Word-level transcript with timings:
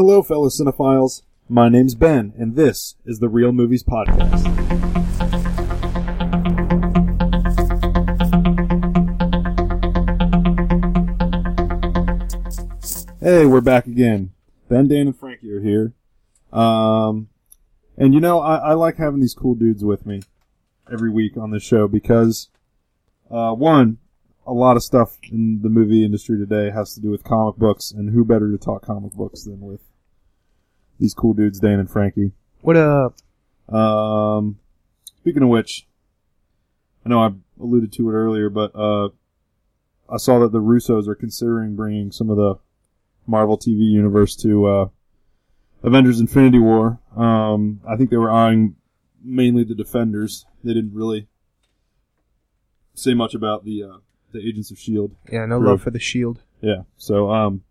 Hello, 0.00 0.22
fellow 0.22 0.48
cinephiles. 0.48 1.22
My 1.48 1.68
name's 1.68 1.96
Ben, 1.96 2.32
and 2.38 2.54
this 2.54 2.94
is 3.04 3.18
the 3.18 3.28
Real 3.28 3.50
Movies 3.50 3.82
Podcast. 3.82 4.46
Hey, 13.20 13.44
we're 13.44 13.60
back 13.60 13.86
again. 13.88 14.30
Ben, 14.68 14.86
Dan, 14.86 15.08
and 15.08 15.18
Frankie 15.18 15.50
are 15.50 15.60
here. 15.60 15.94
Um, 16.52 17.28
and 17.96 18.14
you 18.14 18.20
know, 18.20 18.38
I, 18.38 18.54
I 18.58 18.74
like 18.74 18.98
having 18.98 19.18
these 19.18 19.34
cool 19.34 19.56
dudes 19.56 19.82
with 19.82 20.06
me 20.06 20.22
every 20.88 21.10
week 21.10 21.36
on 21.36 21.50
the 21.50 21.58
show 21.58 21.88
because, 21.88 22.50
uh, 23.32 23.52
one, 23.52 23.98
a 24.46 24.52
lot 24.52 24.76
of 24.76 24.84
stuff 24.84 25.18
in 25.32 25.62
the 25.62 25.68
movie 25.68 26.04
industry 26.04 26.38
today 26.38 26.70
has 26.70 26.94
to 26.94 27.00
do 27.00 27.10
with 27.10 27.24
comic 27.24 27.56
books, 27.56 27.90
and 27.90 28.10
who 28.10 28.24
better 28.24 28.48
to 28.52 28.58
talk 28.58 28.82
comic 28.82 29.14
books 29.14 29.42
than 29.42 29.60
with 29.60 29.80
these 30.98 31.14
cool 31.14 31.34
dudes, 31.34 31.60
Dan 31.60 31.78
and 31.78 31.90
Frankie. 31.90 32.32
What 32.60 32.76
up? 32.76 33.16
Um, 33.72 34.58
speaking 35.18 35.42
of 35.42 35.48
which, 35.48 35.86
I 37.04 37.08
know 37.08 37.20
I 37.20 37.30
alluded 37.60 37.92
to 37.94 38.10
it 38.10 38.12
earlier, 38.12 38.50
but 38.50 38.72
uh, 38.74 39.08
I 40.08 40.16
saw 40.16 40.38
that 40.40 40.52
the 40.52 40.60
Russos 40.60 41.06
are 41.06 41.14
considering 41.14 41.76
bringing 41.76 42.10
some 42.10 42.30
of 42.30 42.36
the 42.36 42.54
Marvel 43.26 43.58
TV 43.58 43.80
universe 43.90 44.34
to 44.36 44.66
uh, 44.66 44.88
Avengers: 45.82 46.20
Infinity 46.20 46.58
War. 46.58 46.98
Um, 47.16 47.80
I 47.88 47.96
think 47.96 48.10
they 48.10 48.16
were 48.16 48.30
eyeing 48.30 48.76
mainly 49.22 49.64
the 49.64 49.74
Defenders. 49.74 50.46
They 50.64 50.72
didn't 50.74 50.94
really 50.94 51.28
say 52.94 53.14
much 53.14 53.34
about 53.34 53.64
the 53.64 53.82
uh, 53.84 53.96
the 54.32 54.40
Agents 54.46 54.70
of 54.70 54.78
Shield. 54.78 55.14
Yeah, 55.30 55.46
no 55.46 55.58
Right. 55.58 55.70
love 55.70 55.82
for 55.82 55.90
the 55.90 55.98
shield. 56.00 56.40
Yeah. 56.60 56.82
So, 56.96 57.30
um, 57.30 57.62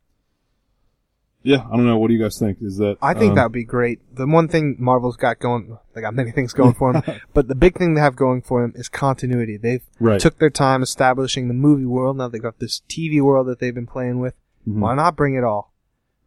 yeah, 1.48 1.66
I 1.72 1.78
don't 1.78 1.86
know. 1.86 1.98
What 1.98 2.10
do 2.10 2.14
you 2.14 2.22
guys 2.22 2.38
think? 2.38 2.58
Is 2.62 2.76
that 2.78 2.98
I 3.02 3.14
think 3.14 3.32
um, 3.32 3.36
that 3.36 3.44
would 3.44 3.52
be 3.54 3.64
great. 3.64 4.00
The 4.14 4.28
one 4.28 4.50
thing 4.50 4.76
Marvel's 4.80 5.16
got 5.16 5.40
going, 5.40 5.78
they 5.94 6.02
got 6.02 6.14
many 6.14 6.32
things 6.32 6.52
going 6.52 6.74
for 6.74 6.92
them, 6.92 7.04
but 7.34 7.48
the 7.48 7.56
big 7.56 7.78
thing 7.78 7.94
they 7.94 8.02
have 8.02 8.16
going 8.18 8.42
for 8.42 8.62
them 8.62 8.74
is 8.76 8.90
continuity. 8.90 9.56
They've 9.56 9.84
right? 10.00 10.20
took 10.20 10.40
their 10.40 10.50
time 10.50 10.84
establishing 10.84 11.48
the 11.48 11.54
movie 11.54 11.86
world. 11.86 12.18
Now 12.18 12.28
they've 12.28 12.42
got 12.42 12.60
this 12.60 12.82
TV 12.90 13.22
world 13.22 13.48
that 13.48 13.60
they've 13.60 13.74
been 13.74 13.88
playing 13.88 14.20
with. 14.20 14.34
Mhm. 14.68 14.80
Why 14.80 14.94
not 14.96 15.16
bring 15.16 15.36
it 15.36 15.44
all? 15.46 15.74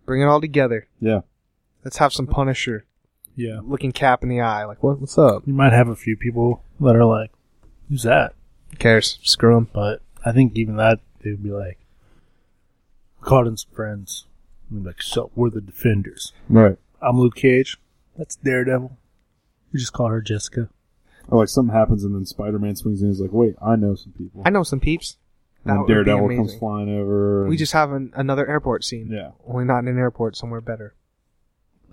Bring 0.06 0.22
it 0.22 0.26
all 0.26 0.40
together. 0.40 0.88
Yeah. 1.00 1.20
Let's 1.84 1.98
have 1.98 2.12
some 2.14 2.26
Punisher 2.26 2.86
Yeah. 3.36 3.60
looking 3.62 3.92
Cap 3.92 4.22
in 4.22 4.30
the 4.30 4.40
eye. 4.40 4.64
Like, 4.64 4.82
what? 4.82 5.00
What's 5.00 5.18
up? 5.18 5.42
You 5.46 5.52
might 5.52 5.72
have 5.74 5.88
a 5.88 5.96
few 5.96 6.16
people 6.16 6.62
that 6.80 6.96
are 6.96 7.04
like, 7.04 7.30
who's 7.88 8.04
that? 8.04 8.34
Who 8.70 8.76
cares? 8.78 9.18
Screw 9.22 9.56
him. 9.56 9.68
But 9.72 10.00
I 10.24 10.32
think 10.32 10.56
even 10.56 10.76
that, 10.76 11.00
they'd 11.22 11.42
be 11.42 11.50
like, 11.50 11.78
caught 13.20 13.46
in 13.46 13.56
some 13.56 13.70
friends. 13.72 14.26
And 14.70 14.80
they'd 14.84 14.88
like, 14.88 15.02
so, 15.02 15.30
we're 15.34 15.50
the 15.50 15.60
defenders. 15.60 16.32
Right. 16.48 16.76
I'm 17.02 17.18
Luke 17.18 17.34
Cage. 17.34 17.76
That's 18.16 18.36
Daredevil. 18.36 18.96
You 19.72 19.78
just 19.80 19.92
call 19.92 20.08
her 20.08 20.20
Jessica. 20.20 20.68
Or 21.28 21.38
like 21.40 21.48
something 21.48 21.74
happens 21.74 22.04
and 22.04 22.14
then 22.14 22.26
Spider-Man 22.26 22.76
swings 22.76 23.00
in. 23.00 23.06
and 23.08 23.14
is 23.14 23.20
like, 23.20 23.32
wait, 23.32 23.54
I 23.62 23.76
know 23.76 23.94
some 23.94 24.12
people. 24.12 24.42
I 24.44 24.50
know 24.50 24.62
some 24.62 24.80
peeps. 24.80 25.16
That 25.64 25.72
and 25.72 25.80
would 25.80 25.86
be 25.86 25.92
Daredevil 25.94 26.28
comes 26.28 26.38
amazing. 26.38 26.58
flying 26.58 26.88
over. 26.88 27.46
We 27.48 27.56
just 27.56 27.72
have 27.72 27.92
an, 27.92 28.12
another 28.14 28.48
airport 28.48 28.82
scene. 28.84 29.08
yeah, 29.12 29.30
Only 29.46 29.64
not 29.64 29.80
in 29.80 29.88
an 29.88 29.98
airport, 29.98 30.36
somewhere 30.36 30.60
better. 30.60 30.94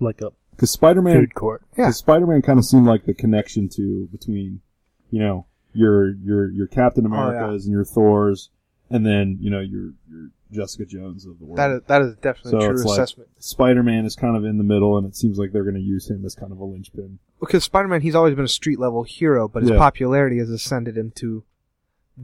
Like 0.00 0.20
a 0.22 0.30
because 0.52 0.70
Spider-Man, 0.70 1.20
food 1.20 1.34
court. 1.34 1.62
Yeah. 1.76 1.84
because 1.84 1.98
Spider-Man 1.98 2.42
kind 2.42 2.58
of 2.58 2.64
seemed 2.64 2.86
like 2.86 3.04
the 3.04 3.14
connection 3.14 3.68
to 3.70 4.08
between, 4.10 4.60
you 5.10 5.20
know, 5.20 5.46
your 5.72 6.14
your 6.14 6.50
your 6.50 6.66
Captain 6.66 7.06
Oh, 7.06 7.10
yeah. 7.14 7.28
Americas 7.28 7.64
and 7.66 7.72
your 7.72 7.84
Thors, 7.84 8.50
and 8.90 9.04
then 9.06 9.38
you 9.40 9.50
know 9.50 9.60
your 9.60 9.92
your 10.10 10.30
Jessica 10.52 10.84
Jones 10.86 11.26
of 11.26 11.38
the 11.38 11.44
world. 11.44 11.58
That 11.58 11.70
is, 11.70 11.80
that 11.88 12.02
is 12.02 12.14
definitely 12.16 12.50
So 12.52 12.58
a 12.58 12.60
true 12.60 12.70
it's 12.72 12.84
like- 12.84 12.98
assessment. 13.00 13.28
Spider-Man 13.38 14.04
is 14.06 14.16
kind 14.16 14.36
of 14.36 14.44
in 14.44 14.58
the 14.58 14.64
middle, 14.64 14.96
and 14.96 15.06
it 15.06 15.14
seems 15.16 15.38
like 15.38 15.52
they're 15.52 15.62
going 15.64 15.74
to 15.74 15.80
use 15.80 16.08
him 16.10 16.24
as 16.24 16.34
kind 16.34 16.52
of 16.52 16.58
a 16.58 16.64
linchpin. 16.64 17.18
because 17.40 17.64
Spider-Man, 17.64 18.00
he's 18.02 18.14
always 18.14 18.34
been 18.34 18.44
a 18.44 18.48
street 18.48 18.78
level 18.78 19.02
hero, 19.04 19.46
but 19.48 19.62
his 19.62 19.70
Yeah. 19.72 19.78
popularity 19.78 20.38
has 20.38 20.50
ascended 20.50 20.96
him 20.96 21.10
to 21.16 21.44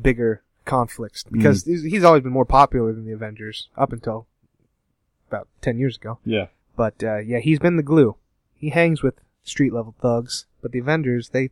bigger 0.01 0.43
conflicts 0.65 1.25
because 1.31 1.65
he's, 1.65 1.83
he's 1.83 2.05
always 2.05 2.23
been 2.23 2.33
more 2.33 2.45
popular 2.47 2.93
than 2.93 3.05
the 3.05 3.13
Avengers 3.13 3.69
up 3.77 3.93
until 3.93 4.27
about 5.29 5.47
ten 5.61 5.79
years 5.79 5.97
ago. 5.97 6.19
Yeah, 6.25 6.47
But 6.77 7.03
uh, 7.05 7.19
yeah, 7.19 7.39
he's 7.39 7.59
been 7.59 7.77
the 7.77 7.83
glue. 7.83 8.17
He 8.57 8.71
hangs 8.71 9.03
with 9.03 9.15
street 9.43 9.73
level 9.75 9.95
thugs, 10.01 10.47
but 10.63 10.73
the 10.73 10.79
Avengers 10.79 11.29
they 11.31 11.51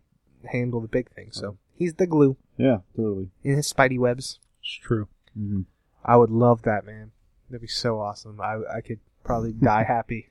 handle 0.51 0.81
the 0.81 0.89
big 0.89 1.11
things. 1.11 1.37
So 1.39 1.59
he's 1.77 1.95
the 1.95 2.07
glue 2.07 2.37
yeah, 2.57 2.79
totally. 2.97 3.29
in 3.45 3.57
his 3.57 3.71
Spidey 3.73 3.99
webs. 3.99 4.39
It's 4.63 4.73
true. 4.79 5.09
hmm 5.37 5.63
I 6.05 6.17
would 6.17 6.31
love 6.31 6.63
that, 6.63 6.85
man. 6.85 7.13
That'd 7.51 7.61
be 7.63 7.67
so 7.69 8.01
awesome. 8.01 8.41
I 8.41 8.61
I 8.77 8.81
could 8.81 9.01
probably 9.25 9.53
die 9.71 9.85
happy. 9.85 10.29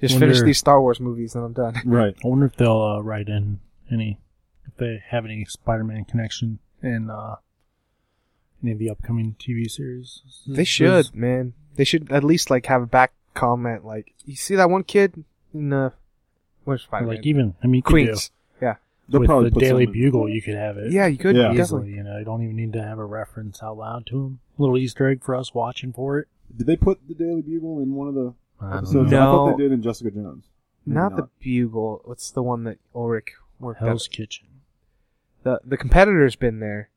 Just 0.00 0.14
Wonder- 0.14 0.26
finish 0.26 0.42
these 0.42 0.58
Star 0.58 0.80
Wars 0.80 1.00
movies 1.00 1.34
and 1.34 1.44
I'm 1.44 1.52
done. 1.52 1.74
Right. 1.86 2.14
I 2.24 2.28
wonder 2.28 2.46
if 2.46 2.56
they'll 2.56 2.82
uh, 2.82 3.00
write 3.00 3.28
in 3.28 3.60
any, 3.90 4.18
if 4.66 4.76
they 4.76 5.02
have 5.08 5.24
any 5.24 5.44
Spider-Man 5.46 6.04
connection 6.04 6.58
in 6.82 7.08
uh, 7.10 7.36
any 8.62 8.72
of 8.72 8.78
the 8.78 8.90
upcoming 8.90 9.36
TV 9.38 9.70
series. 9.70 10.20
They 10.46 10.64
should, 10.64 11.14
man. 11.14 11.54
They 11.76 11.84
should 11.84 12.12
at 12.12 12.24
least 12.24 12.50
like 12.50 12.66
have 12.66 12.82
a 12.82 12.86
back 12.86 13.12
comment 13.34 13.84
like, 13.84 14.12
"You 14.24 14.36
see 14.36 14.54
that 14.56 14.68
one 14.70 14.82
kid 14.84 15.24
in 15.54 15.70
the 15.70 15.92
where's 16.64 16.82
Spider-Man? 16.82 17.16
Like 17.16 17.26
even, 17.26 17.54
I 17.62 17.66
mean, 17.66 17.76
you 17.76 17.82
could 17.82 17.90
Queens." 17.92 18.30
Do, 19.08 19.12
They'll 19.12 19.20
with 19.20 19.28
probably 19.28 19.48
the 19.50 19.54
put 19.54 19.60
Daily 19.60 19.84
something- 19.86 20.02
Bugle, 20.02 20.28
you 20.28 20.42
could 20.42 20.54
have 20.56 20.76
it. 20.78 20.92
Yeah, 20.92 21.06
you 21.06 21.16
could 21.18 21.36
Yeah. 21.36 21.52
easily. 21.52 21.56
definitely. 21.58 21.92
You 21.94 22.02
know, 22.02 22.18
you 22.18 22.24
don't 22.24 22.42
even 22.42 22.56
need 22.56 22.72
to 22.72 22.82
have 22.82 22.98
a 22.98 23.04
reference 23.04 23.62
out 23.62 23.76
loud 23.78 24.06
to 24.06 24.14
them. 24.22 24.40
little 24.58 24.76
Easter 24.78 25.06
egg 25.08 25.22
for 25.22 25.34
us 25.34 25.54
watching 25.54 25.92
for 25.92 26.18
it. 26.18 26.28
Did 26.56 26.66
they 26.66 26.76
put 26.76 27.06
the 27.06 27.14
Daily 27.14 27.42
Bugle 27.42 27.80
in 27.80 27.94
one 27.94 28.08
of 28.08 28.14
the 28.14 28.32
I 28.60 28.70
don't 28.70 28.78
episodes? 28.78 29.10
know. 29.10 29.18
I 29.18 29.24
thought 29.24 29.50
No. 29.50 29.56
they 29.56 29.62
did 29.64 29.72
in 29.72 29.82
Jessica 29.82 30.10
Jones. 30.10 30.44
Maybe 30.86 30.94
Not 30.94 31.16
the 31.16 31.28
Bugle. 31.40 32.00
What's 32.04 32.30
the 32.30 32.42
one 32.42 32.64
that 32.64 32.78
Urich 32.94 33.28
worked 33.60 33.82
at? 33.82 33.88
Hell's 33.88 34.08
Kitchen. 34.08 34.46
The 35.42 35.60
the 35.64 35.76
competitor's 35.76 36.36
been 36.36 36.58
there, 36.60 36.88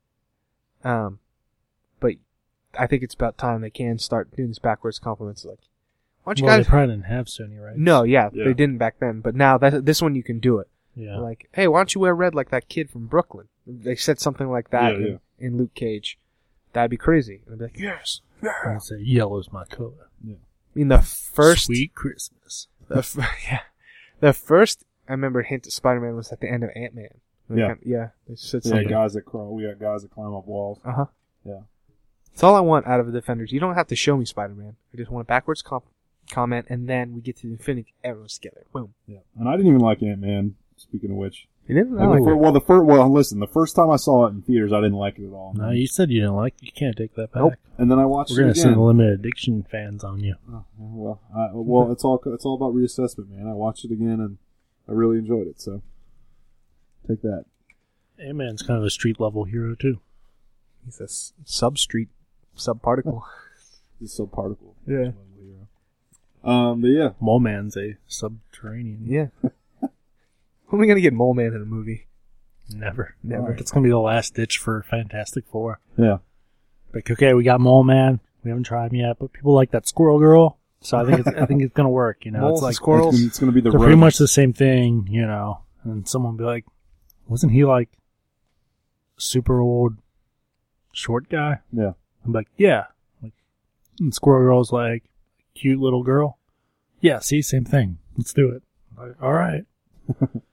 um, 0.84 1.18
but 2.00 2.14
I 2.78 2.86
think 2.86 3.02
it's 3.02 3.14
about 3.14 3.36
time 3.38 3.60
they 3.60 3.70
can 3.70 3.98
start 3.98 4.34
doing 4.34 4.48
these 4.48 4.58
backwards 4.58 4.98
compliments. 4.98 5.44
Like, 5.44 5.58
why 6.24 6.32
don't 6.32 6.38
you 6.40 6.44
well, 6.46 6.56
guys? 6.58 6.66
they 6.66 6.70
probably 6.70 6.94
didn't 6.94 7.06
have 7.06 7.26
Sony, 7.26 7.60
right? 7.64 7.76
no, 7.76 8.02
yeah, 8.04 8.30
Yeah. 8.32 8.44
they 8.44 8.54
didn't 8.54 8.78
back 8.78 8.98
then, 9.00 9.20
but 9.20 9.34
now 9.34 9.58
that 9.58 9.84
this 9.86 10.00
one 10.02 10.14
you 10.14 10.22
can 10.22 10.38
do 10.40 10.58
it. 10.58 10.68
Yeah. 10.94 11.18
Like, 11.18 11.48
hey, 11.52 11.68
why 11.68 11.78
don't 11.80 11.94
you 11.94 12.00
wear 12.00 12.14
red 12.14 12.34
like 12.34 12.50
that 12.50 12.68
kid 12.68 12.90
from 12.90 13.06
Brooklyn? 13.06 13.48
They 13.66 13.94
said 13.96 14.18
something 14.18 14.50
like 14.50 14.70
that 14.70 14.92
Yeah, 14.92 14.98
in, 14.98 15.06
yeah. 15.06 15.46
in 15.46 15.56
Luke 15.56 15.74
Cage. 15.74 16.18
That'd 16.72 16.90
be 16.90 16.96
crazy. 16.96 17.42
And 17.46 17.54
I'd 17.54 17.58
be 17.58 17.64
like, 17.64 17.78
yes. 17.78 18.20
I 18.64 18.78
say 18.78 18.98
yellow's 19.00 19.52
my 19.52 19.64
color. 19.64 20.08
Yeah. 20.24 20.34
I 20.36 20.78
mean, 20.78 20.88
the 20.88 20.98
first, 21.00 21.66
Sweet 21.66 21.94
Christmas. 21.94 22.68
the 22.88 22.98
f- 22.98 23.16
yeah, 23.50 23.60
the 24.20 24.32
first 24.32 24.84
I 25.08 25.12
remember 25.12 25.42
hint 25.42 25.66
of 25.66 25.72
Spider-Man 25.72 26.14
was 26.16 26.30
at 26.32 26.40
the 26.40 26.48
end 26.50 26.62
of 26.64 26.70
Ant-Man. 26.76 27.08
Yeah. 27.52 27.74
yeah. 27.84 28.08
They 28.28 28.36
said 28.36 28.62
Yeah, 28.64 28.84
guys 28.84 29.14
that 29.14 29.22
crawl. 29.22 29.54
We 29.54 29.64
got 29.64 29.78
guys 29.80 30.02
that 30.02 30.12
climb 30.12 30.32
up 30.34 30.46
walls. 30.46 30.78
Uh 30.84 30.92
huh. 30.92 31.06
Yeah. 31.44 31.60
That's 32.30 32.44
all 32.44 32.54
I 32.54 32.60
want 32.60 32.86
out 32.86 33.00
of 33.00 33.06
the 33.06 33.12
Defenders. 33.12 33.50
You 33.50 33.58
don't 33.58 33.74
have 33.74 33.88
to 33.88 33.96
show 33.96 34.16
me 34.16 34.24
Spider-Man. 34.24 34.76
I 34.94 34.96
just 34.96 35.10
want 35.10 35.26
a 35.26 35.28
backwards 35.28 35.62
comp- 35.62 35.86
comment, 36.30 36.66
and 36.70 36.88
then 36.88 37.12
we 37.12 37.20
get 37.20 37.36
to 37.38 37.48
the 37.48 37.52
Infinity. 37.54 37.92
Everyone's 38.04 38.34
together. 38.38 38.64
Boom. 38.72 38.94
Yeah, 39.08 39.18
and 39.36 39.48
I 39.48 39.52
didn't 39.56 39.66
even 39.66 39.80
like 39.80 40.00
Ant 40.02 40.20
Man. 40.20 40.54
Speaking 40.82 41.10
of 41.10 41.16
which, 41.16 41.46
You 41.68 41.74
didn't 41.74 41.94
Like, 41.94 42.20
the 42.20 42.24
fir- 42.24 42.36
well, 42.36 42.52
the 42.52 42.60
first 42.60 42.84
well, 42.86 43.12
listen, 43.12 43.38
the 43.38 43.46
first 43.46 43.76
time 43.76 43.90
I 43.90 43.96
saw 43.96 44.26
it 44.26 44.30
in 44.30 44.42
theaters, 44.42 44.72
I 44.72 44.78
didn't 44.80 44.96
like 44.96 45.18
it 45.18 45.26
at 45.26 45.32
all. 45.32 45.52
No, 45.54 45.70
you 45.70 45.86
said 45.86 46.10
you 46.10 46.20
didn't 46.20 46.36
like. 46.36 46.54
You 46.60 46.72
can't 46.72 46.96
take 46.96 47.14
that 47.16 47.32
back. 47.32 47.42
Nope. 47.42 47.52
and 47.78 47.90
then 47.90 47.98
I 47.98 48.06
watched 48.06 48.30
We're 48.30 48.38
gonna 48.38 48.48
it 48.48 48.52
again. 48.52 48.62
send 48.62 48.76
the 48.76 48.80
limited 48.80 49.20
addiction 49.20 49.62
fans 49.70 50.02
on 50.02 50.20
you. 50.20 50.36
Oh, 50.50 50.64
well, 50.78 51.20
I, 51.36 51.48
well, 51.52 51.92
it's 51.92 52.02
all 52.04 52.20
it's 52.26 52.44
all 52.46 52.54
about 52.54 52.74
reassessment, 52.74 53.28
man. 53.30 53.46
I 53.46 53.52
watched 53.52 53.84
it 53.84 53.92
again 53.92 54.20
and 54.20 54.38
I 54.88 54.92
really 54.92 55.18
enjoyed 55.18 55.46
it. 55.46 55.60
So 55.60 55.82
take 57.06 57.20
that. 57.22 57.44
Ant 58.18 58.36
Man's 58.36 58.62
kind 58.62 58.78
of 58.78 58.84
a 58.84 58.90
street 58.90 59.20
level 59.20 59.44
hero 59.44 59.74
too. 59.74 60.00
He's 60.84 60.98
a 61.00 61.04
s- 61.04 61.32
sub-street, 61.44 62.08
sub-particle. 62.54 63.24
This 64.00 64.18
subparticle. 64.18 64.72
Yeah. 64.86 65.10
Um, 66.42 66.80
but 66.80 66.88
yeah, 66.88 67.10
Mole 67.20 67.38
Man's 67.38 67.76
a 67.76 67.96
subterranean. 68.06 69.04
yeah. 69.06 69.26
When 70.70 70.78
are 70.78 70.82
we 70.82 70.86
gonna 70.88 71.00
get 71.00 71.12
Mole 71.12 71.34
Man 71.34 71.48
in 71.54 71.62
a 71.62 71.66
movie? 71.66 72.06
Never. 72.74 73.14
Never. 73.22 73.54
That's 73.54 73.70
gonna 73.70 73.84
be 73.84 73.90
the 73.90 73.98
last 73.98 74.34
ditch 74.34 74.58
for 74.58 74.82
Fantastic 74.88 75.44
Four. 75.50 75.80
yeah. 75.98 76.18
Like, 76.94 77.08
okay, 77.10 77.34
we 77.34 77.44
got 77.44 77.60
Mole 77.60 77.84
Man. 77.84 78.18
We 78.42 78.50
haven't 78.50 78.64
tried 78.64 78.92
him 78.92 78.96
yet, 79.00 79.18
but 79.20 79.32
people 79.32 79.54
like 79.54 79.70
that 79.72 79.86
Squirrel 79.86 80.18
Girl, 80.18 80.58
so 80.80 80.96
I 80.98 81.04
think 81.04 81.20
it's, 81.26 81.28
I 81.36 81.46
think 81.46 81.62
it's 81.62 81.72
gonna 81.74 81.88
work. 81.90 82.24
You 82.24 82.30
know, 82.32 82.40
Moles 82.40 82.60
it's 82.60 82.62
like 82.64 82.74
squirrels. 82.74 83.14
It's, 83.14 83.20
gonna- 83.20 83.28
it's 83.28 83.38
going 83.38 83.52
to 83.52 83.54
be 83.54 83.60
the 83.60 83.70
they're 83.70 83.78
road. 83.78 83.84
pretty 83.86 84.00
much 84.00 84.16
the 84.18 84.26
same 84.26 84.52
thing. 84.52 85.06
You 85.10 85.26
know, 85.26 85.60
and 85.84 86.08
someone 86.08 86.32
will 86.32 86.38
be 86.38 86.44
like, 86.44 86.64
"Wasn't 87.28 87.52
he 87.52 87.64
like 87.64 87.90
super 89.18 89.60
old 89.60 89.98
short 90.92 91.28
guy?" 91.28 91.58
Yeah. 91.72 91.92
I'm 92.24 92.32
like, 92.32 92.48
"Yeah." 92.56 92.86
Like, 93.22 93.34
and 94.00 94.14
Squirrel 94.14 94.42
Girl's 94.42 94.72
like, 94.72 95.04
"Cute 95.54 95.78
little 95.78 96.02
girl." 96.02 96.38
Yeah, 97.00 97.18
see, 97.20 97.40
same 97.42 97.64
thing. 97.64 97.98
Let's 98.16 98.32
do 98.32 98.50
it. 98.50 98.62
Like, 98.98 99.22
all 99.22 99.32
right. 99.32 99.64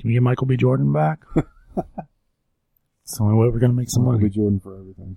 Can 0.00 0.08
we 0.08 0.14
get 0.14 0.22
Michael 0.22 0.46
B. 0.46 0.56
Jordan 0.56 0.92
back? 0.92 1.20
it's 1.36 3.18
the 3.18 3.22
only 3.22 3.34
way 3.34 3.48
we're 3.48 3.58
gonna 3.58 3.74
make 3.74 3.90
some 3.90 4.04
Michael 4.04 4.18
B. 4.18 4.24
money. 4.24 4.34
Jordan 4.34 4.60
for 4.60 4.78
everything. 4.78 5.16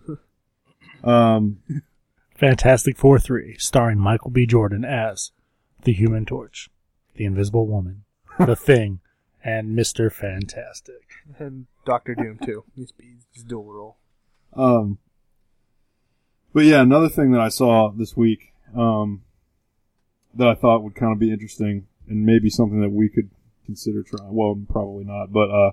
um, 1.05 1.59
Fantastic 2.35 2.97
Four 2.97 3.17
three, 3.17 3.55
starring 3.57 3.97
Michael 3.97 4.29
B. 4.31 4.45
Jordan 4.45 4.83
as 4.83 5.31
The 5.83 5.93
Human 5.93 6.25
Torch, 6.25 6.69
The 7.15 7.23
Invisible 7.23 7.65
Woman, 7.65 8.03
The 8.39 8.57
Thing, 8.57 8.99
and 9.41 9.77
Mr. 9.77 10.11
Fantastic. 10.11 11.07
And 11.39 11.67
Doctor 11.85 12.13
Doom 12.13 12.39
too. 12.43 12.65
He's, 12.75 12.91
he's 13.31 13.43
dual 13.43 13.71
role. 13.71 13.97
Um, 14.53 14.97
but 16.53 16.65
yeah, 16.65 16.81
another 16.81 17.09
thing 17.09 17.31
that 17.31 17.41
I 17.41 17.49
saw 17.49 17.89
this 17.89 18.17
week 18.17 18.51
um, 18.75 19.23
that 20.33 20.47
I 20.47 20.55
thought 20.55 20.83
would 20.83 20.95
kind 20.95 21.13
of 21.13 21.19
be 21.19 21.31
interesting 21.31 21.87
and 22.09 22.25
maybe 22.25 22.49
something 22.49 22.81
that 22.81 22.91
we 22.91 23.07
could 23.07 23.29
consider 23.65 24.03
trying. 24.03 24.33
Well, 24.33 24.59
probably 24.69 25.03
not, 25.05 25.31
but 25.31 25.49
uh, 25.49 25.71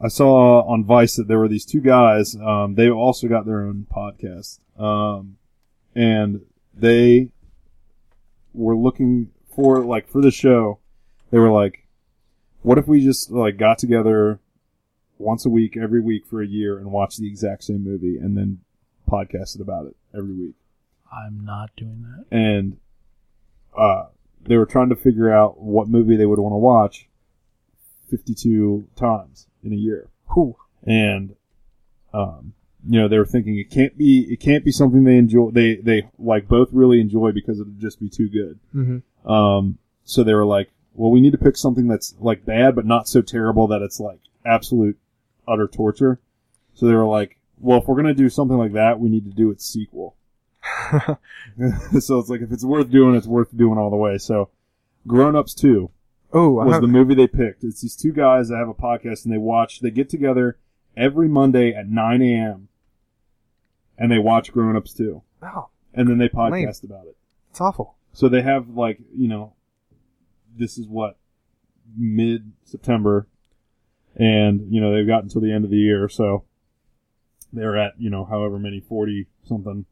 I 0.00 0.08
saw 0.08 0.62
on 0.62 0.84
Vice 0.84 1.16
that 1.16 1.28
there 1.28 1.38
were 1.38 1.48
these 1.48 1.66
two 1.66 1.80
guys. 1.80 2.34
Um, 2.36 2.74
they 2.74 2.88
also 2.88 3.28
got 3.28 3.46
their 3.46 3.60
own 3.60 3.86
podcast, 3.94 4.60
um, 4.78 5.36
and 5.94 6.42
they 6.74 7.28
were 8.54 8.76
looking 8.76 9.30
for 9.54 9.84
like 9.84 10.08
for 10.08 10.20
the 10.22 10.30
show. 10.30 10.78
They 11.30 11.38
were 11.38 11.52
like, 11.52 11.86
"What 12.62 12.78
if 12.78 12.88
we 12.88 13.04
just 13.04 13.30
like 13.30 13.56
got 13.58 13.78
together 13.78 14.40
once 15.18 15.44
a 15.44 15.50
week, 15.50 15.76
every 15.76 16.00
week 16.00 16.26
for 16.26 16.40
a 16.42 16.46
year, 16.46 16.78
and 16.78 16.90
watched 16.90 17.18
the 17.18 17.28
exact 17.28 17.64
same 17.64 17.84
movie, 17.84 18.16
and 18.16 18.36
then 18.36 18.60
podcasted 19.08 19.60
about 19.60 19.86
it 19.86 19.96
every 20.16 20.34
week?" 20.34 20.54
I'm 21.12 21.44
not 21.44 21.70
doing 21.76 22.02
that. 22.02 22.24
and 22.36 22.78
uh, 23.76 24.06
they 24.46 24.56
were 24.56 24.66
trying 24.66 24.88
to 24.88 24.96
figure 24.96 25.32
out 25.32 25.60
what 25.60 25.88
movie 25.88 26.16
they 26.16 26.26
would 26.26 26.38
want 26.38 26.52
to 26.52 26.58
watch 26.58 27.08
52 28.10 28.88
times 28.96 29.46
in 29.62 29.72
a 29.72 29.76
year. 29.76 30.08
Who? 30.28 30.56
And 30.84 31.36
um, 32.12 32.54
you 32.88 33.00
know, 33.00 33.08
they 33.08 33.18
were 33.18 33.26
thinking 33.26 33.58
it 33.58 33.70
can't 33.70 33.96
be 33.96 34.26
it 34.30 34.40
can't 34.40 34.64
be 34.64 34.72
something 34.72 35.04
they 35.04 35.16
enjoy 35.16 35.50
they 35.50 35.76
they 35.76 36.08
like 36.18 36.48
both 36.48 36.68
really 36.72 37.00
enjoy 37.00 37.32
because 37.32 37.60
it 37.60 37.64
would 37.66 37.80
just 37.80 38.00
be 38.00 38.08
too 38.08 38.28
good. 38.28 38.58
Mm-hmm. 38.74 39.30
Um, 39.30 39.78
so 40.04 40.24
they 40.24 40.34
were 40.34 40.46
like, 40.46 40.70
well, 40.94 41.10
we 41.10 41.20
need 41.20 41.32
to 41.32 41.38
pick 41.38 41.56
something 41.56 41.88
that's 41.88 42.14
like 42.20 42.44
bad 42.44 42.74
but 42.74 42.86
not 42.86 43.08
so 43.08 43.22
terrible 43.22 43.66
that 43.68 43.82
it's 43.82 44.00
like 44.00 44.20
absolute 44.44 44.98
utter 45.46 45.68
torture. 45.68 46.20
So 46.74 46.86
they 46.86 46.94
were 46.94 47.06
like, 47.06 47.38
well, 47.58 47.78
if 47.78 47.86
we're 47.86 47.96
gonna 47.96 48.14
do 48.14 48.30
something 48.30 48.56
like 48.56 48.72
that, 48.72 48.98
we 48.98 49.08
need 49.08 49.24
to 49.24 49.30
do 49.30 49.50
its 49.50 49.64
sequel. 49.64 50.16
so 52.00 52.18
it's 52.18 52.28
like 52.28 52.40
if 52.40 52.52
it's 52.52 52.64
worth 52.64 52.90
doing, 52.90 53.14
it's 53.14 53.26
worth 53.26 53.56
doing 53.56 53.78
all 53.78 53.90
the 53.90 53.96
way. 53.96 54.18
So, 54.18 54.50
Grown 55.06 55.36
Ups 55.36 55.54
Two 55.54 55.90
oh, 56.32 56.50
was 56.50 56.80
the 56.80 56.86
movie 56.86 57.14
they 57.14 57.26
picked. 57.26 57.64
It's 57.64 57.80
these 57.80 57.96
two 57.96 58.12
guys 58.12 58.48
that 58.48 58.56
have 58.56 58.68
a 58.68 58.74
podcast 58.74 59.24
and 59.24 59.32
they 59.32 59.38
watch. 59.38 59.80
They 59.80 59.90
get 59.90 60.08
together 60.08 60.58
every 60.96 61.28
Monday 61.28 61.72
at 61.72 61.88
9 61.88 62.22
a.m. 62.22 62.68
and 63.98 64.10
they 64.10 64.18
watch 64.18 64.52
Grown 64.52 64.76
Ups 64.76 64.94
Two, 64.94 65.22
oh, 65.42 65.68
and 65.94 66.08
then 66.08 66.18
they 66.18 66.28
podcast 66.28 66.84
about 66.84 67.06
it. 67.06 67.16
it's 67.50 67.60
awful. 67.60 67.96
So 68.12 68.28
they 68.28 68.42
have 68.42 68.68
like 68.68 68.98
you 69.14 69.28
know, 69.28 69.54
this 70.56 70.78
is 70.78 70.86
what 70.86 71.16
mid 71.96 72.52
September, 72.64 73.28
and 74.16 74.72
you 74.72 74.80
know 74.80 74.94
they've 74.94 75.06
got 75.06 75.22
until 75.22 75.40
the 75.40 75.52
end 75.52 75.64
of 75.64 75.70
the 75.70 75.76
year. 75.76 76.08
So 76.08 76.44
they're 77.52 77.76
at 77.76 77.94
you 77.98 78.10
know 78.10 78.24
however 78.24 78.58
many 78.58 78.80
forty 78.80 79.26
something, 79.44 79.86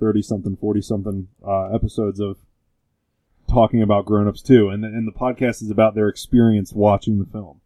thirty 0.00 0.22
something, 0.22 0.56
forty 0.56 0.82
something 0.82 1.28
uh, 1.46 1.66
episodes 1.74 2.18
of 2.18 2.38
talking 3.48 3.82
about 3.82 4.06
Grown 4.06 4.28
Ups 4.28 4.42
too, 4.42 4.68
and 4.68 4.82
the, 4.82 4.88
and 4.88 5.06
the 5.06 5.12
podcast 5.12 5.62
is 5.62 5.70
about 5.70 5.94
their 5.94 6.08
experience 6.08 6.72
watching 6.72 7.18
the 7.18 7.26
film, 7.26 7.60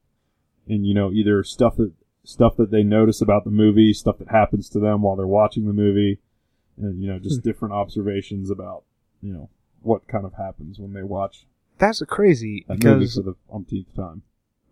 and 0.68 0.86
you 0.86 0.94
know 0.94 1.12
either 1.12 1.44
stuff 1.44 1.76
that 1.76 1.92
stuff 2.24 2.56
that 2.56 2.70
they 2.70 2.82
notice 2.82 3.20
about 3.20 3.44
the 3.44 3.50
movie, 3.50 3.92
stuff 3.92 4.18
that 4.18 4.28
happens 4.28 4.68
to 4.70 4.80
them 4.80 5.02
while 5.02 5.16
they're 5.16 5.26
watching 5.26 5.66
the 5.66 5.72
movie, 5.72 6.18
and 6.76 7.00
you 7.02 7.08
know 7.08 7.18
just 7.18 7.42
different 7.42 7.74
observations 7.74 8.50
about 8.50 8.82
you 9.22 9.32
know 9.32 9.48
what 9.82 10.06
kind 10.08 10.24
of 10.24 10.34
happens 10.34 10.78
when 10.78 10.94
they 10.94 11.02
watch 11.02 11.46
That's 11.78 12.02
crazy 12.08 12.64
that 12.68 12.82
movie 12.82 13.00
because 13.00 13.14
for 13.14 13.22
the 13.22 13.34
umpteenth 13.52 13.94
time. 13.94 14.22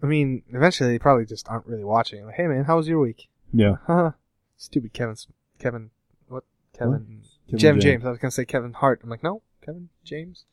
I 0.03 0.07
mean, 0.07 0.43
eventually 0.53 0.91
they 0.91 0.99
probably 0.99 1.27
just 1.27 1.49
aren't 1.49 1.67
really 1.67 1.85
watching. 1.85 2.25
Like, 2.27 2.35
hey 2.35 2.47
man, 2.47 2.65
how 2.65 2.77
was 2.77 2.89
your 2.89 2.99
week? 2.99 3.29
Yeah. 3.53 3.77
Stupid 4.57 4.93
Kevin. 4.93 5.17
Kevin. 5.59 5.91
What? 6.29 6.45
Kevin. 6.77 7.23
Kevin 7.47 7.59
Kevin 7.61 7.81
James. 7.81 7.85
James. 7.85 8.05
I 8.07 8.11
was 8.11 8.19
gonna 8.19 8.31
say 8.31 8.45
Kevin 8.45 8.73
Hart. 8.73 9.01
I'm 9.03 9.11
like, 9.11 9.23
no, 9.23 9.43
Kevin 9.65 9.89
James. 10.05 10.45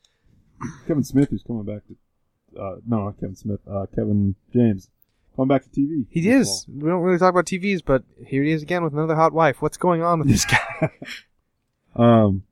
Kevin 0.86 1.04
Smith 1.04 1.30
who's 1.30 1.42
coming 1.42 1.64
back 1.64 1.82
to 1.88 2.60
uh, 2.60 2.76
no 2.86 3.04
not 3.04 3.20
Kevin 3.20 3.36
Smith, 3.36 3.60
uh, 3.70 3.86
Kevin 3.94 4.34
James 4.52 4.90
coming 5.36 5.48
back 5.48 5.62
to 5.64 5.70
TV. 5.70 6.06
He 6.10 6.20
this 6.20 6.48
is. 6.48 6.66
We 6.68 6.88
don't 6.88 7.00
really 7.02 7.18
talk 7.18 7.30
about 7.30 7.46
TVs, 7.46 7.82
but 7.84 8.02
here 8.26 8.42
he 8.42 8.52
is 8.52 8.62
again 8.62 8.82
with 8.84 8.92
another 8.92 9.14
hot 9.16 9.32
wife. 9.32 9.62
What's 9.62 9.76
going 9.76 10.02
on 10.02 10.18
with 10.20 10.28
this 10.28 10.44
guy? 10.44 10.90
Um, 11.96 12.44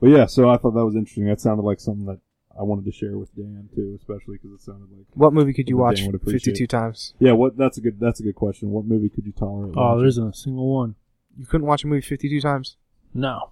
but 0.00 0.08
yeah, 0.08 0.26
so 0.26 0.48
I 0.48 0.56
thought 0.56 0.70
that 0.72 0.84
was 0.84 0.96
interesting. 0.96 1.26
That 1.26 1.40
sounded 1.40 1.62
like 1.64 1.80
something 1.80 2.06
that 2.06 2.18
I 2.58 2.62
wanted 2.62 2.86
to 2.86 2.92
share 2.92 3.18
with 3.18 3.34
Dan 3.36 3.68
too, 3.74 3.94
especially 3.98 4.38
because 4.38 4.52
it 4.52 4.62
sounded 4.62 4.88
like 4.90 5.06
what 5.12 5.32
movie 5.34 5.52
could 5.52 5.68
you 5.68 5.74
Something 5.74 5.80
watch 5.84 5.96
Dan 5.98 6.06
would 6.06 6.14
appreciate. 6.14 6.52
52 6.54 6.66
times? 6.66 7.14
yeah. 7.18 7.32
What 7.32 7.56
that's 7.56 7.76
a 7.78 7.80
good 7.82 8.00
that's 8.00 8.20
a 8.20 8.22
good 8.22 8.34
question. 8.34 8.70
What 8.70 8.86
movie 8.86 9.10
could 9.10 9.26
you 9.26 9.32
tolerate? 9.32 9.74
Oh, 9.76 9.80
watching? 9.82 9.98
there 9.98 10.08
isn't 10.08 10.28
a 10.28 10.34
single 10.34 10.74
one. 10.74 10.94
You 11.36 11.46
couldn't 11.46 11.66
watch 11.66 11.84
a 11.84 11.86
movie 11.86 12.00
52 12.00 12.40
times. 12.40 12.76
No. 13.12 13.50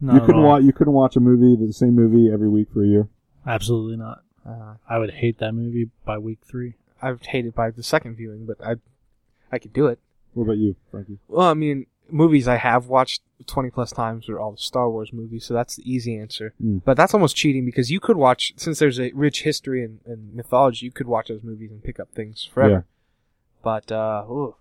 What? 0.00 0.12
Not 0.12 0.14
you 0.14 0.26
couldn't 0.26 0.42
watch 0.42 0.62
you 0.64 0.72
couldn't 0.72 0.92
watch 0.92 1.16
a 1.16 1.20
movie 1.20 1.56
the 1.66 1.72
same 1.72 1.94
movie 1.94 2.30
every 2.32 2.48
week 2.48 2.68
for 2.72 2.82
a 2.84 2.86
year. 2.86 3.08
Absolutely 3.46 3.96
not. 3.96 4.22
Uh, 4.46 4.74
I 4.88 4.98
would 4.98 5.10
hate 5.10 5.38
that 5.38 5.52
movie 5.52 5.90
by 6.04 6.18
week 6.18 6.40
three. 6.44 6.74
I've 7.00 7.22
hated 7.22 7.54
by 7.54 7.70
the 7.70 7.82
second 7.82 8.16
viewing, 8.16 8.46
but 8.46 8.56
I, 8.64 8.76
I 9.52 9.58
could 9.58 9.72
do 9.72 9.86
it. 9.86 9.98
What 10.34 10.44
about 10.44 10.58
you, 10.58 10.76
Frankie? 10.90 11.18
Well, 11.28 11.48
I 11.48 11.54
mean, 11.54 11.86
movies 12.10 12.48
I 12.48 12.56
have 12.56 12.86
watched 12.86 13.22
20 13.46 13.70
plus 13.70 13.92
times 13.92 14.28
are 14.28 14.38
all 14.38 14.52
the 14.52 14.58
Star 14.58 14.90
Wars 14.90 15.12
movies, 15.12 15.44
so 15.44 15.54
that's 15.54 15.76
the 15.76 15.90
easy 15.90 16.18
answer. 16.18 16.54
Mm. 16.62 16.82
But 16.84 16.96
that's 16.96 17.14
almost 17.14 17.36
cheating 17.36 17.64
because 17.64 17.90
you 17.90 18.00
could 18.00 18.16
watch, 18.16 18.52
since 18.56 18.78
there's 18.78 18.98
a 18.98 19.12
rich 19.12 19.42
history 19.42 19.84
and, 19.84 20.00
and 20.06 20.34
mythology, 20.34 20.86
you 20.86 20.92
could 20.92 21.06
watch 21.06 21.28
those 21.28 21.42
movies 21.42 21.70
and 21.70 21.82
pick 21.82 22.00
up 22.00 22.10
things 22.14 22.48
forever. 22.52 22.86
But, 23.62 23.90
uh, 23.90 24.24
ooh. 24.28 24.56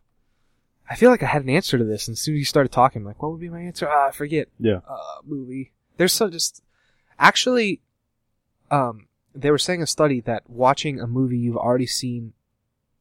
I 0.89 0.95
feel 0.95 1.09
like 1.09 1.23
I 1.23 1.27
had 1.27 1.43
an 1.43 1.49
answer 1.49 1.77
to 1.77 1.83
this, 1.83 2.07
and 2.07 2.13
as 2.13 2.21
soon 2.21 2.35
as 2.35 2.39
you 2.39 2.45
started 2.45 2.71
talking, 2.71 3.01
I'm 3.01 3.05
like, 3.05 3.21
what 3.21 3.31
would 3.31 3.39
be 3.41 3.49
my 3.49 3.61
answer? 3.61 3.87
Ah, 3.89 4.07
I 4.07 4.11
forget. 4.11 4.49
Yeah. 4.59 4.79
Uh, 4.87 4.97
movie. 5.25 5.71
There's 5.97 6.13
so 6.13 6.29
just, 6.29 6.61
actually, 7.17 7.81
um, 8.69 9.07
they 9.33 9.49
were 9.49 9.57
saying 9.57 9.81
a 9.81 9.87
study 9.87 10.19
that 10.21 10.43
watching 10.49 10.99
a 10.99 11.07
movie 11.07 11.37
you've 11.37 11.57
already 11.57 11.85
seen 11.87 12.33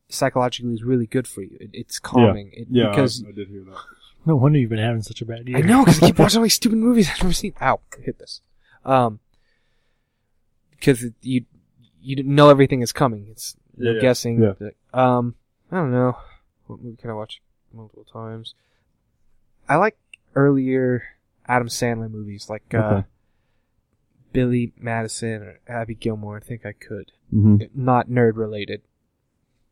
psychologically 0.09 0.75
is 0.75 0.83
really 0.85 1.07
good 1.07 1.27
for 1.27 1.43
you. 1.43 1.57
It, 1.61 1.71
it's 1.73 1.99
calming. 1.99 2.51
It, 2.53 2.69
Yeah, 2.71 2.91
because 2.91 3.25
I, 3.25 3.31
I 3.31 3.33
did 3.33 3.49
hear 3.49 3.65
that. 3.65 3.77
No 4.25 4.37
wonder 4.37 4.59
you've 4.59 4.71
been 4.71 4.79
having 4.79 5.03
such 5.03 5.21
a 5.21 5.25
bad 5.25 5.49
year. 5.49 5.59
I 5.59 5.63
know 5.63 5.85
because 5.85 6.01
I 6.03 6.07
keep 6.07 6.19
watching 6.21 6.39
all 6.39 6.45
these 6.45 6.55
stupid 6.55 6.79
movies 6.79 7.09
I've 7.11 7.21
never 7.23 7.33
seen. 7.33 7.55
Ow! 7.61 7.81
I 7.99 8.03
hit 8.03 8.19
this. 8.21 8.41
Um, 8.85 9.19
because 10.71 11.05
you 11.23 11.45
you 12.01 12.17
didn't 12.17 12.35
know 12.35 12.49
everything 12.49 12.83
is 12.83 12.93
coming. 12.93 13.27
It's 13.31 13.57
you're 13.77 13.89
Yeah, 13.93 13.95
yeah. 13.97 14.01
guessing. 14.01 14.43
Yeah. 14.43 14.71
um, 14.95 15.35
I 15.71 15.77
don't 15.77 15.91
know. 15.93 16.17
What 16.67 16.81
movie 16.83 16.97
can 16.97 17.11
I 17.11 17.15
watch 17.15 17.41
multiple 17.75 18.07
times? 18.11 18.55
I 19.69 19.77
like 19.77 19.97
earlier 20.35 21.03
Adam 21.47 21.69
Sandler 21.69 22.11
movies, 22.11 22.49
like 22.51 22.63
uh, 22.75 22.79
Okay. 22.79 23.07
Billy 24.33 24.73
Madison 24.79 25.43
or 25.43 25.61
Happy 25.67 25.95
Gilmore. 25.95 26.37
I 26.39 26.41
think 26.41 26.65
I 26.65 26.73
could. 26.73 27.13
hmm 27.31 27.57
Not 27.75 28.09
nerd 28.09 28.37
related, 28.37 28.83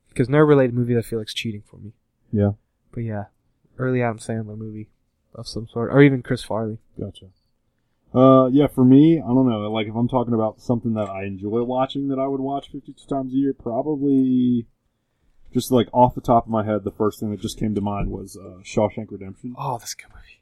because 0.09 0.29
nerd 0.29 0.49
related 0.49 0.75
movies 0.75 0.99
I 0.99 1.03
feel 1.03 1.19
like 1.19 1.29
is 1.29 1.35
cheating 1.35 1.63
for 1.69 1.77
me. 1.79 1.93
Yeah, 2.33 2.53
But 2.93 3.01
yeah, 3.01 3.25
early 3.79 4.03
Adam 4.03 4.19
Sandler 4.19 4.57
movie 4.57 4.89
of 5.35 5.49
some 5.49 5.67
sort, 5.67 5.91
or 5.93 6.03
even 6.03 6.23
Chris 6.23 6.43
Farley. 6.45 6.79
gotcha. 6.99 7.27
Uh, 8.13 8.47
yeah, 8.49 8.67
for 8.67 8.85
me, 8.85 9.21
I 9.21 9.27
don't 9.29 9.49
know. 9.49 9.71
Like, 9.71 9.87
if 9.87 9.95
I'm 9.95 10.09
talking 10.09 10.35
about 10.35 10.61
something 10.61 10.95
that 10.95 11.09
I 11.09 11.25
enjoy 11.25 11.63
watching 11.63 12.09
that 12.09 12.19
I 12.19 12.27
would 12.27 12.41
watch 12.41 12.69
52 12.71 13.07
times 13.09 13.33
a 13.33 13.37
year, 13.37 13.53
probably 13.55 14.67
just 15.53 15.71
like 15.71 15.89
off 15.93 16.15
the 16.15 16.21
top 16.21 16.47
of 16.47 16.51
my 16.51 16.65
head, 16.65 16.85
the 16.85 16.91
first 16.93 17.21
thing 17.21 17.31
that 17.31 17.41
just 17.41 17.59
came 17.59 17.75
to 17.75 17.81
mind 17.81 18.11
was 18.11 18.37
uh, 18.37 18.61
Shawshank 18.63 19.11
Redemption. 19.11 19.55
Oh, 19.59 19.79
that's 19.79 19.93
a 19.95 19.97
good 19.97 20.11
movie. 20.11 20.41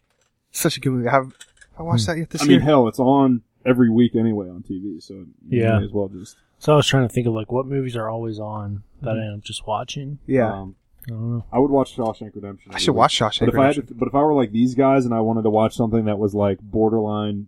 Such 0.52 0.76
a 0.76 0.80
good 0.80 0.90
movie. 0.92 1.08
I 1.08 1.12
have 1.12 1.32
I 1.78 1.82
watched 1.82 2.06
that 2.06 2.18
yet 2.18 2.30
this 2.30 2.44
year. 2.46 2.56
I 2.56 2.58
mean, 2.58 2.66
hell, 2.66 2.88
it's 2.88 2.98
on 2.98 3.42
every 3.64 3.88
week 3.90 4.14
anyway 4.16 4.48
on 4.48 4.62
TV, 4.62 5.02
so 5.02 5.14
you 5.14 5.26
Yeah. 5.62 5.78
may 5.78 5.84
as 5.84 5.92
well 5.92 6.08
just. 6.08 6.36
So 6.58 6.72
I 6.72 6.76
was 6.76 6.86
trying 6.86 7.06
to 7.06 7.12
think 7.14 7.26
of 7.26 7.34
like 7.34 7.52
what 7.52 7.66
movies 7.66 7.94
are 7.96 8.08
always 8.08 8.38
on 8.40 8.82
that 9.02 9.16
I 9.16 9.22
end 9.22 9.34
up 9.38 9.44
just 9.44 9.66
watching. 9.66 10.18
yeah, 10.26 10.52
Um, 10.52 10.74
I 11.06 11.10
don't 11.10 11.30
know. 11.36 11.44
I 11.52 11.58
would 11.60 11.70
watch 11.70 11.96
Shawshank 11.96 12.34
Redemption. 12.34 12.72
I 12.74 12.78
should 12.78 12.94
watch 12.96 13.16
Shawshank 13.18 13.40
But 13.40 13.48
if 13.50 13.54
I 13.54 13.62
had, 13.66 13.68
Redemption. 13.76 13.86
to, 13.86 13.94
but 13.94 14.08
if 14.08 14.14
I 14.14 14.22
were 14.22 14.34
like 14.34 14.50
these 14.52 14.74
guys 14.74 15.04
and 15.04 15.14
I 15.14 15.20
wanted 15.20 15.42
to 15.42 15.50
watch 15.50 15.74
something 15.76 16.04
that 16.06 16.18
was 16.18 16.34
like 16.34 16.58
borderline 16.60 17.46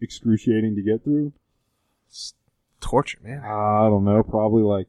excruciating 0.00 0.74
to 0.76 0.82
get 0.82 1.04
through, 1.04 1.32
It's 2.08 2.34
torture, 2.80 3.18
man. 3.22 3.42
I 3.44 3.84
don't 3.88 4.04
know, 4.04 4.22
probably 4.24 4.62
like 4.62 4.88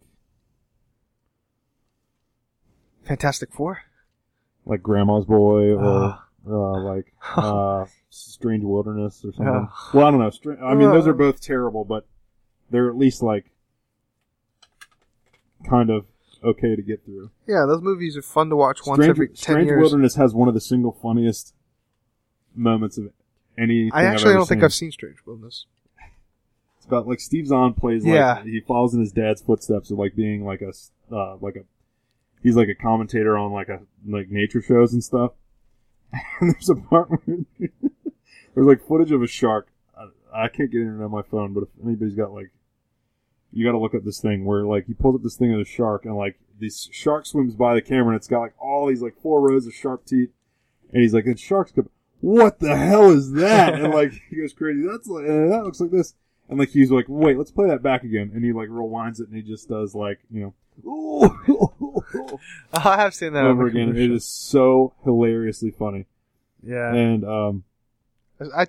Fantastic 3.09 3.51
Four. 3.51 3.81
like 4.65 4.81
Grandma's 4.83 5.25
Boy 5.25 5.73
or 5.73 5.83
Ah. 5.83 6.25
uh, 6.47 6.79
like 6.83 7.11
uh, 7.35 7.85
Strange 8.09 8.63
Wilderness 8.63 9.25
or 9.25 9.33
something. 9.33 9.67
Well, 9.93 10.05
I 10.07 10.11
don't 10.11 10.19
know. 10.19 10.29
Str- 10.29 10.63
I 10.63 10.75
mean, 10.75 10.89
those 10.91 11.07
Ah. 11.07 11.09
are 11.09 11.13
both 11.13 11.41
terrible, 11.41 11.83
but 11.85 12.05
they're 12.69 12.87
at 12.87 12.95
least 12.97 13.21
like 13.23 13.51
kind 15.67 15.89
of 15.89 16.05
okay 16.43 16.75
to 16.75 16.81
get 16.81 17.03
through. 17.03 17.31
Yeah, 17.47 17.65
those 17.67 17.81
movies 17.81 18.15
are 18.15 18.21
fun 18.21 18.49
to 18.49 18.55
watch 18.55 18.79
once 18.85 18.97
Strange, 18.97 19.09
every 19.09 19.27
ten 19.29 19.35
Strange 19.37 19.67
years. 19.67 19.81
Wilderness 19.81 20.15
has 20.15 20.33
one 20.33 20.47
of 20.47 20.53
the 20.53 20.61
single 20.61 20.91
funniest 21.01 21.53
moments 22.55 22.97
of 22.97 23.11
any. 23.57 23.89
I 23.91 24.01
I've 24.01 24.13
actually 24.13 24.33
don't 24.35 24.45
think. 24.47 24.63
I've 24.63 24.73
seen 24.73 24.91
Strange 24.91 25.17
Wilderness. 25.25 25.65
It's 26.77 26.85
about 26.85 27.07
like 27.07 27.19
Steve 27.19 27.47
Zahn 27.47 27.73
plays 27.73 28.05
like 28.05 28.13
Yeah. 28.13 28.43
he 28.43 28.61
follows 28.61 28.93
in 28.93 28.99
his 28.99 29.11
dad's 29.11 29.41
footsteps 29.41 29.91
of 29.91 29.97
like 29.97 30.15
being 30.15 30.45
like 30.45 30.61
a 30.61 30.71
uh, 31.13 31.37
like 31.41 31.55
a 31.55 31.63
he's 32.41 32.55
like 32.55 32.69
a 32.69 32.75
commentator 32.75 33.37
on 33.37 33.51
like 33.51 33.69
a 33.69 33.81
like 34.07 34.29
nature 34.29 34.61
shows 34.61 34.93
and 34.93 35.03
stuff. 35.03 35.31
And 36.41 36.53
there's 36.53 36.69
a 36.69 36.75
part 36.75 37.09
where 37.09 37.37
there's 37.59 38.67
like 38.67 38.87
footage 38.87 39.11
of 39.11 39.21
a 39.21 39.27
shark. 39.27 39.67
I, 39.95 40.45
I 40.45 40.47
can't 40.47 40.71
get 40.71 40.81
it 40.81 40.87
on 40.87 41.11
my 41.11 41.21
phone, 41.21 41.53
but 41.53 41.63
if 41.63 41.69
anybody's 41.83 42.15
got 42.15 42.31
like 42.31 42.51
you 43.51 43.65
got 43.65 43.71
to 43.71 43.79
look 43.79 43.95
up 43.95 44.03
this 44.03 44.21
thing 44.21 44.45
where 44.45 44.63
like 44.63 44.85
he 44.85 44.93
pulls 44.93 45.15
up 45.15 45.23
this 45.23 45.35
thing 45.35 45.51
of 45.53 45.59
the 45.59 45.65
shark 45.65 46.05
and 46.05 46.15
like 46.15 46.39
this 46.59 46.89
shark 46.91 47.25
swims 47.25 47.55
by 47.55 47.73
the 47.73 47.81
camera 47.81 48.09
and 48.09 48.15
it's 48.15 48.27
got 48.27 48.41
like 48.41 48.53
all 48.59 48.87
these 48.87 49.01
like 49.01 49.19
four 49.21 49.41
rows 49.41 49.67
of 49.67 49.73
sharp 49.73 50.05
teeth. 50.05 50.29
And 50.91 51.01
he's 51.01 51.13
like 51.13 51.25
and 51.25 51.39
sharks 51.39 51.71
come 51.71 51.89
what 52.21 52.59
the 52.59 52.75
hell 52.75 53.11
is 53.11 53.31
that? 53.33 53.75
And 53.75 53.93
like 53.93 54.13
he 54.29 54.37
goes 54.37 54.53
crazy. 54.53 54.81
That's 54.85 55.07
like 55.07 55.25
that 55.25 55.61
looks 55.63 55.79
like 55.79 55.91
this. 55.91 56.15
And 56.49 56.59
like 56.59 56.69
he's 56.69 56.91
like 56.91 57.05
wait 57.07 57.37
let's 57.37 57.51
play 57.51 57.67
that 57.67 57.83
back 57.83 58.03
again. 58.03 58.31
And 58.33 58.43
he 58.43 58.51
like 58.51 58.69
rewinds 58.69 59.19
it 59.19 59.27
and 59.27 59.35
he 59.35 59.41
just 59.41 59.69
does 59.69 59.95
like 59.95 60.19
you 60.31 60.41
know 60.41 60.53
I 62.73 62.95
have 62.97 63.13
seen 63.13 63.33
that 63.33 63.45
over 63.45 63.67
again 63.67 63.89
it 63.95 64.11
is 64.11 64.25
so 64.25 64.93
hilariously 65.03 65.71
funny 65.71 66.05
Yeah. 66.63 66.93
and 66.93 67.23
um 67.25 67.63
I 68.39 68.67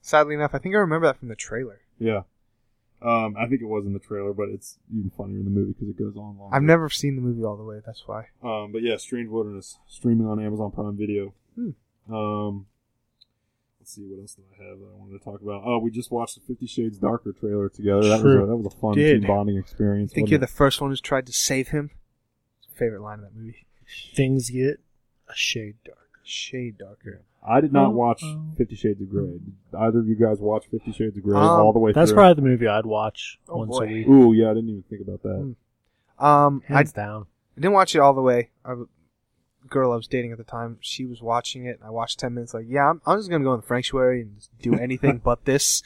sadly 0.00 0.34
enough, 0.34 0.54
I 0.54 0.58
think 0.58 0.74
I 0.74 0.78
remember 0.78 1.06
that 1.06 1.18
from 1.18 1.28
the 1.28 1.36
trailer. 1.36 1.80
yeah 1.98 2.22
um 3.02 3.36
I 3.38 3.46
think 3.46 3.60
it 3.62 3.66
was 3.66 3.84
in 3.86 3.92
the 3.92 3.98
trailer 3.98 4.32
but 4.32 4.48
it's 4.48 4.78
even 4.96 5.10
funnier 5.10 5.38
in 5.38 5.44
the 5.44 5.50
movie 5.50 5.72
because 5.72 5.88
it 5.88 5.98
goes 5.98 6.16
on 6.16 6.38
longer. 6.38 6.54
I've 6.54 6.62
never 6.62 6.88
seen 6.88 7.16
the 7.16 7.22
movie 7.22 7.42
all 7.44 7.56
the 7.56 7.64
way. 7.64 7.80
That's 7.84 8.06
why. 8.06 8.26
Um, 8.42 8.72
but 8.72 8.82
yeah, 8.82 8.96
Strange 8.96 9.28
Wilderness 9.28 9.78
streaming 9.88 10.26
on 10.26 10.40
Amazon 10.44 10.70
Prime 10.70 10.96
Video. 10.96 11.34
Hmm. 11.56 11.70
Um, 12.14 12.66
let's 13.82 13.94
see 13.96 14.02
what 14.06 14.20
else 14.22 14.34
do 14.36 14.42
I 14.48 14.62
have 14.64 14.78
that 14.78 14.86
I 14.86 14.96
wanted 14.96 15.18
to 15.18 15.24
talk 15.24 15.42
about. 15.42 15.62
Oh, 15.66 15.78
we 15.78 15.90
just 15.90 16.12
watched 16.12 16.36
the 16.36 16.40
Fifty 16.46 16.66
Shades 16.68 16.98
Darker 16.98 17.32
trailer 17.32 17.68
together. 17.68 18.02
That 18.08 18.22
was 18.22 18.34
a, 18.36 18.46
that 18.46 18.56
was 18.56 18.66
a 18.72 18.78
fun 18.78 18.94
Did. 18.94 19.22
team 19.22 19.28
bonding 19.28 19.58
experience. 19.58 20.12
I 20.12 20.14
think 20.14 20.30
you're 20.30 20.38
wasn't 20.38 20.50
the 20.52 20.56
first 20.56 20.80
one 20.80 20.90
who's 20.90 21.00
tried 21.00 21.26
to 21.26 21.32
save 21.32 21.68
him. 21.68 21.90
Favorite 22.76 23.02
line 23.02 23.18
of 23.18 23.24
that 23.24 23.34
movie. 23.34 23.66
Things 24.14 24.50
get 24.50 24.78
a 25.28 25.34
shade 25.34 25.74
darker. 25.84 25.98
Shade 26.22 26.78
darker. 26.78 27.22
I 27.44 27.60
did 27.60 27.72
not 27.72 27.88
Oh, 27.88 27.90
watch 27.90 28.20
oh. 28.24 28.44
Fifty 28.56 28.76
Shades 28.76 29.00
of 29.02 29.10
Grey. 29.10 29.24
Did 29.32 29.52
either 29.76 29.98
of 29.98 30.06
you 30.06 30.14
guys 30.14 30.38
watch 30.38 30.66
Fifty 30.70 30.92
Shades 30.92 31.16
of 31.16 31.24
Grey 31.24 31.36
Um, 31.36 31.44
all 31.44 31.72
the 31.72 31.80
way 31.80 31.90
That's 31.90 32.10
through? 32.12 32.16
That's 32.16 32.34
probably 32.36 32.40
the 32.42 32.48
movie 32.48 32.68
I'd 32.68 32.86
watch 32.86 33.40
Oh, 33.48 33.58
once 33.58 33.70
boy. 33.78 33.84
a 33.84 33.88
week. 33.88 34.06
Ooh, 34.06 34.32
yeah, 34.32 34.46
I 34.50 34.54
didn't 34.54 34.70
even 34.70 34.84
think 34.88 35.02
about 35.02 35.22
that. 35.24 35.54
Hmm. 36.18 36.24
Um, 36.24 36.62
I 36.68 36.74
Hands 36.74 36.92
down. 36.92 37.26
didn't 37.56 37.72
watch 37.72 37.96
it 37.96 37.98
all 37.98 38.14
the 38.14 38.22
way. 38.22 38.50
I, 38.64 38.68
w- 38.70 38.88
girl 39.72 39.92
I 39.92 39.96
was 39.96 40.06
dating 40.06 40.30
at 40.32 40.38
the 40.38 40.44
time, 40.44 40.78
she 40.80 41.04
was 41.04 41.20
watching 41.22 41.66
it. 41.66 41.80
I 41.84 41.90
watched 41.90 42.20
ten 42.20 42.34
minutes. 42.34 42.54
Like, 42.54 42.66
yeah, 42.68 42.90
I'm, 42.90 43.00
I'm 43.06 43.18
just 43.18 43.30
gonna 43.30 43.44
go 43.44 43.54
in 43.54 43.60
the 43.60 43.66
sanctuary 43.66 44.22
and 44.22 44.36
do 44.60 44.74
anything 44.74 45.18
but 45.24 45.44
this. 45.44 45.82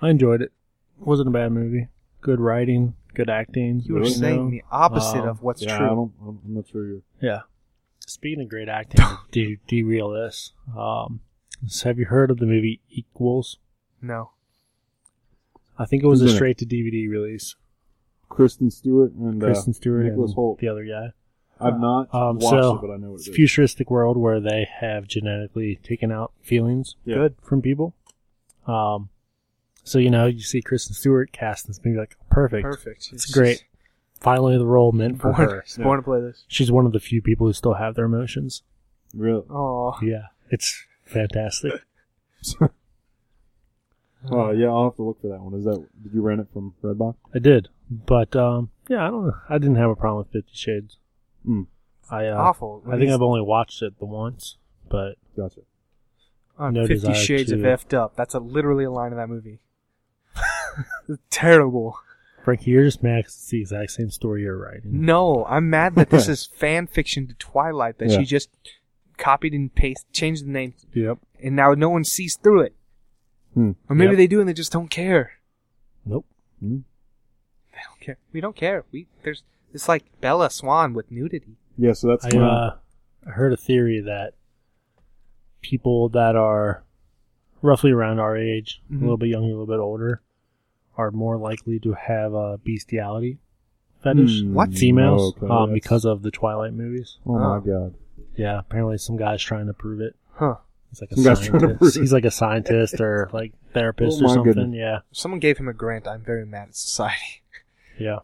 I 0.00 0.10
enjoyed 0.10 0.42
it. 0.42 0.52
Wasn't 0.98 1.28
a 1.28 1.32
bad 1.32 1.52
movie. 1.52 1.88
Good 2.20 2.40
writing, 2.40 2.94
good 3.14 3.28
acting. 3.30 3.82
You 3.84 3.94
were 3.94 4.04
saying 4.06 4.44
know. 4.46 4.50
the 4.50 4.62
opposite 4.70 5.22
Um, 5.22 5.28
of 5.28 5.42
what's 5.42 5.62
yeah, 5.62 5.74
I 5.74 5.78
true. 5.78 5.86
don't, 5.88 6.12
I'm 6.22 6.38
I'm 6.46 6.54
not 6.54 6.68
sure 6.68 6.86
you're. 6.86 7.02
Yeah. 7.20 7.40
Speaking 8.06 8.42
of 8.42 8.48
great 8.50 8.68
acting, 8.68 9.04
to 9.32 9.56
derail 9.66 10.10
this, 10.10 10.52
um, 10.76 11.20
so 11.66 11.88
have 11.88 11.98
you 11.98 12.04
heard 12.06 12.30
of 12.30 12.38
the 12.38 12.46
movie 12.46 12.80
Equals? 12.90 13.58
No. 14.02 14.30
I 15.78 15.86
think 15.86 16.02
it 16.02 16.06
was 16.06 16.20
Who's 16.20 16.30
a 16.30 16.32
in 16.32 16.34
it? 16.34 16.36
straight 16.36 16.58
to 16.58 16.66
DVD 16.66 17.08
release. 17.08 17.56
Kristen 18.28 18.70
Stewart 18.70 19.12
and 19.12 19.40
Kristen 19.40 19.72
uh, 19.72 19.74
Stewart 19.74 20.04
Nicholas 20.04 20.30
and 20.32 20.36
Hoult. 20.36 20.58
the 20.58 20.68
other 20.68 20.84
guy. 20.84 21.12
I've 21.60 21.78
not 21.80 22.12
Um, 22.14 22.38
watched 22.38 22.48
so, 22.50 22.76
it, 22.76 22.80
but 22.80 22.90
I 22.90 22.96
know 22.96 23.10
what 23.10 23.20
It's 23.20 23.26
it 23.28 23.30
a 23.30 23.32
is. 23.32 23.36
futuristic 23.36 23.90
world 23.90 24.16
where 24.16 24.40
they 24.40 24.66
have 24.80 25.06
genetically 25.06 25.76
taken 25.82 26.10
out 26.12 26.32
feelings 26.42 26.96
Yeah. 27.04 27.14
Good. 27.16 27.34
from 27.42 27.62
people. 27.62 27.94
Um, 28.66 29.08
so 29.84 29.98
you 29.98 30.10
know 30.10 30.26
you 30.26 30.40
see 30.40 30.62
Kristen 30.62 30.94
Stewart 30.94 31.30
cast 31.32 31.66
this 31.66 31.80
movie 31.84 31.98
like 31.98 32.16
perfect. 32.30 32.64
Perfect. 32.64 33.10
It's 33.12 33.26
great. 33.32 33.64
Finally, 34.20 34.56
the 34.58 34.66
role 34.66 34.92
meant 34.92 35.20
for 35.20 35.32
Born, 35.32 35.48
her. 35.48 35.62
she's 35.66 35.76
born 35.78 35.98
to 35.98 36.02
play 36.02 36.20
this. 36.20 36.44
She's 36.48 36.72
one 36.72 36.86
of 36.86 36.92
the 36.92 37.00
few 37.00 37.20
people 37.20 37.46
who 37.46 37.52
still 37.52 37.74
have 37.74 37.94
their 37.94 38.06
emotions. 38.06 38.62
Really? 39.14 39.44
Oh. 39.50 39.96
Yeah, 40.02 40.28
it's 40.50 40.84
fantastic. 41.04 41.72
Oh 44.30 44.52
yeah, 44.52 44.68
I'll 44.68 44.84
have 44.84 44.96
to 44.96 45.02
look 45.02 45.20
for 45.20 45.28
that 45.28 45.40
one. 45.40 45.52
Is 45.52 45.64
that 45.64 45.86
did 46.02 46.14
you 46.14 46.22
rent 46.22 46.40
it 46.40 46.46
from 46.52 46.72
Redbox? 46.82 47.14
I 47.34 47.38
did, 47.40 47.68
but 47.90 48.34
um, 48.34 48.70
yeah, 48.88 49.06
I 49.06 49.10
don't 49.10 49.26
know. 49.26 49.36
I 49.50 49.58
didn't 49.58 49.76
have 49.76 49.90
a 49.90 49.96
problem 49.96 50.18
with 50.24 50.32
Fifty 50.32 50.54
Shades. 50.56 50.96
Hmm. 51.44 51.62
I 52.10 52.26
uh, 52.28 52.36
Awful. 52.36 52.82
I 52.90 52.98
think 52.98 53.10
I've 53.10 53.22
only 53.22 53.40
watched 53.40 53.82
it 53.82 53.98
the 53.98 54.06
once, 54.06 54.56
but 54.88 55.16
Gotcha. 55.36 55.60
No 56.58 56.86
Fifty 56.86 56.94
desire 56.94 57.14
Shades 57.14 57.50
of 57.52 57.60
to- 57.60 57.66
effed 57.66 57.94
up. 57.94 58.14
That's 58.16 58.34
a, 58.34 58.38
literally 58.38 58.84
a 58.84 58.90
line 58.90 59.10
in 59.12 59.18
that 59.18 59.28
movie. 59.28 59.58
Terrible. 61.30 61.98
Frankie, 62.44 62.70
you're 62.72 62.84
just 62.84 63.02
mad 63.02 63.24
'cause 63.24 63.34
it's 63.34 63.48
the 63.48 63.60
exact 63.60 63.90
same 63.92 64.10
story 64.10 64.42
you're 64.42 64.58
writing. 64.58 65.04
No, 65.04 65.44
I'm 65.46 65.70
mad 65.70 65.94
that 65.94 66.10
this 66.10 66.28
is 66.34 66.44
fan 66.46 66.86
fiction 66.86 67.26
to 67.28 67.34
Twilight 67.34 67.98
that 67.98 68.10
Yeah. 68.10 68.18
she 68.18 68.24
just 68.24 68.50
copied 69.16 69.54
and 69.54 69.74
pasted, 69.74 70.12
changed 70.12 70.44
the 70.44 70.50
name, 70.50 70.74
Yep. 70.92 71.18
and 71.42 71.56
now 71.56 71.72
no 71.72 71.88
one 71.88 72.04
sees 72.04 72.36
through 72.36 72.62
it. 72.62 72.74
Hmm. 73.54 73.72
Or 73.88 73.96
maybe 73.96 74.10
Yep. 74.10 74.16
they 74.18 74.26
do 74.26 74.40
and 74.40 74.48
they 74.48 74.52
just 74.52 74.72
don't 74.72 74.90
care. 74.90 75.32
Nope. 76.04 76.26
Hmm. 76.60 76.78
They 77.72 77.78
don't 77.88 78.00
care. 78.00 78.18
We 78.32 78.40
don't 78.40 78.56
care. 78.56 78.84
We 78.92 79.06
there's 79.22 79.42
it's 79.74 79.88
like 79.88 80.04
Bella 80.22 80.48
Swan 80.48 80.94
with 80.94 81.10
nudity. 81.10 81.56
Yeah, 81.76 81.92
so 81.92 82.08
that's 82.08 82.24
I 82.24 82.38
uh, 82.38 82.76
I 83.26 83.30
heard 83.30 83.52
a 83.52 83.56
theory 83.56 84.00
that 84.00 84.34
people 85.60 86.08
that 86.10 86.36
are 86.36 86.84
roughly 87.62 87.90
around 87.90 88.18
our 88.20 88.36
age, 88.36 88.82
Mhm. 88.90 88.98
a 88.98 89.00
little 89.00 89.16
bit 89.16 89.28
younger, 89.30 89.46
a 89.48 89.50
little 89.50 89.66
bit 89.66 89.80
older, 89.80 90.22
are 90.96 91.10
more 91.10 91.36
likely 91.36 91.78
to 91.80 91.92
have 91.94 92.32
a 92.34 92.58
bestiality 92.58 93.38
fetish. 94.02 94.42
Hmm, 94.42 94.54
What? 94.54 94.74
Females, 94.74 95.34
okay, 95.38 95.46
um, 95.52 95.72
because 95.72 96.04
of 96.04 96.22
the 96.22 96.30
Twilight 96.30 96.74
movies. 96.74 97.18
Oh 97.26 97.38
my 97.38 97.56
Oh. 97.56 97.60
god. 97.60 97.94
Yeah, 98.36 98.58
apparently 98.58 98.98
some 98.98 99.16
guy's 99.16 99.42
trying 99.42 99.66
to 99.66 99.72
prove 99.72 100.00
it. 100.00 100.14
Huh. 100.32 100.56
He's 100.90 101.00
like 101.00 101.10
a 101.12 101.14
Some 101.16 101.24
guy's 101.24 101.40
trying 101.40 101.52
to 101.52 101.66
prove 101.68 101.70
scientist. 101.78 101.98
He's 101.98 102.12
like 102.12 102.24
a 102.24 102.30
scientist 102.30 103.00
or 103.00 103.30
like 103.32 103.52
therapist 103.72 104.20
Oh 104.20 104.26
or 104.26 104.28
my 104.28 104.34
something. 104.34 104.52
goodness. 104.52 104.76
Yeah, 104.76 104.98
If 105.10 105.16
someone 105.16 105.40
gave 105.40 105.58
him 105.58 105.68
a 105.68 105.72
grant, 105.72 106.06
I'm 106.06 106.22
very 106.22 106.44
mad 106.46 106.68
at 106.68 106.76
society. 106.76 107.42
yeah. 107.98 108.18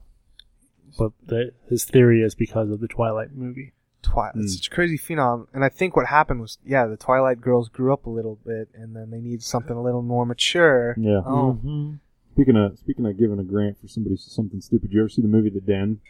But 0.99 1.13
the, 1.27 1.53
his 1.69 1.85
theory 1.85 2.23
is 2.23 2.35
because 2.35 2.71
of 2.71 2.81
the 2.81 2.89
Twilight 2.89 3.33
movie. 3.35 3.73
Twilight. 4.03 4.37
It's 4.37 4.53
Hmm. 4.55 4.57
such 4.57 4.67
a 4.69 4.71
crazy 4.71 4.97
phenom. 4.99 5.47
And 5.53 5.65
I 5.65 5.69
think 5.69 5.95
what 5.97 6.07
happened 6.07 6.41
was, 6.41 6.59
yeah, 6.65 6.87
the 6.87 6.97
Twilight 6.97 7.41
girls 7.41 7.69
grew 7.69 7.93
up 7.93 8.07
a 8.07 8.11
little 8.11 8.39
bit, 8.47 8.69
and 8.75 8.97
then 8.97 9.11
they 9.11 9.21
need 9.21 9.43
something 9.43 9.77
a 9.77 9.83
little 9.83 10.03
more 10.03 10.25
mature. 10.25 10.95
Yeah. 10.99 11.21
Oh, 11.27 11.59
Mhm. 11.65 11.99
Speaking 12.33 12.57
of 12.57 12.79
speaking 12.79 13.05
of 13.07 13.19
giving 13.19 13.39
a 13.39 13.45
grant 13.45 13.79
for 13.79 13.89
somebody 13.89 14.17
something 14.17 14.61
stupid, 14.61 14.93
you 14.93 15.01
ever 15.01 15.09
see 15.09 15.21
the 15.21 15.29
movie 15.29 15.51
The 15.51 15.61
Den 15.61 16.01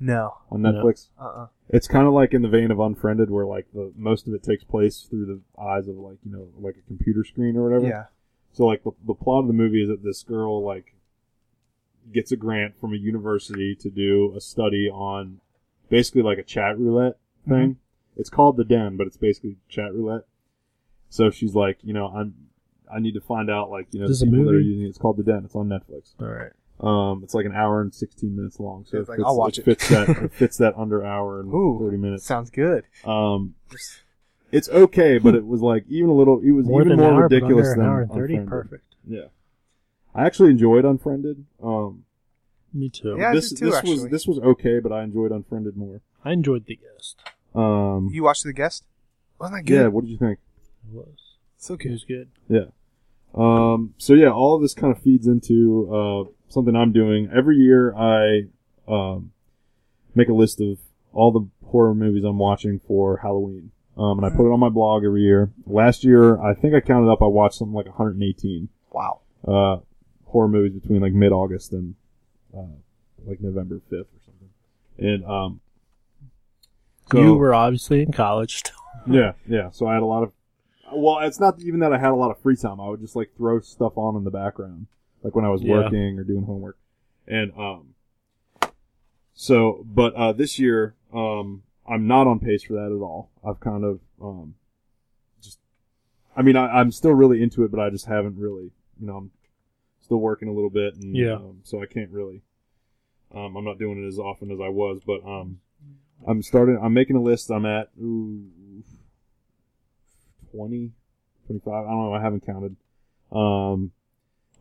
no. 0.00 0.34
on 0.50 0.62
No. 0.62 0.72
Netflix? 0.72 1.10
Uh-uh. 1.18 1.48
It's 1.68 1.86
kind 1.86 2.06
of 2.08 2.12
like 2.14 2.34
in 2.34 2.42
the 2.42 2.48
vein 2.48 2.70
of 2.70 2.80
Unfriended, 2.80 3.30
where 3.30 3.46
like 3.46 3.66
the 3.72 3.92
most 3.96 4.26
of 4.26 4.34
it 4.34 4.42
takes 4.42 4.64
place 4.64 5.02
through 5.08 5.26
the 5.26 5.40
eyes 5.62 5.86
of 5.86 5.96
like 5.96 6.18
you 6.24 6.32
know 6.32 6.48
like 6.58 6.76
a 6.76 6.82
computer 6.88 7.22
screen 7.22 7.56
or 7.56 7.62
whatever. 7.64 7.86
Yeah. 7.86 8.04
So 8.52 8.64
like 8.66 8.82
the, 8.82 8.90
the 9.06 9.14
plot 9.14 9.42
of 9.42 9.46
the 9.46 9.52
movie 9.52 9.82
is 9.82 9.88
that 9.88 10.02
this 10.02 10.22
girl 10.24 10.64
like 10.64 10.94
gets 12.12 12.32
a 12.32 12.36
grant 12.36 12.78
from 12.80 12.92
a 12.92 12.96
university 12.96 13.74
to 13.76 13.90
do 13.90 14.32
a 14.36 14.40
study 14.40 14.88
on 14.88 15.40
basically 15.88 16.22
like 16.22 16.38
a 16.38 16.42
chat 16.42 16.78
roulette 16.78 17.18
thing. 17.48 17.76
It's 18.16 18.30
called 18.30 18.56
the 18.56 18.64
Den, 18.64 18.96
but 18.96 19.06
it's 19.06 19.16
basically 19.16 19.56
chat 19.68 19.92
roulette. 19.94 20.22
So 21.08 21.30
she's 21.30 21.54
like, 21.54 21.78
you 21.82 21.92
know, 21.92 22.06
I'm 22.08 22.34
I 22.92 23.00
need 23.00 23.14
to 23.14 23.20
find 23.20 23.50
out 23.50 23.70
like 23.70 23.88
you 23.92 24.00
know 24.00 24.08
This 24.08 24.20
the 24.20 24.26
people 24.26 24.44
that 24.46 24.54
are 24.54 24.60
using 24.60 24.84
it. 24.84 24.88
It's 24.88 24.98
called 24.98 25.16
the 25.18 25.22
Den. 25.22 25.42
It's 25.44 25.54
on 25.54 25.68
Netflix. 25.68 26.14
All 26.20 26.26
right. 26.28 26.52
Um, 26.80 27.22
it's 27.24 27.34
like 27.34 27.44
an 27.46 27.54
hour 27.54 27.80
and 27.80 27.92
sixteen 27.94 28.36
minutes 28.36 28.60
long. 28.60 28.84
So 28.86 28.98
It's 28.98 29.08
it 29.08 29.12
like, 29.12 29.18
fits, 29.18 29.26
I'll 29.26 29.36
watch 29.36 29.58
it. 29.58 29.64
fits 29.64 29.88
that 29.88 30.08
it 30.24 30.32
fits 30.32 30.56
that 30.58 30.74
under 30.76 31.04
hour 31.04 31.40
and 31.40 31.52
Ooh. 31.52 31.78
thirty 31.80 31.96
minutes. 31.96 32.24
Sounds 32.24 32.50
good. 32.50 32.84
Um, 33.04 33.54
it's 34.52 34.68
okay, 34.68 35.18
but 35.18 35.34
it 35.34 35.44
was 35.46 35.60
like 35.60 35.84
even 35.88 36.08
a 36.10 36.14
little. 36.14 36.40
It 36.42 36.52
was 36.52 36.66
More 36.66 36.82
even 36.82 36.96
more 36.96 37.12
hour, 37.12 37.22
ridiculous 37.24 37.68
under 37.68 37.74
than 37.76 37.80
an 37.84 37.86
hour 37.90 38.00
and 38.02 38.10
thirty. 38.12 38.38
Perfect. 38.40 38.84
Yeah, 39.06 39.24
I 40.18 40.26
actually 40.26 40.50
enjoyed 40.50 40.84
Unfriended. 40.84 41.44
Um, 41.62 42.04
Me 42.72 42.88
too. 42.88 43.16
Yeah. 43.18 43.30
I 43.30 43.34
this 43.34 43.50
did 43.50 43.58
too, 43.58 43.64
this 43.66 43.74
actually. 43.76 43.92
was 43.94 44.08
this 44.08 44.26
was 44.26 44.38
okay, 44.40 44.80
but 44.80 44.92
I 44.92 45.02
enjoyed 45.04 45.30
Unfriended 45.32 45.76
more. 45.76 46.00
I 46.24 46.32
enjoyed 46.32 46.66
the 46.66 46.76
guest. 46.76 47.20
Um, 47.54 48.08
You 48.12 48.24
watched 48.24 48.44
The 48.44 48.52
Guest? 48.52 48.84
Wasn't 49.40 49.56
that 49.58 49.64
good? 49.70 49.74
yeah. 49.82 49.86
What 49.88 50.02
did 50.04 50.10
you 50.10 50.18
think? 50.18 50.38
It 50.88 50.94
was. 50.94 51.36
So 51.56 51.74
It 51.74 51.80
good. 51.80 51.92
was 51.92 52.04
good. 52.04 52.28
Yeah. 52.48 52.66
Um, 53.34 53.94
so 53.98 54.14
yeah, 54.14 54.30
all 54.30 54.56
of 54.56 54.62
this 54.62 54.74
kind 54.74 54.94
of 54.94 55.00
feeds 55.02 55.26
into 55.26 55.88
uh, 55.94 56.30
something 56.48 56.74
I'm 56.74 56.92
doing 56.92 57.30
every 57.34 57.56
year. 57.58 57.94
I 57.94 58.46
um, 58.88 59.32
make 60.14 60.28
a 60.28 60.32
list 60.32 60.60
of 60.60 60.78
all 61.12 61.30
the 61.30 61.46
horror 61.68 61.94
movies 61.94 62.24
I'm 62.24 62.38
watching 62.38 62.80
for 62.86 63.18
Halloween, 63.18 63.70
um, 63.96 64.18
and 64.18 64.26
I 64.26 64.30
put 64.36 64.46
it 64.48 64.52
on 64.52 64.58
my 64.60 64.70
blog 64.70 65.04
every 65.04 65.22
year. 65.22 65.50
Last 65.66 66.04
year, 66.04 66.40
I 66.40 66.54
think 66.54 66.74
I 66.74 66.80
counted 66.80 67.10
up. 67.10 67.22
I 67.22 67.26
watched 67.26 67.56
something 67.56 67.74
like 67.74 67.86
118 67.86 68.68
Wow. 68.90 69.20
uh, 69.46 69.76
horror 70.28 70.48
movies 70.48 70.72
between 70.80 71.00
like 71.02 71.12
mid 71.12 71.32
August 71.32 71.72
and 71.72 71.94
uh, 72.56 72.62
like 73.26 73.40
November 73.40 73.80
5th 73.90 74.00
or 74.00 74.20
something. 74.24 74.48
And 74.98 75.24
um, 75.24 75.60
so- 77.10 77.18
you 77.22 77.34
were 77.34 77.54
obviously 77.54 78.02
in 78.02 78.12
college 78.12 78.56
still. 78.56 78.74
yeah, 79.10 79.32
yeah. 79.46 79.70
So 79.70 79.86
I 79.86 79.94
had 79.94 80.02
a 80.02 80.06
lot 80.06 80.22
of. 80.22 80.32
Well, 80.92 81.18
it's 81.20 81.38
not 81.38 81.60
even 81.60 81.80
that 81.80 81.92
I 81.92 81.98
had 81.98 82.10
a 82.10 82.14
lot 82.14 82.30
of 82.30 82.38
free 82.40 82.56
time. 82.56 82.80
I 82.80 82.88
would 82.88 83.00
just 83.00 83.14
like 83.14 83.30
throw 83.36 83.60
stuff 83.60 83.92
on 83.96 84.16
in 84.16 84.24
the 84.24 84.30
background. 84.30 84.86
like 85.22 85.34
when 85.34 85.44
I 85.44 85.50
was 85.50 85.62
Yeah. 85.62 85.74
working 85.74 86.18
or 86.18 86.24
doing 86.24 86.44
homework. 86.44 86.78
And 87.26 87.52
um, 87.58 87.94
so 89.34 89.84
but 89.86 90.14
uh, 90.14 90.32
this 90.32 90.58
year 90.58 90.94
um, 91.12 91.62
I'm 91.88 92.06
not 92.06 92.26
on 92.26 92.38
pace 92.40 92.62
for 92.62 92.74
that 92.74 92.86
at 92.94 93.02
all. 93.02 93.30
I've 93.46 93.60
kind 93.60 93.84
of 93.84 94.00
um, 94.20 94.54
just, 95.42 95.58
I 96.36 96.42
mean, 96.42 96.56
I, 96.56 96.66
I'm 96.80 96.90
still 96.92 97.12
really 97.12 97.42
into 97.42 97.64
it, 97.64 97.70
but 97.70 97.80
I 97.80 97.88
just 97.90 98.06
haven't 98.06 98.36
really, 98.38 98.70
you 99.00 99.06
know, 99.06 99.16
I'm 99.16 99.30
still 100.08 100.16
working 100.18 100.48
a 100.48 100.52
little 100.52 100.70
bit, 100.70 100.94
and 100.96 101.14
Yeah. 101.14 101.34
um, 101.34 101.60
so 101.64 101.82
I 101.82 101.86
can't 101.86 102.10
really. 102.10 102.40
Um, 103.34 103.56
I'm 103.56 103.64
not 103.64 103.78
doing 103.78 104.02
it 104.02 104.06
as 104.08 104.18
often 104.18 104.50
as 104.50 104.58
I 104.58 104.68
was, 104.70 105.02
but 105.06 105.22
um, 105.26 105.60
I'm 106.26 106.42
starting. 106.42 106.78
I'm 106.82 106.94
making 106.94 107.16
a 107.16 107.20
list. 107.20 107.50
I'm 107.50 107.66
at 107.66 107.90
ooh, 108.00 108.46
20, 110.52 110.92
25. 111.46 111.72
I 111.72 111.90
don't 111.90 112.04
know. 112.06 112.14
I 112.14 112.22
haven't 112.22 112.46
counted. 112.46 112.76
Um, 113.30 113.92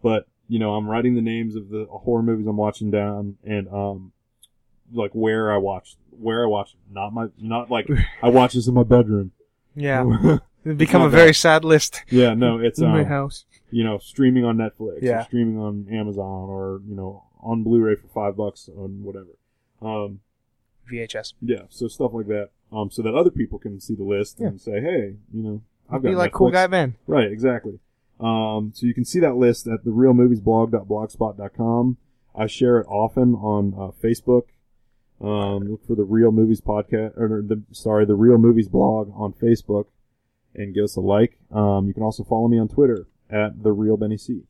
but 0.04 0.28
you 0.50 0.60
know, 0.60 0.74
I'm 0.76 0.86
writing 0.90 1.16
the 1.16 1.22
names 1.22 1.56
of 1.56 1.70
the 1.70 1.86
horror 1.90 2.24
movies 2.24 2.46
I'm 2.46 2.58
watching 2.58 2.92
down, 2.92 3.38
and 3.46 3.70
um, 3.70 4.12
like 4.94 5.12
where 5.14 5.50
I 5.50 5.58
watched, 5.58 5.96
where 6.12 6.44
I 6.44 6.48
watched. 6.48 6.76
Not 6.92 7.14
my, 7.14 7.28
not 7.40 7.72
like 7.72 7.88
I 8.22 8.28
watch 8.28 8.54
this 8.54 8.68
in 8.68 8.74
my 8.74 8.84
bedroom. 8.84 9.32
Yeah. 9.76 10.40
It'd 10.66 10.78
become 10.78 11.00
not 11.02 11.08
a 11.08 11.12
very 11.12 11.34
sad 11.34 11.64
list. 11.64 12.04
yeah, 12.10 12.34
no, 12.34 12.60
it's 12.60 12.80
in 12.80 12.90
my 12.90 13.02
um, 13.04 13.06
house. 13.08 13.46
You 13.72 13.84
know, 13.84 13.98
streaming 13.98 14.46
on 14.46 14.58
Netflix, 14.58 15.02
Yeah. 15.02 15.22
or 15.22 15.24
streaming 15.24 15.58
on 15.60 15.88
Amazon, 15.92 16.50
or 16.50 16.82
you 16.88 16.96
know, 16.96 17.24
on 17.42 17.64
Blu-ray 17.64 17.96
for 17.96 18.08
five 18.08 18.38
bucks 18.38 18.70
on 18.76 19.04
whatever. 19.04 19.36
Um, 19.82 20.20
VHS. 20.92 21.34
yeah, 21.42 21.64
so 21.70 21.88
stuff 21.88 22.12
like 22.14 22.28
that. 22.28 22.50
Um, 22.72 22.90
so 22.92 23.02
that 23.02 23.14
other 23.16 23.30
people 23.32 23.60
can 23.60 23.80
see 23.80 23.96
the 23.96 24.04
list 24.04 24.40
and 24.40 24.60
say, 24.60 24.82
hey, 24.82 25.16
you 25.34 25.44
know, 25.44 25.62
I've 25.90 26.02
got 26.02 26.10
Be 26.10 26.16
like 26.16 26.32
cool 26.34 26.52
guy 26.52 26.68
Ben. 26.68 26.96
Right, 27.08 27.32
exactly. 27.32 27.80
Um, 28.20 28.72
so 28.74 28.86
you 28.88 28.94
can 28.94 29.06
see 29.06 29.20
that 29.20 29.36
list 29.36 29.68
at 29.68 29.86
therealmoviesblog.blogspot.com. 29.86 31.98
I 32.36 32.48
share 32.48 32.80
it 32.80 32.88
often 32.88 33.36
on 33.36 33.74
uh, 33.74 33.92
Facebook. 34.04 34.44
Um, 35.20 35.70
look 35.72 35.86
for 35.88 35.96
the 35.96 36.04
Real 36.04 36.32
Movies 36.32 36.62
podcast, 36.62 37.18
or 37.18 37.42
the 37.42 37.64
sorry, 37.72 38.06
the 38.06 38.16
Real 38.16 38.38
Movies 38.38 38.68
blog 38.68 39.12
on 39.16 39.34
Facebook, 39.34 39.86
and 40.54 40.76
give 40.76 40.84
us 40.84 40.96
a 40.96 41.02
like. 41.02 41.40
Um, 41.52 41.88
you 41.88 41.94
can 41.94 42.04
also 42.04 42.24
follow 42.24 42.48
me 42.48 42.60
on 42.60 42.68
Twitter 42.68 43.08
at 43.30 43.62
the 43.64 43.72
Real 43.72 43.98
Benny 43.98 44.18
C. 44.18 44.44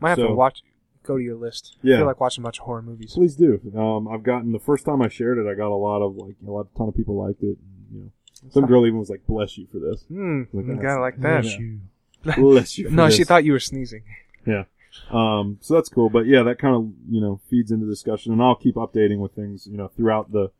Might 0.00 0.10
have 0.10 0.18
to 0.18 0.34
watch. 0.34 0.62
Go 1.02 1.16
to 1.16 1.22
your 1.22 1.36
list. 1.36 1.76
I 1.82 1.86
feel 1.86 2.04
like 2.06 2.20
watching 2.20 2.42
a 2.42 2.44
bunch 2.46 2.58
of 2.58 2.64
horror 2.64 2.82
movies. 2.82 3.12
Please 3.14 3.36
do. 3.36 3.60
Um, 3.76 4.08
I've 4.08 4.24
gotten 4.24 4.50
the 4.52 4.58
first 4.58 4.84
time 4.84 5.00
I 5.00 5.08
shared 5.08 5.38
it, 5.38 5.48
I 5.48 5.54
got 5.54 5.70
a 5.70 5.76
lot 5.76 6.02
of 6.02 6.16
like 6.16 6.34
a 6.46 6.50
lot, 6.50 6.62
of 6.62 6.74
ton 6.74 6.88
of 6.88 6.96
people 6.96 7.16
liked 7.16 7.42
it. 7.44 7.56
And, 7.58 7.86
you 7.92 8.00
know, 8.00 8.10
some 8.50 8.66
girl 8.66 8.84
even 8.86 8.98
was 8.98 9.08
like, 9.08 9.24
"Bless 9.26 9.56
you 9.56 9.68
for 9.70 9.78
this." 9.78 10.04
Hmm. 10.08 10.40
Like, 10.52 10.66
you 10.66 10.74
that's- 10.74 10.82
gotta 10.82 11.00
like 11.00 11.20
that. 11.20 11.42
Bless 11.42 11.56
you. 11.58 11.80
Bless 12.36 12.76
you. 12.78 12.88
For 12.88 12.94
No, 12.94 13.06
this. 13.06 13.14
she 13.14 13.22
thought 13.24 13.44
you 13.44 13.52
were 13.52 13.60
sneezing. 13.60 14.02
Yeah. 14.44 14.64
Um, 15.10 15.58
so 15.60 15.74
that's 15.74 15.88
cool. 15.88 16.10
But 16.10 16.26
yeah, 16.26 16.42
that 16.42 16.58
kind 16.58 16.74
of, 16.74 16.90
you 17.08 17.20
know, 17.20 17.40
feeds 17.48 17.70
into 17.70 17.86
discussion 17.86 18.32
and 18.32 18.42
I'll 18.42 18.56
keep 18.56 18.74
updating 18.74 19.18
with 19.18 19.32
things, 19.32 19.66
you 19.66 19.76
know, 19.76 19.88
throughout 19.88 20.32
the, 20.32 20.50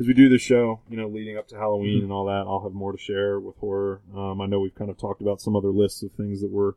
as 0.00 0.06
we 0.06 0.14
do 0.14 0.28
this 0.30 0.40
show, 0.42 0.80
you 0.88 0.96
know, 0.96 1.06
leading 1.06 1.36
up 1.36 1.46
to 1.48 1.56
Halloween 1.56 2.02
and 2.02 2.10
all 2.10 2.24
that, 2.26 2.44
I'll 2.48 2.62
have 2.62 2.72
more 2.72 2.90
to 2.92 2.98
share 2.98 3.38
with 3.38 3.56
horror. 3.58 4.00
Um, 4.16 4.40
I 4.40 4.46
know 4.46 4.58
we've 4.58 4.74
kind 4.74 4.90
of 4.90 4.96
talked 4.96 5.20
about 5.20 5.40
some 5.42 5.54
other 5.54 5.68
lists 5.68 6.02
of 6.02 6.10
things 6.12 6.40
that 6.40 6.50
we're 6.50 6.72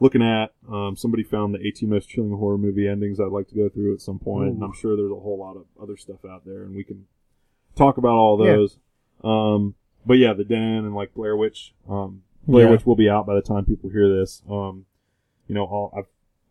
looking 0.00 0.22
at. 0.22 0.52
Um, 0.72 0.96
somebody 0.96 1.22
found 1.22 1.54
the 1.54 1.64
18 1.64 1.88
most 1.90 2.08
chilling 2.08 2.36
horror 2.36 2.56
movie 2.58 2.88
endings 2.88 3.20
I'd 3.20 3.26
like 3.32 3.48
to 3.48 3.54
go 3.54 3.68
through 3.68 3.92
at 3.94 4.00
some 4.00 4.18
point, 4.18 4.48
and 4.52 4.62
Ooh. 4.62 4.64
I'm 4.64 4.72
sure 4.72 4.96
there's 4.96 5.10
a 5.12 5.14
whole 5.20 5.38
lot 5.38 5.56
of 5.56 5.66
other 5.80 5.96
stuff 5.96 6.24
out 6.28 6.44
there 6.46 6.62
and 6.64 6.74
we 6.74 6.84
can 6.84 7.06
talk 7.76 7.98
about 7.98 8.14
all 8.14 8.42
Yeah. 8.42 8.52
those. 8.56 8.78
Um, 9.22 9.74
but 10.06 10.14
yeah, 10.14 10.32
the 10.32 10.44
Den 10.44 10.58
and 10.84 10.94
like 10.94 11.12
Blair 11.14 11.36
Witch, 11.36 11.74
um, 11.88 12.22
Blair 12.48 12.64
Yeah. 12.66 12.70
Witch 12.72 12.86
will 12.86 12.96
be 12.96 13.08
out 13.10 13.26
by 13.26 13.34
the 13.34 13.42
time 13.42 13.66
people 13.66 13.90
hear 13.90 14.08
this. 14.08 14.42
Um, 14.50 14.86
you 15.48 15.54
know, 15.54 15.66
I'll, 15.66 15.92
I've 15.98 16.06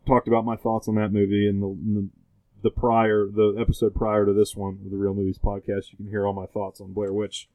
talked 0.06 0.28
about 0.28 0.44
my 0.44 0.54
thoughts 0.56 0.86
on 0.86 0.94
that 0.94 1.12
movie 1.12 1.48
and 1.48 1.60
the, 1.62 2.00
the 2.00 2.08
the 2.64 2.70
prior 2.70 3.26
the 3.26 3.54
episode 3.60 3.94
prior 3.94 4.26
to 4.26 4.32
this 4.32 4.56
one, 4.56 4.80
the 4.90 4.96
Real 4.96 5.14
Movies 5.14 5.38
podcast. 5.38 5.92
You 5.92 5.98
can 5.98 6.08
hear 6.08 6.26
all 6.26 6.32
my 6.32 6.46
thoughts 6.46 6.80
on 6.80 6.92
Blair 6.92 7.12
Witch 7.12 7.48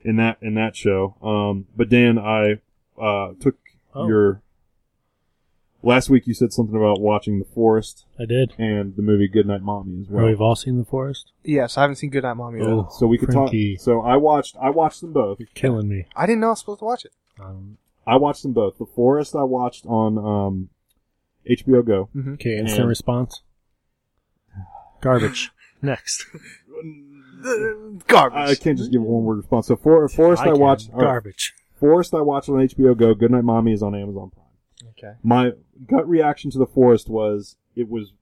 in 0.00 0.16
that 0.16 0.38
in 0.40 0.54
that 0.54 0.74
show. 0.76 1.16
Um, 1.22 1.66
but 1.76 1.90
Dan, 1.90 2.18
I 2.18 2.60
uh, 2.98 3.32
took 3.38 3.56
Oh. 3.94 4.06
your 4.08 4.40
last 5.82 6.08
week. 6.10 6.26
You 6.26 6.34
said 6.34 6.52
something 6.52 6.74
about 6.76 7.00
watching 7.00 7.38
The 7.38 7.44
Forest 7.44 8.06
I 8.18 8.24
did. 8.24 8.54
and 8.58 8.96
the 8.96 9.02
movie 9.02 9.28
Goodnight 9.28 9.62
Mommy 9.62 10.00
as 10.02 10.08
Well, 10.08 10.22
well. 10.22 10.30
we've 10.30 10.40
all 10.40 10.56
seen 10.56 10.78
The 10.78 10.84
Forest. 10.84 11.32
Yes, 11.42 11.76
I 11.76 11.82
haven't 11.82 11.96
seen 11.96 12.10
Goodnight 12.10 12.36
Mommy. 12.36 12.60
Oh. 12.62 12.88
so 12.90 13.06
we 13.06 13.18
could 13.18 13.32
Frankie. 13.32 13.76
talk. 13.76 13.84
So 13.84 14.00
I 14.00 14.16
watched 14.16 14.56
I 14.60 14.70
watched 14.70 15.00
them 15.00 15.12
both. 15.12 15.38
You're 15.40 15.48
killing 15.54 15.88
me. 15.88 16.06
I 16.16 16.26
didn't 16.26 16.40
know 16.40 16.48
I 16.48 16.50
was 16.50 16.60
supposed 16.60 16.78
to 16.80 16.84
watch 16.86 17.04
it. 17.04 17.12
Um, 17.40 17.78
I 18.06 18.16
watched 18.16 18.42
them 18.42 18.52
both. 18.52 18.78
The 18.78 18.86
Forest 18.86 19.34
I 19.34 19.42
watched 19.44 19.86
on 19.86 20.18
um, 20.18 20.68
HBO 21.48 21.84
Go. 21.84 22.08
okay, 22.34 22.56
instant 22.58 22.80
And- 22.80 22.88
response. 22.88 23.42
Garbage. 25.04 25.52
Next. 25.82 26.24
Garbage. 28.08 28.38
I 28.38 28.54
can't 28.54 28.78
just 28.78 28.90
give 28.90 29.02
a 29.02 29.04
one 29.04 29.24
word 29.24 29.36
response. 29.36 29.66
So 29.66 29.76
for 29.76 30.08
Forest 30.08 30.42
I, 30.42 30.46
can. 30.46 30.58
watched 30.58 30.90
all 30.92 30.98
right, 30.98 31.04
Garbage. 31.04 31.54
Forest 31.78 32.14
I 32.14 32.22
watched 32.22 32.48
on 32.48 32.56
HBO 32.56 32.96
Go. 32.96 33.14
Goodnight 33.14 33.44
Mommy 33.44 33.72
is 33.72 33.82
on 33.82 33.94
Amazon 33.94 34.30
Prime. 34.30 34.88
okay. 34.96 35.18
My 35.22 35.52
gut 35.86 36.08
reaction 36.08 36.50
to 36.52 36.58
The 36.58 36.66
Forest 36.66 37.10
was 37.10 37.56
it 37.76 37.88
was 37.90 38.12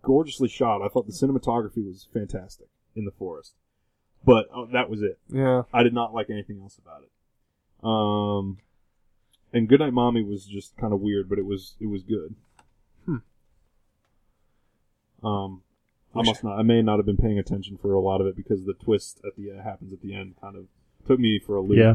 gorgeously 0.00 0.48
shot. 0.48 0.80
I 0.80 0.88
thought 0.88 1.06
the 1.06 1.12
cinematography 1.12 1.84
was 1.86 2.08
fantastic 2.14 2.68
in 2.96 3.04
The 3.04 3.10
Forest, 3.10 3.52
but 4.24 4.46
uh, 4.54 4.64
that 4.72 4.88
was 4.88 5.02
it. 5.02 5.18
Yeah. 5.28 5.62
I 5.72 5.82
did 5.82 5.92
not 5.92 6.14
like 6.14 6.30
anything 6.30 6.60
else 6.62 6.78
about 6.78 7.02
it. 7.02 7.10
Um, 7.84 8.56
and 9.52 9.68
Goodnight 9.68 9.92
Mommy 9.92 10.22
was 10.22 10.46
just 10.46 10.76
kind 10.78 10.94
of 10.94 11.00
weird, 11.00 11.28
but 11.28 11.38
it 11.38 11.44
was 11.44 11.74
it 11.78 11.88
was 11.88 12.02
good. 12.02 12.36
Hmm. 13.04 13.16
Um, 15.26 15.62
I 16.14 16.22
must 16.22 16.44
not. 16.44 16.58
I 16.58 16.62
may 16.62 16.82
not 16.82 16.98
have 16.98 17.06
been 17.06 17.16
paying 17.16 17.38
attention 17.38 17.78
for 17.80 17.92
a 17.94 18.00
lot 18.00 18.20
of 18.20 18.26
it 18.26 18.36
because 18.36 18.64
the 18.64 18.74
twist 18.74 19.20
at 19.26 19.36
the 19.36 19.52
uh, 19.52 19.62
happens 19.62 19.92
at 19.92 20.00
the 20.02 20.14
end 20.14 20.34
kind 20.40 20.56
of 20.56 20.66
took 21.06 21.18
me 21.18 21.38
for 21.44 21.56
a 21.56 21.60
loop. 21.60 21.78
Yeah. 21.78 21.94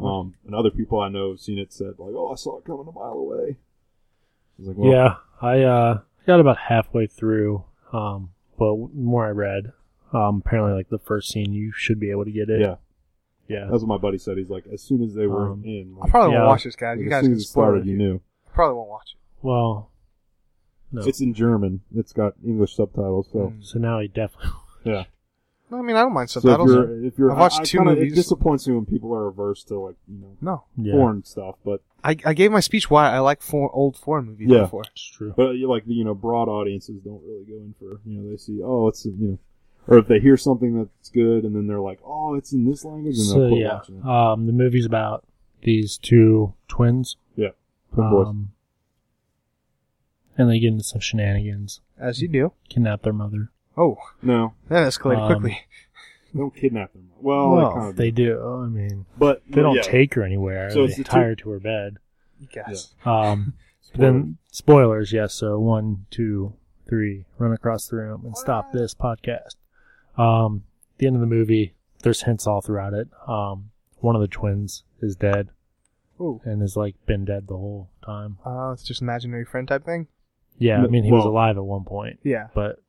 Um, 0.00 0.34
and 0.46 0.54
other 0.54 0.70
people 0.70 1.00
I 1.00 1.08
know 1.08 1.30
have 1.30 1.40
seen 1.40 1.58
it 1.58 1.72
said 1.72 1.94
like, 1.98 2.14
"Oh, 2.14 2.30
I 2.30 2.36
saw 2.36 2.58
it 2.58 2.64
coming 2.64 2.86
a 2.88 2.92
mile 2.92 3.12
away." 3.14 3.56
I 3.56 4.58
was 4.58 4.68
like, 4.68 4.76
well, 4.76 4.90
yeah. 4.92 5.14
I 5.42 5.62
uh, 5.62 6.00
got 6.26 6.40
about 6.40 6.58
halfway 6.58 7.06
through. 7.06 7.64
Um, 7.92 8.30
but 8.58 8.76
the 8.76 8.88
more 8.94 9.26
I 9.26 9.30
read, 9.30 9.72
um, 10.12 10.42
apparently 10.44 10.72
like 10.74 10.88
the 10.88 10.98
first 10.98 11.30
scene, 11.32 11.52
you 11.52 11.72
should 11.74 11.98
be 11.98 12.10
able 12.10 12.24
to 12.26 12.32
get 12.32 12.48
it. 12.50 12.60
yeah." 12.60 12.76
Yeah. 13.48 13.66
That's 13.70 13.82
what 13.82 13.88
my 13.88 13.96
buddy 13.96 14.18
said. 14.18 14.36
He's 14.36 14.50
like, 14.50 14.66
as 14.70 14.82
soon 14.82 15.02
as 15.02 15.14
they 15.14 15.26
were 15.26 15.52
Um, 15.52 15.64
in, 15.64 15.96
I 16.02 16.08
probably 16.10 16.32
Yeah. 16.34 16.40
won't 16.40 16.48
watch 16.50 16.64
this, 16.64 16.76
guys. 16.76 16.98
like, 16.98 17.04
You 17.04 17.06
as 17.06 17.10
guys 17.10 17.20
soon 17.22 17.30
can 17.30 17.36
as 17.36 17.42
it 17.44 17.46
spoil 17.48 17.64
started, 17.64 17.86
it. 17.86 17.90
you 17.90 17.96
knew. 17.96 18.20
I 18.46 18.50
probably 18.52 18.76
won't 18.76 18.90
watch 18.90 19.14
it. 19.14 19.20
Well, 19.46 19.87
no. 20.92 21.02
It's 21.02 21.20
in 21.20 21.34
German. 21.34 21.80
It's 21.94 22.12
got 22.12 22.34
English 22.44 22.74
subtitles, 22.76 23.28
so 23.32 23.52
Mm. 23.56 23.64
so 23.64 23.78
now 23.78 24.00
he 24.00 24.08
definitely. 24.08 24.50
yeah. 24.84 25.04
No, 25.70 25.78
I 25.78 25.82
mean, 25.82 25.96
I 25.96 26.00
don't 26.00 26.14
mind 26.14 26.30
So 26.30 26.38
if 26.38 26.42
subtitles. 26.44 26.70
you're, 26.72 27.04
if 27.04 27.18
you're, 27.18 27.30
I've 27.30 27.38
watched 27.38 27.58
I, 27.58 27.62
I 27.62 27.64
two 27.64 27.78
kinda, 27.78 27.94
movies. 27.94 28.12
It 28.12 28.16
disappoints 28.16 28.66
me 28.66 28.74
when 28.74 28.86
people 28.86 29.12
are 29.14 29.26
averse 29.28 29.62
to 29.64 29.78
like 29.78 29.96
you 30.08 30.18
know 30.18 30.36
no. 30.40 30.64
Yeah. 30.76 30.94
foreign 30.94 31.24
stuff, 31.24 31.56
but 31.64 31.82
I, 32.02 32.16
I 32.24 32.32
gave 32.32 32.50
my 32.52 32.60
speech 32.60 32.88
why 32.90 33.10
I 33.10 33.18
like 33.18 33.42
for, 33.42 33.70
old 33.74 33.96
foreign 33.96 34.26
movies 34.26 34.48
Yeah. 34.50 34.60
before. 34.62 34.84
It's 34.92 35.02
true. 35.10 35.34
but 35.36 35.50
you 35.52 35.68
like 35.68 35.84
the 35.84 35.92
you 35.94 36.04
know 36.04 36.14
broad 36.14 36.48
audiences 36.48 37.00
don't 37.02 37.22
really 37.22 37.44
go 37.44 37.56
in 37.56 37.74
for 37.78 38.00
you 38.06 38.18
know 38.20 38.30
they 38.30 38.36
see 38.38 38.62
oh 38.62 38.88
it's 38.88 39.04
you 39.04 39.12
know 39.18 39.38
or 39.88 39.98
if 39.98 40.06
they 40.06 40.20
hear 40.20 40.36
something 40.36 40.76
that's 40.78 41.08
good 41.10 41.44
and 41.44 41.54
then 41.56 41.66
they're 41.66 41.80
like 41.80 41.98
oh 42.04 42.34
it's 42.34 42.52
in 42.52 42.64
this 42.64 42.84
language 42.84 43.18
and 43.18 43.26
they'll 43.28 43.34
So 43.34 43.48
quit 43.48 43.60
yeah, 43.60 43.74
watching 43.74 43.96
it. 43.98 44.06
um, 44.06 44.46
the 44.46 44.52
movie's 44.52 44.86
about 44.86 45.24
these 45.62 45.98
two 45.98 46.54
twins. 46.68 47.16
Yeah. 47.36 47.48
Twin 47.94 48.10
boys. 48.10 48.26
Um, 48.28 48.52
and 50.38 50.48
they 50.48 50.58
get 50.60 50.68
into 50.68 50.84
some 50.84 51.00
shenanigans, 51.00 51.80
As 51.98 52.22
you 52.22 52.28
do. 52.28 52.52
kidnap 52.70 53.02
their 53.02 53.12
mother. 53.12 53.50
Oh, 53.76 53.98
No, 54.22 54.54
that 54.68 54.86
escalated 54.86 55.20
Um, 55.20 55.26
quickly. 55.40 55.60
don't 56.34 56.54
kidnap 56.54 56.92
them. 56.94 57.10
Well, 57.20 57.50
well, 57.50 57.68
they 57.68 57.74
kind 57.74 57.88
of 57.90 57.96
they 57.96 58.10
do. 58.10 58.42
I 58.64 58.66
mean, 58.68 59.04
but 59.18 59.42
they 59.50 59.60
don't 59.60 59.74
yeah, 59.76 59.82
take 59.82 60.14
her 60.14 60.22
anywhere. 60.22 60.70
So 60.70 60.78
they 60.78 60.84
it's 60.84 60.96
the 60.96 61.04
tie 61.04 61.18
two- 61.20 61.24
her 61.26 61.34
to 61.36 61.50
her 61.50 61.60
bed. 61.60 61.96
You 62.40 62.46
guess. 62.52 62.94
Um, 63.04 63.54
but 63.92 64.00
then 64.00 64.38
spoilers, 64.52 65.12
yes. 65.12 65.34
So 65.34 65.58
one, 65.58 66.06
two, 66.10 66.54
three, 66.88 67.24
run 67.38 67.52
across 67.52 67.88
the 67.88 67.96
room 67.96 68.24
and 68.24 68.36
stop 68.36 68.72
this 68.72 68.94
podcast. 68.94 69.56
Um, 70.16 70.62
the 70.98 71.06
end 71.06 71.16
of 71.16 71.20
the 71.20 71.26
movie, 71.26 71.74
there's 72.02 72.22
hints 72.22 72.46
all 72.46 72.60
throughout 72.60 72.94
it. 72.94 73.08
Um, 73.26 73.70
one 73.98 74.14
of 74.14 74.20
the 74.20 74.28
twins 74.28 74.84
is 75.00 75.16
dead 75.16 75.48
Oh. 76.20 76.40
and 76.44 76.60
has 76.62 76.76
like 76.76 76.94
been 77.06 77.24
dead 77.24 77.46
the 77.48 77.56
whole 77.56 77.90
time. 78.04 78.38
Uh, 78.44 78.70
it's 78.72 78.82
just 78.84 79.02
imaginary 79.02 79.44
friend 79.44 79.66
type 79.68 79.84
thing. 79.84 80.06
Yeah, 80.58 80.82
I 80.82 80.86
mean 80.88 81.04
he 81.04 81.12
was 81.12 81.24
alive 81.24 81.56
at 81.56 81.64
one 81.64 81.84
point, 81.84 82.18
Yeah. 82.24 82.48
but, 82.54 82.82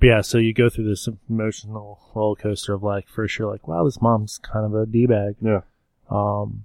but 0.00 0.06
yeah. 0.06 0.20
So 0.20 0.38
you 0.38 0.54
go 0.54 0.68
through 0.68 0.88
this 0.88 1.08
emotional 1.28 2.00
roller 2.14 2.36
coaster 2.36 2.74
of 2.74 2.82
like, 2.82 3.08
first 3.08 3.38
you're 3.38 3.50
like, 3.50 3.66
wow, 3.68 3.84
this 3.84 4.00
mom's 4.00 4.38
kind 4.38 4.64
of 4.64 4.74
a 4.74 4.86
d 4.86 5.06
bag. 5.06 5.36
Yeah. 5.40 5.60
Um, 6.10 6.64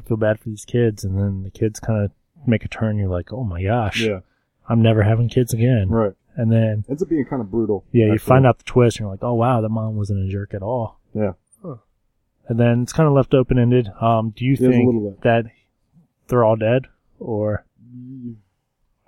I 0.00 0.04
feel 0.06 0.16
bad 0.16 0.38
for 0.38 0.48
these 0.48 0.64
kids, 0.64 1.02
and 1.04 1.18
then 1.18 1.42
the 1.42 1.50
kids 1.50 1.80
kind 1.80 2.04
of 2.04 2.10
make 2.46 2.64
a 2.64 2.68
turn. 2.68 2.98
You're 2.98 3.08
like, 3.08 3.32
oh 3.32 3.42
my 3.44 3.62
gosh, 3.62 4.00
yeah 4.02 4.20
I'm 4.68 4.82
never 4.82 5.02
having 5.02 5.28
kids 5.28 5.52
again. 5.52 5.88
right 5.88 6.12
And 6.36 6.52
then, 6.52 6.84
ends 6.88 7.02
up 7.02 7.08
being 7.08 7.24
kind 7.24 7.40
of 7.42 7.50
brutal. 7.50 7.84
yeah, 7.90 8.06
you 8.12 8.18
find 8.18 8.46
out 8.46 8.58
the 8.58 8.64
twist, 8.64 8.98
and 8.98 9.04
you're 9.04 9.10
like, 9.10 9.22
oh 9.24 9.34
wow, 9.34 9.60
that 9.60 9.68
mom 9.70 9.96
wasn't 9.96 10.24
a 10.28 10.30
jerk 10.30 10.54
at 10.54 10.62
all. 10.62 11.00
Yeah. 11.14 11.32
Huh. 11.62 11.76
And 12.48 12.60
then 12.60 12.82
it's 12.82 12.92
kind 12.92 13.08
of 13.08 13.14
left 13.14 13.34
open 13.34 13.58
ended. 13.58 13.88
Um, 14.00 14.30
do 14.36 14.44
you 14.44 14.56
think 14.56 15.20
that 15.22 15.46
they're 16.28 16.44
all 16.44 16.56
dead, 16.56 16.86
or 17.18 17.64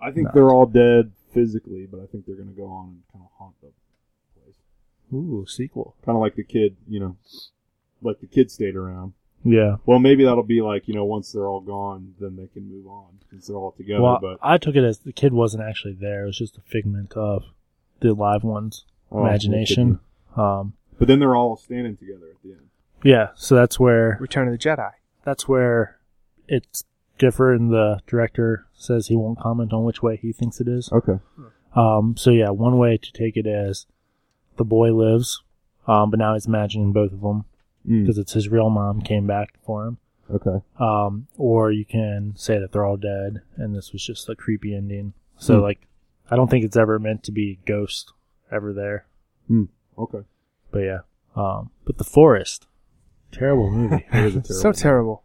I 0.02 0.10
think 0.10 0.28
No. 0.28 0.32
they're 0.34 0.50
all 0.50 0.66
dead 0.66 1.12
physically, 1.32 1.86
but 1.90 2.00
I 2.00 2.06
think 2.06 2.26
they're 2.26 2.36
going 2.36 2.48
to 2.48 2.54
go 2.56 2.66
on 2.66 2.88
and 2.88 3.02
kind 3.12 3.24
of 3.24 3.30
haunt 3.38 3.54
the 3.60 3.68
place. 4.40 4.54
Ooh, 5.12 5.44
sequel. 5.46 5.94
Kind 6.04 6.16
of 6.16 6.20
like 6.22 6.36
the 6.36 6.44
kid, 6.44 6.76
you 6.88 7.00
know, 7.00 7.16
like 8.02 8.20
the 8.20 8.26
kid 8.26 8.50
stayed 8.50 8.76
around. 8.76 9.12
Yeah. 9.44 9.76
Well, 9.86 9.98
maybe 9.98 10.24
that'll 10.24 10.42
be 10.42 10.60
like 10.60 10.86
you 10.86 10.94
know, 10.94 11.04
once 11.04 11.32
they're 11.32 11.46
all 11.46 11.60
gone, 11.60 12.14
then 12.20 12.36
they 12.36 12.46
can 12.48 12.68
move 12.70 12.86
on 12.86 13.20
since 13.30 13.46
they're 13.46 13.56
all 13.56 13.72
together. 13.72 14.02
well, 14.02 14.18
but 14.20 14.38
I 14.42 14.58
took 14.58 14.76
it 14.76 14.84
as 14.84 14.98
the 14.98 15.12
kid 15.12 15.32
wasn't 15.32 15.62
actually 15.62 15.94
there. 15.94 16.24
It 16.24 16.26
was 16.26 16.38
just 16.38 16.58
a 16.58 16.62
figment 16.62 17.14
of 17.14 17.44
the 18.00 18.12
live 18.12 18.44
one's 18.44 18.84
oh, 19.10 19.20
imagination. 19.26 20.00
Um, 20.36 20.74
But 20.98 21.08
then 21.08 21.20
they're 21.20 21.36
all 21.36 21.56
standing 21.56 21.96
together 21.96 22.26
at 22.34 22.42
the 22.42 22.50
end. 22.52 22.68
yeah, 23.02 23.28
so 23.34 23.54
that's 23.54 23.80
where 23.80 24.18
Return 24.20 24.46
of 24.48 24.52
the 24.52 24.58
Jedi. 24.58 24.90
that's 25.24 25.48
where 25.48 25.98
it's 26.46 26.84
different. 27.20 27.70
The 27.70 28.00
director 28.08 28.66
says 28.74 29.06
he 29.06 29.14
won't 29.16 29.38
comment 29.38 29.72
on 29.72 29.84
which 29.84 30.02
way 30.02 30.16
he 30.16 30.32
thinks 30.32 30.60
it 30.60 30.66
is. 30.66 30.90
Okay. 30.90 31.20
Um, 31.76 32.16
so 32.16 32.30
yeah, 32.30 32.50
one 32.50 32.78
way 32.78 32.96
to 32.96 33.12
take 33.12 33.36
it 33.36 33.46
is 33.46 33.86
the 34.56 34.64
boy 34.64 34.92
lives, 34.92 35.40
um, 35.86 36.10
but 36.10 36.18
now 36.18 36.34
he's 36.34 36.46
imagining 36.46 36.92
both 36.92 37.12
of 37.12 37.20
them 37.20 37.44
Mm, 37.88 38.02
because 38.02 38.18
it's 38.18 38.34
his 38.34 38.50
real 38.50 38.68
mom 38.68 39.00
came 39.00 39.26
back 39.26 39.54
for 39.64 39.86
him. 39.86 39.96
okay. 40.30 40.60
Um, 40.78 41.28
or 41.38 41.72
you 41.72 41.86
can 41.86 42.34
say 42.36 42.58
that 42.58 42.72
they're 42.72 42.84
all 42.84 42.98
dead 42.98 43.40
and 43.56 43.74
this 43.74 43.92
was 43.94 44.04
just 44.04 44.28
a 44.28 44.34
creepy 44.36 44.74
ending. 44.76 45.14
So 45.38 45.56
Hmm. 45.56 45.62
like, 45.62 45.86
I 46.30 46.36
don't 46.36 46.50
think 46.50 46.64
it's 46.66 46.76
ever 46.76 46.98
meant 46.98 47.22
to 47.24 47.32
be 47.32 47.58
ghost 47.64 48.12
ever 48.52 48.74
there. 48.74 49.06
Okay. 49.98 50.20
But 50.70 50.78
yeah. 50.80 50.98
Um, 51.34 51.70
but 51.86 51.96
the 51.96 52.04
forest, 52.04 52.66
terrible 53.32 53.70
movie. 53.70 54.04
It 54.12 54.24
is 54.24 54.36
a 54.36 54.40
terrible. 54.42 54.54
So 54.60 54.72
terrible. 54.72 55.22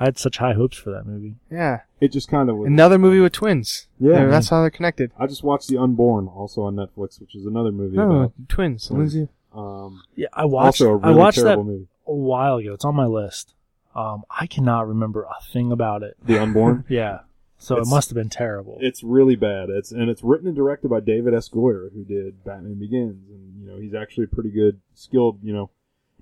I 0.00 0.04
had 0.04 0.18
such 0.18 0.38
high 0.38 0.52
hopes 0.54 0.76
for 0.76 0.90
that 0.90 1.06
movie. 1.06 1.34
Yeah. 1.50 1.80
It 2.00 2.12
just 2.12 2.28
kind 2.28 2.48
of 2.48 2.56
was. 2.56 2.66
Another 2.68 2.98
movie 2.98 3.18
with 3.20 3.32
twins. 3.32 3.88
Yeah. 3.98 4.12
They're- 4.12 4.30
that's 4.30 4.48
how 4.48 4.60
they're 4.60 4.70
connected. 4.70 5.10
I 5.18 5.26
just 5.26 5.42
watched 5.42 5.68
The 5.68 5.76
Unborn, 5.78 6.28
also 6.28 6.62
on 6.62 6.76
Netflix, 6.76 7.20
which 7.20 7.34
is 7.34 7.46
another 7.46 7.72
movie. 7.72 7.96
No, 7.96 8.10
about, 8.12 8.32
twins. 8.48 8.86
Twins. 8.86 9.14
Lindsay. 9.14 9.28
um, 9.52 10.02
Yeah, 10.14 10.28
I 10.32 10.44
watched. 10.44 10.80
also 10.82 10.90
a 10.90 10.96
really 10.98 11.14
I 11.14 11.16
watched 11.16 11.38
that 11.38 11.44
terrible 11.44 11.64
movie. 11.64 11.88
a 12.06 12.14
while 12.14 12.56
ago. 12.58 12.72
It's 12.74 12.84
on 12.84 12.94
my 12.94 13.06
list. 13.06 13.54
Um, 13.94 14.22
I 14.30 14.46
cannot 14.46 14.86
remember 14.86 15.24
a 15.24 15.42
thing 15.52 15.72
about 15.72 16.02
it. 16.04 16.16
The 16.24 16.40
Unborn. 16.40 16.84
Yeah, 16.88 17.20
so 17.56 17.74
It's- 17.74 17.88
it 17.88 17.90
must 17.90 18.08
have 18.10 18.14
been 18.14 18.28
terrible. 18.28 18.78
It's 18.80 19.02
really 19.02 19.34
bad. 19.34 19.68
It's 19.70 19.90
and 19.90 20.08
it's 20.08 20.22
written 20.22 20.46
and 20.46 20.54
directed 20.54 20.88
by 20.90 21.00
David 21.00 21.34
S. 21.34 21.48
Goyer, 21.48 21.92
who 21.92 22.04
did 22.04 22.44
Batman 22.44 22.74
Begins, 22.78 23.28
and 23.28 23.60
you 23.60 23.66
know 23.68 23.78
he's 23.80 23.94
actually 23.94 24.26
pretty 24.26 24.50
good, 24.50 24.80
skilled, 24.94 25.40
you 25.42 25.52
know, 25.52 25.70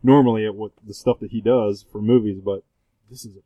normally 0.03 0.47
at 0.47 0.55
what 0.55 0.73
the 0.87 0.95
stuff 0.95 1.21
that 1.21 1.33
he 1.33 1.43
does 1.43 1.85
for 1.93 2.01
movies. 2.01 2.41
But 2.43 2.63
this 3.11 3.27
is 3.27 3.37
a 3.37 3.41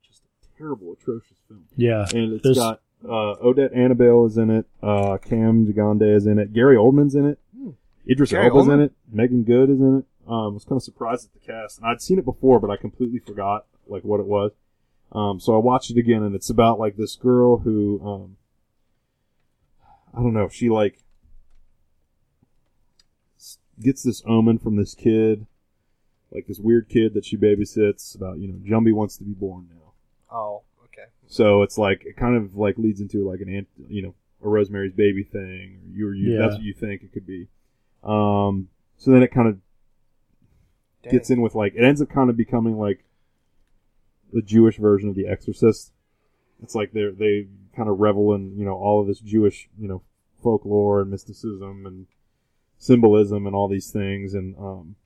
terrible, 0.60 0.92
atrocious 0.92 1.38
film. 1.48 1.64
yeah, 1.76 2.06
And 2.12 2.34
it's 2.34 2.42
There's- 2.42 2.58
got 2.58 2.82
uh, 3.02 3.34
Odette 3.42 3.72
Annable 3.72 4.26
is 4.26 4.36
in 4.36 4.50
it, 4.50 4.66
uh, 4.82 5.16
Cam 5.18 5.66
Gigandet 5.66 6.14
is 6.16 6.26
in 6.26 6.38
it, 6.38 6.52
Gary 6.52 6.76
Oldman's 6.76 7.14
in 7.14 7.24
it, 7.24 7.38
Hmm. 7.56 7.70
Idris 8.08 8.30
Gary 8.30 8.50
Elba's 8.50 8.68
in 8.68 8.80
it, 8.80 8.92
Meagan 9.10 9.42
Good 9.44 9.70
is 9.70 9.80
in 9.80 9.98
it. 10.00 10.04
Um, 10.30 10.34
I 10.44 10.48
was 10.48 10.64
kind 10.64 10.76
of 10.76 10.82
surprised 10.82 11.26
at 11.26 11.32
the 11.32 11.38
cast, 11.46 11.78
and 11.78 11.86
I'd 11.86 12.02
seen 12.02 12.18
it 12.18 12.24
before, 12.26 12.60
but 12.60 12.70
I 12.70 12.76
completely 12.76 13.18
forgot 13.18 13.66
like 13.88 14.04
what 14.04 14.20
it 14.20 14.26
was. 14.26 14.52
Um, 15.12 15.40
so 15.40 15.54
I 15.54 15.58
watched 15.58 15.90
it 15.90 15.96
again, 15.96 16.22
and 16.22 16.34
it's 16.34 16.50
about 16.50 16.78
like 16.78 16.96
this 16.96 17.16
girl 17.16 17.58
who, 17.58 18.00
um, 18.06 18.36
I 20.14 20.18
don't 20.22 20.34
know, 20.34 20.48
she 20.48 20.68
like 20.68 21.02
gets 23.80 24.02
this 24.02 24.22
omen 24.26 24.58
from 24.58 24.76
this 24.76 24.94
kid, 24.94 25.46
like 26.30 26.46
this 26.46 26.58
weird 26.58 26.88
kid 26.88 27.14
that 27.14 27.24
she 27.24 27.36
babysits. 27.36 28.14
About 28.14 28.38
you 28.38 28.46
know, 28.48 28.58
Jumby 28.58 28.92
wants 28.92 29.16
to 29.18 29.24
be 29.24 29.32
born 29.32 29.68
now. 29.70 29.79
Oh, 30.32 30.62
okay. 30.84 31.08
So 31.26 31.62
it's 31.62 31.78
like 31.78 32.04
it 32.04 32.16
kind 32.16 32.36
of 32.36 32.56
like 32.56 32.78
leads 32.78 33.00
into 33.00 33.28
like 33.28 33.40
an 33.40 33.54
ant, 33.54 33.68
you 33.88 34.02
know, 34.02 34.14
a 34.44 34.48
Rosemary's 34.48 34.92
Baby 34.92 35.22
thing, 35.22 35.80
or 35.84 35.96
you 35.96 36.08
or 36.08 36.14
you. 36.14 36.32
Yeah. 36.34 36.40
That's 36.40 36.54
what 36.54 36.62
you 36.62 36.74
think 36.74 37.02
it 37.02 37.12
could 37.12 37.26
be. 37.26 37.48
Um, 38.02 38.68
so 38.96 39.10
then 39.10 39.22
it 39.22 39.32
kind 39.32 39.48
of 39.48 39.58
gets 41.10 41.30
in 41.30 41.40
with 41.40 41.54
like 41.54 41.74
it 41.74 41.84
ends 41.84 42.02
up 42.02 42.08
kind 42.10 42.30
of 42.30 42.36
becoming 42.36 42.78
like 42.78 43.04
the 44.32 44.42
Jewish 44.42 44.76
version 44.76 45.08
of 45.08 45.14
The 45.14 45.26
Exorcist. 45.26 45.92
It's 46.62 46.74
like 46.74 46.92
they 46.92 47.08
they 47.10 47.48
kind 47.74 47.88
of 47.88 48.00
revel 48.00 48.34
in 48.34 48.56
you 48.58 48.64
know 48.64 48.74
all 48.74 49.00
of 49.00 49.06
this 49.06 49.20
Jewish 49.20 49.68
you 49.78 49.88
know 49.88 50.02
folklore 50.42 51.00
and 51.00 51.10
mysticism 51.10 51.86
and 51.86 52.06
symbolism 52.78 53.46
and 53.46 53.54
all 53.54 53.68
these 53.68 53.90
things, 53.90 54.34
and 54.34 54.56
um, 54.58 54.96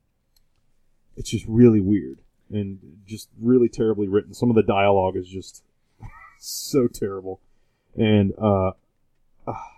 it's 1.17 1.31
just 1.31 1.45
really 1.49 1.81
weird 1.81 2.19
and 2.55 2.79
just 3.07 3.29
really 3.41 3.69
terribly 3.69 4.09
written. 4.09 4.35
Some 4.35 4.51
of 4.51 4.57
the 4.57 4.63
dialogue 4.63 5.17
is 5.17 5.29
just 5.29 5.63
so 6.39 6.87
terrible, 6.87 7.41
and 7.97 8.33
uh, 8.41 8.73
ah, 9.47 9.75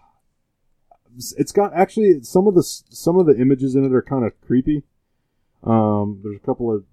it's 1.37 1.53
got 1.53 1.75
actually 1.75 2.23
some 2.23 2.47
of 2.47 2.55
the 2.55 2.63
some 2.63 3.19
of 3.19 3.27
the 3.27 3.37
images 3.39 3.75
in 3.75 3.85
it 3.85 3.93
are 3.93 4.03
kind 4.03 4.25
of 4.25 4.39
creepy. 4.41 4.83
Um, 5.65 6.21
there's 6.23 6.37
a 6.37 6.47
couple 6.47 6.75
of 6.75 6.85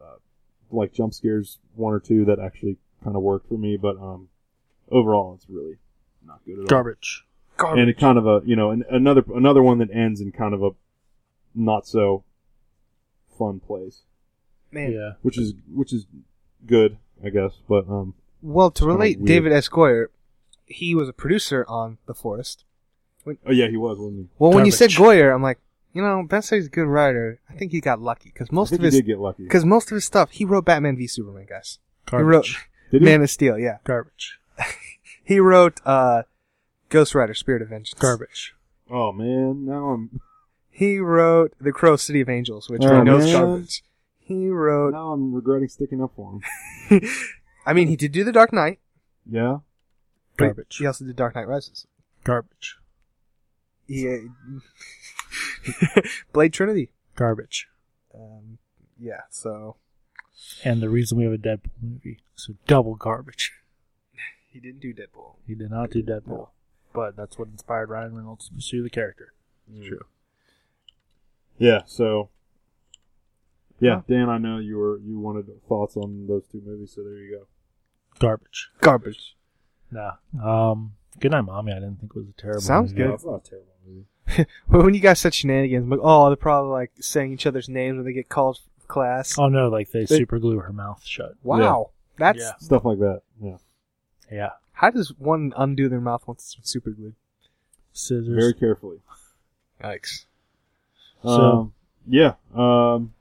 uh, 0.00 0.16
like 0.70 0.92
jump 0.92 1.14
scares, 1.14 1.58
one 1.74 1.94
or 1.94 2.00
two 2.00 2.24
that 2.26 2.38
actually 2.38 2.76
kind 3.02 3.16
of 3.16 3.22
work 3.22 3.48
for 3.48 3.54
me, 3.54 3.76
but 3.76 3.96
um, 3.96 4.28
overall 4.90 5.34
it's 5.34 5.48
really 5.48 5.76
not 6.26 6.40
good 6.44 6.54
at 6.54 6.60
all. 6.60 6.66
garbage. 6.66 7.24
Garbage. 7.56 7.80
And 7.80 7.90
it 7.90 7.98
kind 7.98 8.18
of 8.18 8.26
a 8.26 8.40
you 8.44 8.56
know 8.56 8.70
an, 8.70 8.84
another 8.90 9.24
another 9.34 9.62
one 9.62 9.78
that 9.78 9.90
ends 9.92 10.20
in 10.20 10.32
kind 10.32 10.54
of 10.54 10.62
a 10.62 10.70
not 11.54 11.86
so 11.86 12.24
fun 13.38 13.60
place, 13.60 14.02
Man. 14.72 14.92
Yeah, 14.92 15.12
which 15.22 15.36
is 15.38 15.54
which 15.72 15.92
is 15.92 16.06
good, 16.66 16.96
I 17.24 17.30
guess. 17.30 17.52
But 17.68 17.88
um, 17.88 18.14
Well, 18.42 18.70
to 18.72 18.86
relate. 18.86 19.24
David 19.24 19.52
S. 19.52 19.68
Goyer, 19.68 20.06
he 20.66 20.94
was 20.94 21.08
a 21.08 21.12
producer 21.12 21.64
on 21.68 21.98
The 22.06 22.14
Forest. 22.14 22.64
oh 23.26 23.34
yeah, 23.50 23.68
he 23.68 23.76
was, 23.76 23.98
wasn't 23.98 24.20
he? 24.20 24.28
Well, 24.38 24.52
when 24.52 24.64
you 24.66 24.72
said 24.72 24.90
Goyer, 24.90 25.34
I'm 25.34 25.42
like, 25.42 25.58
you 25.92 26.02
know, 26.02 26.24
Ben 26.28 26.42
Stille's 26.42 26.66
a 26.66 26.70
good 26.70 26.86
writer. 26.86 27.40
I 27.50 27.54
think 27.54 27.72
he 27.72 27.80
got 27.80 28.00
lucky 28.00 28.30
because 28.32 28.48
I 28.50 28.54
most 28.54 28.70
think 28.70 28.80
of 28.80 28.84
he 28.84 28.86
his 28.86 28.94
did 28.96 29.06
get 29.06 29.18
lucky. 29.18 29.42
because 29.44 29.64
most 29.64 29.90
of 29.90 29.96
his 29.96 30.04
stuff 30.04 30.30
he 30.30 30.44
wrote 30.44 30.64
Batman 30.64 30.96
v 30.96 31.06
Superman, 31.06 31.46
guys. 31.48 31.78
garbage. 32.06 32.24
He 32.24 32.30
wrote 32.30 32.46
Did 32.92 33.02
he? 33.02 33.04
Man 33.06 33.22
of 33.22 33.30
Steel, 33.30 33.58
yeah. 33.58 33.78
garbage. 33.84 34.38
He 35.22 35.38
wrote 35.38 35.80
uh, 35.86 36.22
Ghost 36.88 37.14
Rider: 37.14 37.34
Spirit 37.34 37.62
of 37.62 37.68
Vengeance. 37.68 37.96
Garbage. 38.00 38.54
Oh 38.90 39.12
man, 39.12 39.64
now 39.64 39.90
I'm 39.90 40.20
He 40.70 40.98
wrote 40.98 41.52
The 41.60 41.70
Crow: 41.70 41.94
City 41.94 42.20
of 42.20 42.28
Angels, 42.28 42.68
which 42.68 42.82
Oh, 42.84 42.98
we 42.98 43.04
know 43.04 43.18
is 43.18 43.32
garbage. 43.32 43.84
He 44.30 44.48
wrote. 44.48 44.92
now 44.92 45.10
I'm 45.12 45.34
regretting 45.34 45.68
sticking 45.68 46.00
up 46.00 46.12
for 46.14 46.40
him. 46.88 47.02
I 47.66 47.72
mean, 47.72 47.88
he 47.88 47.96
did 47.96 48.12
do 48.12 48.22
The 48.22 48.30
Dark 48.32 48.52
Knight. 48.52 48.78
Yeah, 49.28 49.58
but 50.38 50.44
Garbage. 50.44 50.76
He 50.78 50.86
also 50.86 51.04
did 51.04 51.16
Dark 51.16 51.34
Knight 51.34 51.48
Rises. 51.48 51.86
Garbage. 52.22 52.76
He, 53.88 54.28
Blade 56.32 56.52
Trinity. 56.52 56.92
Garbage. 57.16 57.68
Um, 58.14 58.58
yeah, 58.98 59.22
so 59.30 59.76
And 60.64 60.80
the 60.80 60.88
reason 60.88 61.18
we 61.18 61.24
have 61.24 61.32
a 61.32 61.38
Deadpool 61.38 61.70
movie, 61.82 62.20
so 62.36 62.54
double 62.66 62.94
garbage. 62.94 63.52
he 64.48 64.60
didn't 64.60 64.80
do 64.80 64.94
Deadpool. 64.94 65.34
He 65.46 65.54
did 65.56 65.70
not 65.70 65.90
do 65.90 66.02
Deadpool, 66.02 66.48
but 66.92 67.16
that's 67.16 67.36
what 67.38 67.48
inspired 67.48 67.88
Ryan 67.90 68.14
Reynolds 68.14 68.48
to 68.48 68.54
pursue 68.54 68.82
the 68.82 68.90
character. 68.90 69.32
true. 69.84 70.06
Yeah, 71.58 71.82
so 71.86 72.30
yeah, 73.80 74.02
Dan, 74.08 74.28
I 74.28 74.38
know 74.38 74.58
you 74.58 74.76
were 74.78 74.98
you 74.98 75.18
wanted 75.18 75.46
thoughts 75.68 75.96
on 75.96 76.26
those 76.28 76.46
two 76.50 76.62
movies, 76.64 76.92
so 76.94 77.02
there 77.02 77.14
you 77.18 77.38
go. 77.38 77.46
Garbage. 78.18 78.70
Garbage. 78.80 79.36
Nah. 79.90 80.12
Um. 80.42 80.92
Good 81.18 81.32
night, 81.32 81.40
mommy. 81.42 81.72
I 81.72 81.76
didn't 81.76 81.96
think 82.00 82.12
it 82.14 82.18
was 82.18 82.28
a 82.28 82.40
terrible. 82.40 82.60
Sounds 82.60 82.92
movie. 82.92 83.02
good. 83.04 83.14
it's 83.14 83.24
not 83.24 83.46
a 83.46 83.50
terrible 83.50 83.66
movie. 83.86 84.06
Well, 84.68 84.84
when 84.84 84.94
you 84.94 85.00
guys 85.00 85.18
said 85.18 85.34
shenanigans, 85.34 85.82
I'm 85.84 85.90
like, 85.90 86.00
oh, 86.02 86.28
they're 86.28 86.36
probably 86.36 86.70
like 86.70 86.92
saying 87.00 87.32
each 87.32 87.46
other's 87.46 87.68
names 87.68 87.96
when 87.96 88.04
they 88.04 88.12
get 88.12 88.28
called 88.28 88.58
for 88.78 88.86
class. 88.86 89.36
Oh 89.38 89.48
no! 89.48 89.68
Like 89.68 89.90
they 89.90 90.04
They- 90.04 90.18
super 90.18 90.38
glue 90.38 90.58
her 90.60 90.72
mouth 90.72 91.02
shut. 91.04 91.32
wow, 91.42 91.90
that's 92.16 92.38
Yeah. 92.38 92.52
Stuff 92.60 92.84
like 92.84 92.98
that. 93.00 93.22
Yeah, 93.42 93.56
Yeah. 94.30 94.50
how 94.72 94.90
does 94.90 95.12
one 95.18 95.52
undo 95.56 95.88
their 95.88 96.00
mouth 96.00 96.22
once 96.28 96.54
it's 96.58 96.70
super 96.70 96.90
glued? 96.90 97.14
Scissors. 97.92 98.28
very 98.28 98.54
carefully. 98.54 98.98
Yikes. 99.82 100.26
So- 101.22 101.28
um, 101.28 101.72
yeah. 102.06 102.34
Um, 102.54 103.12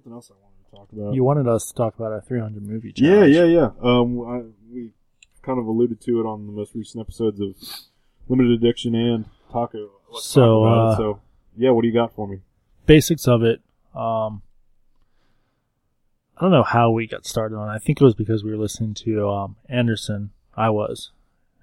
something 0.00 0.12
else 0.12 0.30
I 0.30 0.34
wanted 0.42 0.64
to 0.64 0.70
talk 0.76 0.92
about. 0.92 1.14
You 1.14 1.24
wanted 1.24 1.46
us 1.48 1.66
to 1.68 1.74
talk 1.74 1.94
about 1.96 2.12
our 2.12 2.20
300 2.20 2.66
movie 2.66 2.92
yeah, 2.96 3.10
challenge. 3.10 3.34
yeah, 3.34 3.44
yeah. 3.44 3.70
Um, 3.82 4.20
I, 4.20 4.42
we 4.72 4.92
kind 5.42 5.58
of 5.58 5.66
alluded 5.66 6.00
to 6.02 6.20
it 6.20 6.24
on 6.24 6.46
the 6.46 6.52
most 6.52 6.74
recent 6.74 7.00
episodes 7.00 7.40
of 7.40 7.54
Limited 8.28 8.52
Addiction 8.52 8.94
and 8.94 9.26
Taco. 9.52 9.90
Let's 10.10 10.24
So, 10.24 10.64
uh, 10.64 10.96
so 10.96 11.20
yeah, 11.56 11.70
what 11.70 11.82
do 11.82 11.88
you 11.88 11.94
got 11.94 12.14
for 12.14 12.26
me? 12.26 12.40
Basics 12.86 13.28
of 13.28 13.42
it. 13.42 13.60
Um. 13.94 14.42
I 16.36 16.44
don't 16.44 16.52
know 16.52 16.62
how 16.62 16.90
we 16.90 17.06
got 17.06 17.26
started 17.26 17.54
on. 17.56 17.68
it. 17.68 17.72
I 17.72 17.78
think 17.78 18.00
it 18.00 18.04
was 18.04 18.14
because 18.14 18.42
we 18.42 18.50
were 18.50 18.56
listening 18.56 18.94
to 18.94 19.28
um 19.28 19.56
Anderson. 19.68 20.30
I 20.56 20.70
was 20.70 21.10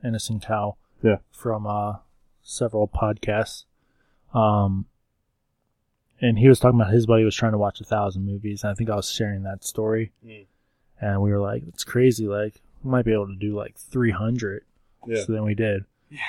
Innocent 0.04 0.46
Cow. 0.46 0.76
Yeah. 1.02 1.18
From 1.32 1.66
uh 1.66 1.96
several 2.44 2.88
podcasts. 2.88 3.66
Um. 4.36 4.86
And 6.22 6.40
he 6.40 6.48
was 6.48 6.60
talking 6.60 6.80
about 6.80 6.92
his 6.94 7.06
buddy 7.06 7.24
was 7.24 7.36
trying 7.36 7.52
to 7.52 7.58
watch 7.58 7.80
a 7.80 7.84
thousand 7.84 8.26
movies, 8.26 8.64
and 8.64 8.72
I 8.72 8.74
think 8.74 8.90
I 8.90 8.96
was 8.96 9.12
sharing 9.12 9.44
that 9.44 9.64
story. 9.64 10.12
Mm. 10.26 10.46
And 11.00 11.22
we 11.22 11.32
were 11.32 11.40
like, 11.40 11.64
"It's 11.68 11.84
crazy! 11.84 12.28
Like, 12.28 12.56
we 12.84 12.90
might 12.90 13.06
be 13.06 13.14
able 13.14 13.28
to 13.28 13.36
do 13.36 13.56
like 13.56 13.76
300." 13.78 14.64
Yeah. 15.06 15.24
So 15.24 15.32
then 15.34 15.44
we 15.44 15.54
did. 15.54 15.86
Yeah. 16.10 16.20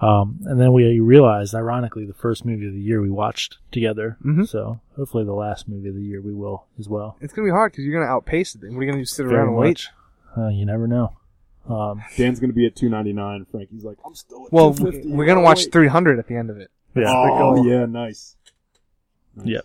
Um, 0.00 0.40
and 0.44 0.60
then 0.60 0.72
we 0.72 0.98
realized, 1.00 1.54
ironically, 1.54 2.04
the 2.04 2.14
first 2.14 2.44
movie 2.44 2.66
of 2.66 2.72
the 2.74 2.80
year 2.80 3.00
we 3.00 3.10
watched 3.10 3.58
together. 3.72 4.16
Mhm. 4.24 4.46
So 4.46 4.80
hopefully, 4.96 5.24
the 5.24 5.32
last 5.34 5.68
movie 5.68 5.88
of 5.88 5.94
the 5.94 6.02
year 6.02 6.20
we 6.20 6.32
will 6.34 6.64
as 6.78 6.88
well. 6.88 7.16
It's 7.20 7.32
gonna 7.32 7.46
be 7.46 7.52
hard 7.52 7.72
because 7.72 7.84
you're 7.84 7.98
gonna 8.00 8.10
outpace 8.12 8.54
it. 8.54 8.60
Then 8.60 8.74
what 8.74 8.80
are 8.80 8.84
you 8.84 8.90
gonna 8.90 9.02
do? 9.02 9.06
Sit 9.06 9.24
Very 9.26 9.36
around 9.38 9.48
and 9.48 9.56
wait? 9.56 9.68
much. 9.68 9.88
Uh, 10.36 10.48
you 10.48 10.64
never 10.66 10.86
know. 10.86 11.12
Um, 11.68 12.02
Dan's 12.16 12.38
gonna 12.40 12.52
be 12.52 12.66
at 12.66 12.76
two 12.76 12.88
ninety 12.88 13.12
nine. 13.12 13.46
Frankie's 13.50 13.84
like, 13.84 13.98
I'm 14.04 14.14
still 14.14 14.46
at 14.46 14.52
Well, 14.52 14.74
we're 15.04 15.26
gonna 15.26 15.40
watch 15.40 15.60
wait. 15.64 15.72
300 15.72 16.18
at 16.18 16.26
the 16.28 16.36
end 16.36 16.50
of 16.50 16.58
it. 16.58 16.70
yeah. 16.94 17.04
Oh 17.08 17.64
yeah, 17.64 17.86
nice. 17.86 18.36
Nice. 19.36 19.46
Yeah. 19.46 19.60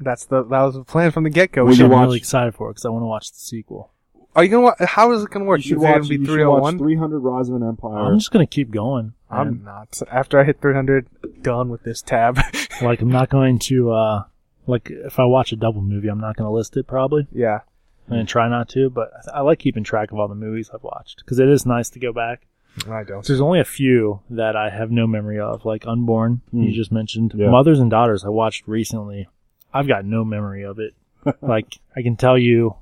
That's 0.00 0.24
the 0.26 0.42
that 0.44 0.62
was 0.62 0.74
the 0.74 0.84
plan 0.84 1.10
from 1.12 1.24
the 1.24 1.30
get 1.30 1.52
go. 1.52 1.62
Will 1.62 1.70
Which 1.70 1.78
you 1.78 1.84
I'm 1.86 1.90
watch- 1.92 2.06
really 2.06 2.18
excited 2.18 2.54
for 2.54 2.68
because 2.70 2.84
I 2.84 2.88
want 2.90 3.02
to 3.02 3.06
watch 3.06 3.30
the 3.30 3.38
sequel. 3.38 3.92
Are 4.36 4.42
you 4.42 4.50
gonna? 4.50 4.62
wa- 4.64 4.74
How 4.80 5.12
is 5.12 5.22
it 5.22 5.30
gonna 5.30 5.44
work? 5.44 5.58
You 5.60 5.62
should 5.62 5.76
Is 5.78 5.82
it 5.84 5.86
gonna 5.86 5.98
watch. 6.00 6.08
be 6.08 6.14
you 6.16 6.24
should 6.26 6.46
watch 6.48 6.74
301? 6.74 6.78
300 6.78 7.18
Rise 7.20 7.48
of 7.48 7.54
an 7.54 7.62
Empire. 7.68 7.98
I'm 8.00 8.18
just 8.18 8.32
gonna 8.32 8.46
keep 8.46 8.72
going. 8.72 9.12
I'm 9.30 9.46
man. 9.58 9.64
not. 9.64 10.02
After 10.10 10.40
I 10.40 10.44
hit 10.44 10.60
300, 10.60 11.06
done 11.42 11.68
with 11.68 11.84
this 11.84 12.02
tab. 12.02 12.38
like 12.82 13.00
I'm 13.00 13.10
not 13.12 13.28
going 13.30 13.58
to 13.60 13.92
uh 13.92 14.24
like 14.66 14.90
if 14.90 15.20
I 15.20 15.24
watch 15.26 15.52
a 15.52 15.56
double 15.56 15.82
movie, 15.82 16.08
I'm 16.08 16.18
not 16.20 16.36
going 16.36 16.46
to 16.46 16.52
list 16.52 16.76
it 16.76 16.86
probably. 16.88 17.26
yeah. 17.32 17.60
I'm 18.08 18.14
going 18.16 18.26
to 18.26 18.30
try 18.30 18.48
not 18.48 18.68
to, 18.70 18.90
but 18.90 19.10
I 19.32 19.38
I 19.38 19.40
like 19.42 19.60
keeping 19.60 19.82
track 19.84 20.10
of 20.12 20.18
all 20.18 20.26
the 20.28 20.34
movies 20.34 20.68
I've 20.74 20.82
watched 20.82 21.18
because 21.24 21.38
it 21.38 21.48
is 21.48 21.64
nice 21.64 21.88
to 21.90 21.98
go 22.00 22.12
back. 22.12 22.46
I 22.88 23.04
don't. 23.04 23.24
There's 23.26 23.40
only 23.40 23.60
a 23.60 23.64
few 23.64 24.20
that 24.30 24.56
I 24.56 24.70
have 24.70 24.90
no 24.90 25.06
memory 25.06 25.38
of, 25.38 25.64
like 25.64 25.86
Unborn 25.86 26.42
Hmm. 26.50 26.62
you 26.64 26.72
just 26.72 26.90
mentioned. 26.92 27.32
Yeah. 27.36 27.48
Mothers 27.50 27.78
and 27.80 27.90
Daughters 27.90 28.24
I 28.24 28.28
watched 28.30 28.66
recently. 28.66 29.28
I've 29.72 29.86
got 29.88 30.04
no 30.04 30.24
memory 30.24 30.62
of 30.64 30.78
it. 30.78 30.94
like 31.40 31.78
I 31.96 32.02
can 32.02 32.16
tell 32.16 32.36
you 32.38 32.76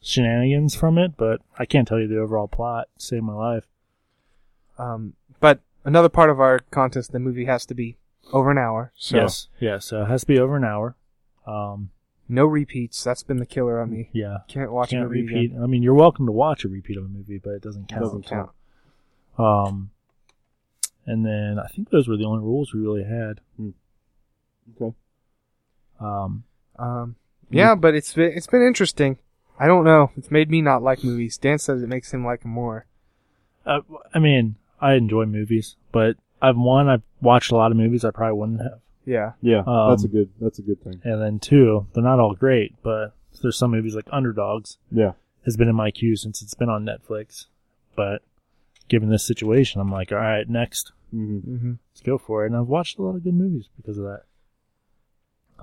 shenanigans 0.00 0.74
from 0.74 0.98
it, 0.98 1.16
but 1.16 1.40
I 1.58 1.64
can't 1.66 1.86
tell 1.88 1.98
you 1.98 2.06
the 2.08 2.18
overall 2.20 2.48
plot. 2.48 2.88
to 2.98 3.04
Save 3.04 3.22
my 3.22 3.34
life. 3.34 3.66
Um, 4.78 5.14
but 5.40 5.60
another 5.84 6.08
part 6.08 6.30
of 6.30 6.40
our 6.40 6.60
contest, 6.70 7.12
the 7.12 7.18
movie 7.18 7.46
has 7.46 7.64
to 7.66 7.74
be 7.74 7.96
over 8.32 8.50
an 8.50 8.58
hour. 8.58 8.92
So 8.96 9.16
Yes, 9.16 9.48
yes. 9.60 9.86
So 9.86 10.02
it 10.02 10.06
has 10.08 10.22
to 10.22 10.26
be 10.26 10.38
over 10.38 10.56
an 10.56 10.64
hour. 10.64 10.96
Um, 11.46 11.90
no 12.28 12.44
repeats. 12.44 13.02
That's 13.02 13.22
been 13.22 13.38
the 13.38 13.46
killer 13.46 13.80
on 13.80 13.90
me. 13.90 14.10
yeah. 14.12 14.38
Can't 14.48 14.70
watch 14.70 14.92
a 14.92 14.96
Can't 14.96 15.04
movie 15.08 15.22
repeat. 15.22 15.50
again. 15.52 15.62
I 15.62 15.66
mean, 15.66 15.82
you're 15.82 15.94
welcome 15.94 16.26
to 16.26 16.32
watch 16.32 16.64
a 16.64 16.68
repeat 16.68 16.98
of 16.98 17.04
a 17.04 17.08
movie, 17.08 17.38
but 17.42 17.50
it 17.54 17.62
doesn't 17.62 17.88
count. 17.88 18.02
Doesn't 18.02 18.26
count. 18.26 18.50
Um, 19.38 19.90
and 21.06 21.24
then 21.24 21.58
I 21.58 21.66
think 21.68 21.90
those 21.90 22.08
were 22.08 22.16
the 22.16 22.24
only 22.24 22.42
rules 22.44 22.72
we 22.74 22.80
really 22.80 23.04
had. 23.04 23.40
okay. 24.80 24.94
Um, 26.00 26.44
Um, 26.78 27.16
yeah, 27.50 27.74
but 27.74 27.94
it's 27.94 28.12
been 28.14 28.32
it's 28.32 28.46
been 28.46 28.62
interesting. 28.62 29.18
I 29.58 29.66
don't 29.66 29.84
know. 29.84 30.12
It's 30.16 30.30
made 30.30 30.50
me 30.50 30.62
not 30.62 30.82
like 30.82 31.02
movies. 31.02 31.36
Dan 31.38 31.58
says 31.58 31.82
it 31.82 31.88
makes 31.88 32.12
him 32.14 32.24
like 32.24 32.42
them 32.42 32.52
more. 32.52 32.86
uh, 33.66 33.80
I 34.14 34.18
mean, 34.20 34.54
I 34.80 34.94
enjoy 34.94 35.24
movies, 35.26 35.76
but 35.90 36.16
I've 36.40 36.56
one, 36.56 36.88
I've 36.88 37.02
watched 37.20 37.50
a 37.50 37.56
lot 37.56 37.72
of 37.72 37.76
movies 37.76 38.04
I 38.04 38.10
probably 38.12 38.38
wouldn't 38.38 38.60
have, 38.62 38.80
Yeah. 39.04 39.32
Yeah, 39.40 39.64
Um, 39.66 39.90
that's 39.90 40.04
a 40.04 40.08
good. 40.08 40.30
That's 40.40 40.58
a 40.60 40.62
good 40.62 40.80
thing. 40.82 41.00
and 41.02 41.20
then 41.20 41.38
two, 41.40 41.86
they're 41.92 42.04
not 42.04 42.20
all 42.20 42.34
great, 42.34 42.76
but 42.82 43.14
there's 43.42 43.56
some 43.56 43.72
movies 43.72 43.94
like 43.96 44.06
Underdogs 44.12 44.78
Yeah. 44.92 45.12
has 45.44 45.56
been 45.56 45.68
in 45.68 45.74
my 45.74 45.90
queue 45.90 46.14
since 46.16 46.40
it's 46.42 46.54
been 46.54 46.68
on 46.68 46.84
Netflix, 46.84 47.46
but 47.96 48.22
given 48.88 49.10
this 49.10 49.26
situation, 49.26 49.80
I'm 49.80 49.90
like, 49.92 50.12
all 50.12 50.18
right, 50.18 50.48
next, 50.48 50.92
hmm 51.10 51.38
Mm-hmm. 51.38 51.72
let's 51.92 52.00
go 52.02 52.18
for 52.18 52.44
it. 52.44 52.48
And 52.48 52.56
I've 52.56 52.66
watched 52.68 52.98
a 52.98 53.02
lot 53.02 53.16
of 53.16 53.24
good 53.24 53.34
movies 53.34 53.68
because 53.76 53.98
of 53.98 54.04
that. 54.04 54.22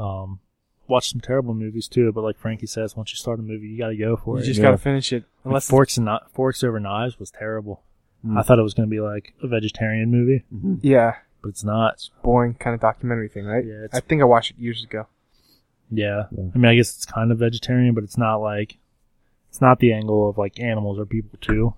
Um, 0.01 0.39
watched 0.88 1.11
some 1.11 1.21
terrible 1.21 1.53
movies 1.53 1.88
too, 1.88 2.11
but 2.11 2.21
like 2.23 2.38
Frankie 2.38 2.67
says, 2.67 2.95
once 2.95 3.11
you 3.11 3.17
start 3.17 3.39
a 3.39 3.43
movie, 3.43 3.67
you 3.67 3.77
got 3.77 3.89
to 3.89 3.95
go 3.97 4.15
for 4.15 4.35
You 4.35 4.39
it. 4.39 4.41
You 4.41 4.47
just 4.47 4.59
Yeah. 4.59 4.65
gotta 4.67 4.77
finish 4.77 5.11
it. 5.13 5.23
Like 5.23 5.45
Unless 5.45 5.67
forks 5.69 5.97
and 5.97 6.07
Kni- 6.07 6.29
forks 6.31 6.63
over 6.63 6.79
knives 6.79 7.19
was 7.19 7.31
terrible. 7.31 7.83
Mm. 8.25 8.38
I 8.39 8.41
thought 8.41 8.59
it 8.59 8.63
was 8.63 8.73
going 8.73 8.89
to 8.89 8.91
be 8.91 8.99
like 9.01 9.33
a 9.43 9.47
vegetarian 9.47 10.09
movie, 10.11 10.43
hmm 10.49 10.75
yeah, 10.81 11.15
but 11.41 11.49
it's 11.49 11.63
not. 11.63 11.93
It's 11.93 12.09
boring 12.23 12.55
kind 12.55 12.73
of 12.73 12.81
documentary 12.81 13.29
thing, 13.29 13.45
right? 13.45 13.63
Yeah, 13.65 13.83
it's- 13.85 13.93
I 13.93 13.99
think 13.99 14.21
I 14.21 14.25
watched 14.25 14.51
it 14.51 14.57
years 14.57 14.83
ago. 14.83 15.07
Yeah. 15.91 16.23
Yeah. 16.31 16.45
I 16.53 16.57
mean, 16.57 16.65
I 16.65 16.75
guess 16.75 16.95
it's 16.95 17.05
kind 17.05 17.31
of 17.31 17.38
vegetarian, 17.38 17.93
but 17.93 18.03
it's 18.03 18.17
not 18.17 18.38
like 18.38 18.77
it's 19.49 19.61
not 19.61 19.79
the 19.79 19.93
angle 19.93 20.27
of 20.27 20.38
like 20.38 20.59
animals 20.59 20.97
or 20.99 21.05
people 21.05 21.38
too 21.39 21.73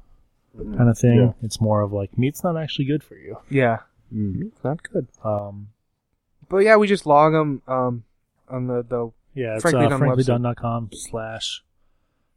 kind 0.78 0.90
of 0.90 0.98
thing. 0.98 1.18
Yeah. 1.20 1.32
It's 1.44 1.60
more 1.62 1.82
of 1.82 1.92
like 1.94 2.18
meat's 2.18 2.44
not 2.44 2.58
actually 2.58 2.86
good 2.86 3.04
for 3.04 3.16
you. 3.16 3.38
Yeah, 3.50 3.80
Mm. 4.14 4.48
it's 4.48 4.64
not 4.64 4.82
good. 4.84 5.08
Um, 5.24 5.70
But 6.50 6.58
yeah, 6.60 6.78
we 6.78 6.88
just 6.88 7.06
log 7.06 7.34
them 7.34 7.62
um, 7.68 8.04
on 8.50 8.68
the 8.68 8.84
the 8.84 9.12
yeah, 9.34 9.54
it's 9.56 9.62
Frankly 9.62 9.86
uh, 9.86 9.90
Done 9.90 10.02
website. 10.02 10.26
franklydone.com 10.26 10.90
slash 10.94 11.64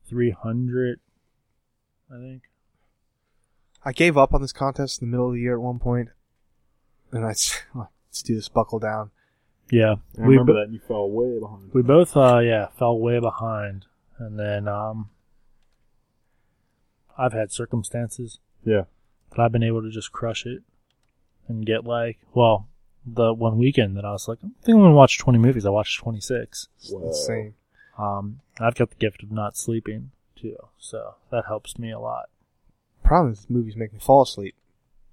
300, 0.08 1.00
I 2.12 2.18
think. 2.18 2.42
I 3.84 3.92
gave 3.92 4.18
up 4.18 4.34
on 4.34 4.42
this 4.42 4.52
contest 4.52 5.00
in 5.00 5.08
the 5.08 5.10
middle 5.12 5.28
of 5.28 5.34
the 5.34 5.40
year 5.40 5.54
at 5.54 5.60
one 5.62 5.78
point, 5.78 6.08
and 7.12 7.24
I 7.24 7.30
s- 7.30 7.62
let's 7.74 8.22
do 8.22 8.34
this 8.34 8.48
buckle 8.48 8.78
down. 8.78 9.10
Yeah. 9.70 9.94
I 10.18 10.26
we 10.26 10.34
remember 10.34 10.52
bo- 10.54 10.60
that 10.60 10.70
you 10.72 10.80
fell 10.80 11.08
way 11.10 11.38
behind. 11.38 11.70
We 11.72 11.82
both, 11.82 12.16
uh, 12.16 12.40
yeah, 12.40 12.66
fell 12.78 12.98
way 12.98 13.20
behind. 13.20 13.86
And 14.18 14.38
then, 14.38 14.68
um, 14.68 15.08
I've 17.20 17.32
had 17.32 17.52
circumstances 17.52 18.38
Yeah. 18.64 18.84
that 19.30 19.40
I've 19.40 19.52
been 19.52 19.62
able 19.62 19.82
to 19.82 19.90
just 19.90 20.12
crush 20.12 20.46
it 20.46 20.62
and 21.48 21.66
get 21.66 21.84
like, 21.84 22.18
well, 22.34 22.68
the 23.04 23.32
one 23.32 23.58
weekend 23.58 23.96
that 23.96 24.04
I 24.04 24.12
was 24.12 24.28
like, 24.28 24.38
I 24.38 24.48
think 24.64 24.76
I'm 24.76 24.80
going 24.80 24.90
to 24.90 24.96
watch 24.96 25.18
20 25.18 25.38
movies. 25.38 25.66
I 25.66 25.70
watched 25.70 25.98
26. 26.00 26.68
Whoa. 26.90 27.08
insane. 27.08 27.54
Um, 27.98 28.40
I've 28.60 28.74
got 28.74 28.90
the 28.90 28.96
gift 28.96 29.22
of 29.22 29.30
not 29.30 29.56
sleeping 29.56 30.10
too. 30.36 30.56
So 30.78 31.14
that 31.30 31.44
helps 31.46 31.78
me 31.78 31.90
a 31.90 31.98
lot. 31.98 32.30
Problem 33.04 33.32
is, 33.32 33.46
movies 33.48 33.76
make 33.76 33.92
me 33.92 33.98
fall 34.00 34.22
asleep. 34.22 34.54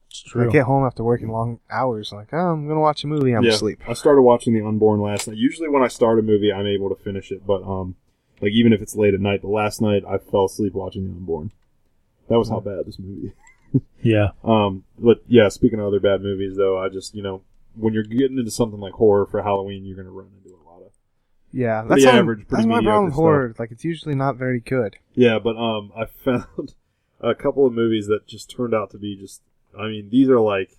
It's 0.10 0.22
true. 0.22 0.48
I 0.48 0.52
get 0.52 0.64
home 0.66 0.86
after 0.86 1.04
working 1.04 1.30
long 1.30 1.60
hours, 1.70 2.12
like, 2.14 2.30
oh, 2.32 2.38
I'm 2.38 2.68
gonna 2.68 2.80
watch 2.80 3.04
a 3.04 3.08
movie. 3.08 3.34
I'm 3.34 3.44
yeah. 3.44 3.52
asleep. 3.52 3.82
I 3.88 3.94
started 3.94 4.22
watching 4.22 4.54
The 4.54 4.66
Unborn 4.66 5.02
last 5.02 5.28
night. 5.28 5.38
Usually 5.38 5.68
when 5.68 5.84
I 5.84 5.88
start 5.88 6.18
a 6.20 6.22
movie, 6.22 6.52
I'm 6.52 6.66
able 6.68 6.90
to 6.90 6.96
finish 6.96 7.32
it, 7.32 7.46
but 7.46 7.62
um, 7.64 7.96
like 8.42 8.52
even 8.54 8.72
if 8.74 8.82
it's 8.82 8.96
late 8.96 9.14
at 9.14 9.20
night, 9.20 9.42
the 9.42 9.48
last 9.50 9.82
night 9.82 10.04
I 10.08 10.18
fell 10.18 10.46
asleep 10.46 10.74
watching 10.74 11.04
The 11.06 11.12
Unborn. 11.12 11.52
That 12.30 12.38
was 12.38 12.50
how 12.50 12.60
bad 12.60 12.86
this 12.86 13.00
movie. 13.00 13.34
Yeah. 14.02 14.30
Um, 14.46 14.86
but 14.98 15.22
yeah, 15.28 15.50
speaking 15.50 15.80
of 15.80 15.88
other 15.88 16.00
bad 16.00 16.22
movies, 16.22 16.56
though, 16.56 16.80
I 16.80 16.88
just 16.88 17.14
you 17.14 17.22
know 17.22 17.42
when 17.76 17.94
you're 17.94 18.04
getting 18.04 18.38
into 18.38 18.50
something 18.50 18.80
like 18.80 18.94
horror 18.94 19.26
for 19.26 19.42
Halloween, 19.44 19.84
you're 19.86 19.98
gonna 19.98 20.10
run 20.10 20.30
into 20.38 20.56
a 20.56 20.64
lot 20.70 20.82
of 20.82 20.92
Yeah, 21.52 21.82
Pretty 21.82 22.04
that's 22.04 22.14
all- 22.14 22.20
average, 22.20 22.48
pretty 22.48 22.64
That's 22.64 22.66
my 22.68 22.82
problem 22.82 23.06
with 23.06 23.14
horror. 23.16 23.54
Like, 23.60 23.72
it's 23.72 23.84
usually 23.84 24.16
not 24.16 24.38
very 24.38 24.62
good. 24.62 24.96
yeah. 25.16 25.38
But 25.38 25.58
um, 25.58 25.92
I 25.98 26.06
found 26.24 26.76
a 27.20 27.36
couple 27.36 27.68
of 27.68 27.74
movies 27.74 28.08
that 28.08 28.26
just 28.26 28.50
turned 28.50 28.74
out 28.74 28.90
to 28.92 28.98
be 28.98 29.16
just. 29.18 29.42
I 29.78 29.88
mean, 29.88 30.10
these 30.10 30.30
are 30.30 30.40
like, 30.40 30.78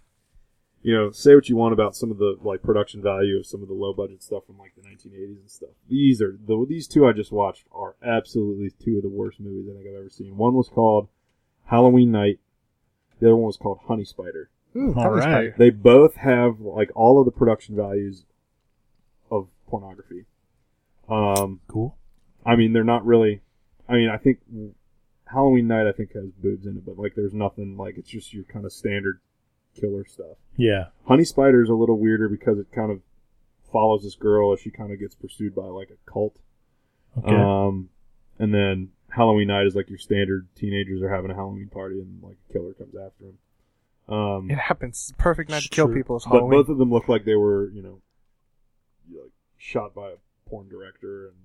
you 0.82 0.94
know, 0.96 1.10
say 1.10 1.34
what 1.34 1.48
you 1.50 1.56
want 1.56 1.74
about 1.74 1.94
some 1.94 2.10
of 2.10 2.16
the 2.16 2.36
like 2.40 2.62
production 2.62 3.02
value 3.02 3.36
of 3.38 3.46
some 3.46 3.60
of 3.62 3.68
the 3.68 3.74
low 3.74 3.92
budget 3.92 4.22
stuff 4.22 4.46
from 4.46 4.56
like 4.58 4.72
the 4.74 4.82
1980s 4.82 5.40
and 5.40 5.50
stuff. 5.50 5.70
These 5.90 6.22
are 6.22 6.38
the 6.42 6.64
these 6.66 6.88
two 6.88 7.06
I 7.06 7.12
just 7.12 7.32
watched 7.32 7.64
are 7.70 7.96
absolutely 8.02 8.70
two 8.82 8.96
of 8.96 9.02
the 9.02 9.08
worst 9.10 9.38
movies 9.40 9.68
I 9.70 9.74
think 9.76 9.86
I've 9.88 10.00
ever 10.00 10.08
seen. 10.08 10.36
One 10.38 10.54
was 10.54 10.68
called 10.70 11.08
Halloween 11.68 12.10
Night. 12.10 12.38
The 13.20 13.26
other 13.28 13.36
one 13.36 13.46
was 13.46 13.56
called 13.56 13.80
Honey 13.86 14.04
Spider. 14.04 14.50
Ooh, 14.76 14.94
All 14.96 15.02
Honey 15.02 15.14
right. 15.16 15.22
Spider. 15.22 15.54
They 15.58 15.70
both 15.70 16.16
have 16.16 16.60
like 16.60 16.90
all 16.94 17.18
of 17.18 17.24
the 17.24 17.30
production 17.32 17.76
values 17.76 18.24
of 19.30 19.48
pornography. 19.68 20.26
Um, 21.08 21.60
Cool. 21.68 21.96
I 22.44 22.56
mean, 22.56 22.72
they're 22.72 22.84
not 22.84 23.04
really. 23.04 23.42
I 23.88 23.94
mean, 23.94 24.08
I 24.08 24.16
think 24.18 24.38
Halloween 25.26 25.66
Night 25.68 25.86
I 25.86 25.92
think 25.92 26.12
has 26.14 26.30
boobs 26.30 26.66
in 26.66 26.76
it, 26.76 26.86
but 26.86 26.98
like 26.98 27.14
there's 27.16 27.34
nothing 27.34 27.76
like 27.76 27.96
it's 27.98 28.08
just 28.08 28.32
your 28.32 28.44
kind 28.44 28.64
of 28.64 28.72
standard 28.72 29.20
killer 29.78 30.06
stuff. 30.06 30.36
Yeah. 30.56 30.86
Honey 31.06 31.24
Spider 31.24 31.62
is 31.62 31.68
a 31.70 31.74
little 31.74 31.98
weirder 31.98 32.28
because 32.28 32.58
it 32.58 32.66
kind 32.74 32.90
of 32.90 33.00
follows 33.72 34.02
this 34.02 34.14
girl 34.14 34.52
as 34.52 34.60
she 34.60 34.70
kind 34.70 34.92
of 34.92 34.98
gets 34.98 35.14
pursued 35.14 35.54
by 35.54 35.64
like 35.64 35.90
a 35.90 36.10
cult. 36.10 36.36
Okay. 37.18 37.34
Um, 37.34 37.90
and 38.38 38.54
then 38.54 38.90
Halloween 39.10 39.48
Night 39.48 39.66
is 39.66 39.74
like 39.74 39.88
your 39.88 39.98
standard 39.98 40.46
teenagers 40.54 41.02
are 41.02 41.08
having 41.08 41.30
a 41.30 41.34
Halloween 41.34 41.68
party 41.68 42.00
and 42.00 42.22
like 42.22 42.36
a 42.48 42.52
killer 42.52 42.72
comes 42.74 42.94
after 42.94 43.24
them. 43.24 44.14
Um, 44.14 44.50
It 44.50 44.58
happens. 44.58 45.08
It's 45.10 45.18
perfect 45.18 45.50
night 45.50 45.62
to 45.62 45.68
kill 45.68 45.86
true. 45.86 45.94
people. 45.96 46.16
Is 46.16 46.26
but 46.30 46.40
both 46.48 46.68
of 46.68 46.78
them 46.78 46.90
look 46.90 47.08
like 47.08 47.24
they 47.24 47.34
were, 47.34 47.68
you 47.70 47.82
know, 47.82 48.00
like 49.10 49.32
shot 49.56 49.94
by 49.94 50.10
a 50.10 50.48
porn 50.48 50.68
director 50.68 51.28
and 51.28 51.36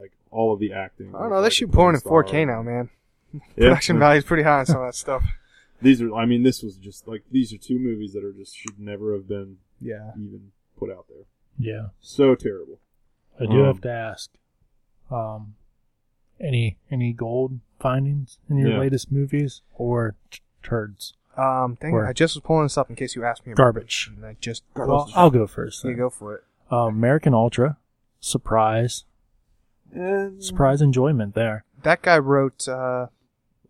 like 0.00 0.12
all 0.30 0.52
of 0.52 0.60
the 0.60 0.72
acting. 0.72 1.14
I 1.14 1.20
don't 1.20 1.30
know. 1.30 1.36
was, 1.36 1.44
They 1.44 1.50
shoot 1.50 1.72
porn 1.72 1.94
in 1.94 2.00
4K 2.00 2.46
now, 2.46 2.62
man. 2.62 2.90
Yeah. 3.32 3.40
Production 3.68 3.98
value 3.98 4.18
is 4.18 4.24
pretty 4.24 4.42
high 4.42 4.60
on 4.60 4.66
some 4.66 4.80
of 4.80 4.86
that 4.88 4.94
stuff. 4.94 5.22
These 5.82 6.02
are, 6.02 6.12
I 6.14 6.26
mean, 6.26 6.42
this 6.42 6.62
was 6.64 6.76
just 6.76 7.06
like 7.06 7.22
these 7.30 7.52
are 7.52 7.56
two 7.58 7.78
movies 7.78 8.12
that 8.14 8.24
are 8.24 8.32
just 8.32 8.56
should 8.56 8.80
never 8.80 9.12
have 9.14 9.28
been 9.28 9.58
Yeah. 9.80 10.10
even 10.16 10.50
put 10.76 10.90
out 10.90 11.06
there. 11.08 11.24
yeah. 11.56 11.88
So 12.00 12.34
terrible. 12.34 12.80
I 13.40 13.46
do 13.46 13.60
Um, 13.60 13.66
have 13.66 13.80
to 13.82 13.90
ask, 13.92 14.30
um, 15.08 15.54
any 16.40 16.78
any 16.90 17.12
gold 17.12 17.60
findings 17.80 18.38
in 18.48 18.56
your 18.58 18.70
Yeah. 18.70 18.78
latest 18.78 19.10
movies 19.12 19.62
or 19.76 20.14
t- 20.30 20.40
turds? 20.62 21.14
Um, 21.36 21.76
dang 21.80 21.92
Or- 21.94 22.04
it. 22.04 22.08
I 22.08 22.12
just 22.12 22.34
was 22.34 22.42
pulling 22.42 22.64
this 22.64 22.76
up 22.76 22.90
in 22.90 22.96
case 22.96 23.14
you 23.14 23.24
asked 23.24 23.46
me. 23.46 23.52
about 23.52 23.62
Garbage. 23.62 24.10
it, 24.12 24.16
And 24.16 24.26
I 24.26 24.36
just. 24.40 24.64
Well, 24.74 25.08
I'll 25.14 25.30
go 25.30 25.46
first. 25.46 25.84
you 25.84 25.90
then. 25.90 25.98
go 25.98 26.10
for 26.10 26.34
it. 26.34 26.44
Uh, 26.70 26.86
American 26.88 27.32
Ultra, 27.34 27.76
surprise, 28.20 29.04
And 29.92 30.42
surprise 30.44 30.82
enjoyment 30.82 31.34
there. 31.34 31.64
That 31.82 32.02
guy 32.02 32.18
wrote. 32.18 32.68
uh 32.68 33.06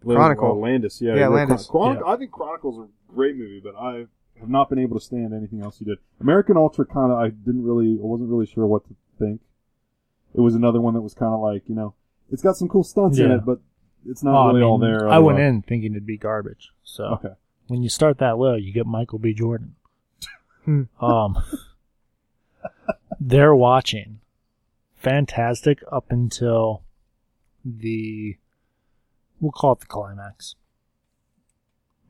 Well, 0.02 0.16
Chronicle. 0.16 0.50
uh, 0.52 0.54
Landis, 0.54 1.00
yeah, 1.02 1.10
Yeah, 1.10 1.16
he 1.16 1.22
wrote 1.24 1.34
Landis. 1.34 1.66
Chron- 1.66 1.96
Chron- 1.96 2.06
Yeah. 2.06 2.12
I 2.12 2.16
think 2.16 2.30
Chronicle's 2.32 2.78
a 2.78 2.88
great 3.12 3.36
movie, 3.36 3.60
but 3.62 3.74
I 3.76 4.06
have 4.40 4.48
not 4.48 4.68
been 4.70 4.78
able 4.78 4.98
to 4.98 5.04
stand 5.04 5.34
anything 5.34 5.60
else 5.60 5.78
he 5.78 5.84
did. 5.84 5.98
American 6.20 6.56
Ultra 6.56 6.86
kind 6.86 7.12
of 7.12 7.18
I 7.18 7.28
didn't 7.30 7.64
really 7.64 7.98
I 8.00 8.04
wasn't 8.06 8.30
really 8.30 8.46
sure 8.46 8.66
what 8.66 8.84
to 8.88 8.94
think. 9.18 9.40
It 10.34 10.40
was 10.40 10.54
another 10.54 10.80
one 10.80 10.94
that 10.94 11.00
was 11.02 11.14
kind 11.14 11.34
of 11.34 11.40
like 11.40 11.68
you 11.68 11.74
know 11.74 11.94
it's 12.30 12.42
got 12.42 12.56
some 12.56 12.68
cool 12.68 12.84
stunts 12.84 13.18
in 13.18 13.30
Yeah. 13.30 13.36
it, 13.36 13.44
but 13.44 13.60
it's 14.06 14.22
not 14.22 14.34
Oh, 14.34 14.48
really 14.48 14.62
I 14.62 14.64
all 14.64 14.78
mean, 14.78 14.90
there. 14.90 15.08
I 15.08 15.18
went 15.18 15.38
otherwise. 15.38 15.48
in 15.54 15.62
thinking 15.62 15.92
it'd 15.92 16.06
be 16.06 16.16
garbage. 16.18 16.70
So 16.84 17.04
Okay. 17.04 17.34
when 17.68 17.82
you 17.82 17.88
start 17.88 18.18
that 18.18 18.38
low, 18.38 18.54
you 18.54 18.72
get 18.72 18.86
Michael 18.86 19.18
B. 19.18 19.32
Jordan. 19.34 19.74
Hmm. 20.64 20.82
um, 21.04 21.38
they're 23.20 23.54
watching. 23.54 24.20
Fantastic 24.96 25.82
up 25.92 26.06
until 26.10 26.82
the, 27.64 28.36
we'll 29.40 29.52
call 29.52 29.72
it 29.72 29.80
the 29.80 29.86
climax. 29.86 30.54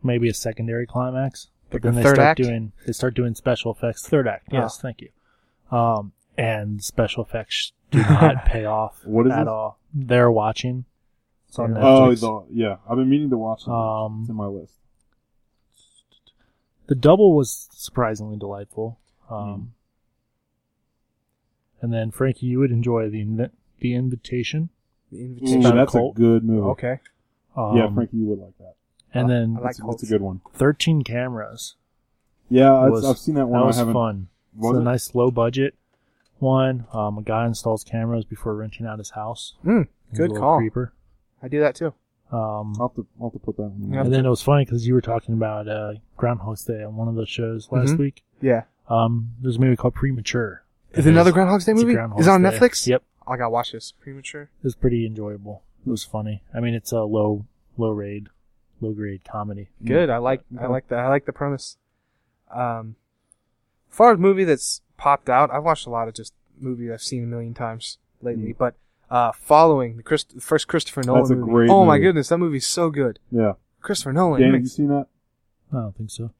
Maybe 0.02 0.28
a 0.28 0.34
secondary 0.34 0.86
climax. 0.86 1.48
But 1.70 1.76
Like 1.76 1.82
the 1.82 1.88
then 1.88 1.94
they 1.96 2.02
third 2.02 2.14
start 2.16 2.26
act? 2.28 2.38
doing 2.42 2.72
they 2.86 2.92
start 2.92 3.14
doing 3.14 3.34
special 3.34 3.72
effects. 3.72 4.08
Third 4.08 4.26
act, 4.26 4.48
Oh. 4.52 4.56
yes, 4.56 4.80
thank 4.80 5.02
you. 5.02 5.10
Um, 5.76 6.12
and 6.38 6.82
special 6.82 7.22
effects 7.24 7.72
do 7.90 7.98
not 7.98 8.44
pay 8.46 8.64
off 8.64 9.04
What 9.04 9.26
is 9.26 9.32
at 9.32 9.40
this? 9.40 9.48
all. 9.48 9.78
They're 9.92 10.30
watching. 10.30 10.84
It's 11.48 11.58
on 11.58 11.74
Yeah. 11.74 11.80
Oh, 11.82 12.00
Netflix. 12.10 12.20
the, 12.20 12.44
yeah. 12.54 12.76
I've 12.88 12.96
been 12.96 13.10
meaning 13.10 13.28
to 13.30 13.36
watch 13.38 13.62
it. 13.66 13.68
Um, 13.70 14.20
it's 14.22 14.30
in 14.30 14.36
my 14.36 14.46
list. 14.46 14.72
The 16.86 16.94
double 16.94 17.34
was 17.36 17.68
surprisingly 17.72 18.36
delightful. 18.38 18.98
Hmm. 19.28 19.34
Um, 19.34 19.72
And 21.82 21.92
then 21.92 22.10
Frankie, 22.10 22.46
you 22.46 22.58
would 22.60 22.70
enjoy 22.72 23.08
the 23.08 23.24
inv- 23.24 23.50
the 23.80 23.94
invitation. 23.94 24.70
The 25.12 25.18
Ooh, 25.18 25.24
invitation. 25.26 25.60
about 25.60 25.74
a 25.74 25.76
that's 25.76 25.94
a 25.94 25.98
cult. 25.98 26.14
good 26.16 26.44
movie. 26.44 26.66
Okay. 26.70 27.00
Um, 27.56 27.76
yeah, 27.76 27.92
Frankie, 27.94 28.16
you 28.18 28.26
would 28.26 28.38
like 28.38 28.56
that. 28.58 28.74
And 29.14 29.26
I 29.26 29.28
then 29.28 29.54
like 29.54 29.62
That's, 29.64 29.80
cults. 29.80 30.02
that's 30.02 30.10
a 30.10 30.14
good 30.14 30.22
one. 30.22 30.40
thirteen 30.54 31.02
cameras. 31.02 31.76
Yeah, 32.50 32.74
I've, 32.74 32.90
Was- 32.92 33.04
I've 33.04 33.18
seen 33.18 33.34
that 33.36 33.46
one. 33.46 33.60
That 33.60 33.66
was 33.66 33.76
I 33.76 33.80
haven't. 33.80 33.94
fun. 33.94 34.28
Was 34.56 34.70
it's 34.72 34.78
a 34.78 34.80
it? 34.80 34.84
nice 34.84 35.14
low 35.14 35.30
budget 35.30 35.74
one. 36.40 36.86
Um, 36.92 37.18
a 37.18 37.22
guy 37.22 37.46
installs 37.46 37.84
cameras 37.84 38.24
before 38.24 38.54
renting 38.56 38.86
out 38.86 38.98
his 38.98 39.10
house. 39.10 39.54
Mm, 39.64 39.88
He's 40.10 40.18
good 40.18 40.30
little 40.30 40.42
call. 40.44 40.58
Creeper. 40.58 40.92
I 41.42 41.48
do 41.48 41.60
that 41.60 41.74
too. 41.74 41.94
Um, 42.30 42.74
I'll 42.78 42.88
have, 42.88 42.96
to, 42.96 43.06
I'll 43.20 43.28
have 43.30 43.32
to 43.32 43.38
put 43.38 43.56
that 43.56 43.62
one. 43.62 43.82
in. 43.88 43.92
Yep. 43.94 44.04
and 44.06 44.14
then 44.14 44.26
it 44.26 44.28
was 44.28 44.42
funny 44.42 44.64
because 44.64 44.86
you 44.86 44.92
were 44.94 45.00
talking 45.00 45.34
about 45.34 45.66
uh, 45.68 45.94
Groundhog's 46.16 46.64
Day 46.64 46.82
on 46.82 46.94
one 46.96 47.08
of 47.08 47.14
those 47.14 47.28
shows 47.30 47.68
last 47.70 47.92
Mhm. 47.92 47.98
week. 47.98 48.22
Yeah. 48.42 48.64
Um, 48.88 49.30
there's 49.40 49.56
a 49.56 49.60
movie 49.60 49.76
called 49.76 49.94
Premature. 49.94 50.62
Is 50.92 51.06
it 51.06 51.10
another 51.10 51.32
Groundhog's 51.32 51.64
Day 51.64 51.72
movie? 51.74 51.94
Groundhog's 51.94 52.22
Is 52.22 52.26
it 52.26 52.30
on 52.30 52.42
Day. 52.42 52.50
Netflix? 52.50 52.86
Yep. 52.86 53.02
I 53.26 53.36
gotta 53.36 53.50
watch 53.50 53.72
this. 53.72 53.92
Premature. 54.00 54.42
It 54.42 54.64
was 54.64 54.74
pretty 54.74 55.06
enjoyable. 55.06 55.62
It 55.86 55.90
was 55.90 56.04
funny. 56.04 56.42
I 56.54 56.60
mean, 56.60 56.74
it's 56.74 56.92
a 56.92 57.02
low, 57.02 57.46
low 57.76 57.94
grade, 57.94 58.28
low 58.80 58.92
grade 58.92 59.22
comedy. 59.24 59.68
Good. 59.84 60.08
I 60.10 60.16
like. 60.18 60.42
I 60.60 60.66
like 60.66 60.88
that. 60.88 60.98
I 61.00 61.08
like 61.08 61.24
the 61.26 61.32
premise. 61.32 61.76
Um, 62.54 62.96
as 63.90 63.96
far 63.96 64.12
as 64.12 64.18
movie 64.18 64.44
that's 64.44 64.80
popped 64.98 65.30
out, 65.30 65.50
I've 65.50 65.64
watched 65.64 65.86
a 65.86 65.90
lot 65.90 66.08
of 66.08 66.14
just 66.14 66.34
movies 66.60 66.90
I've 66.92 67.00
seen 67.02 67.22
a 67.24 67.26
million 67.26 67.54
times 67.54 67.96
lately. 68.20 68.52
But 68.52 68.74
uh, 69.10 69.32
following 69.32 69.96
the 69.96 70.02
Chris, 70.02 70.24
the 70.24 70.40
first 70.42 70.68
Christopher 70.68 71.02
Nolan 71.02 71.22
That's 71.22 71.30
a 71.30 71.36
movie. 71.36 71.50
great 71.50 71.70
oh 71.70 71.86
my 71.86 71.98
goodness, 71.98 72.28
that 72.28 72.38
movie's 72.38 72.66
so 72.66 72.90
good. 72.90 73.18
Yeah. 73.30 73.52
Christopher 73.80 74.12
Nolan. 74.12 74.40
Dan, 74.42 74.50
he 74.50 74.56
have 74.56 74.62
you 74.62 74.68
seen 74.68 74.88
that? 74.88 75.06
I 75.72 75.76
don't 75.76 75.96
think 75.96 76.10
so, 76.10 76.32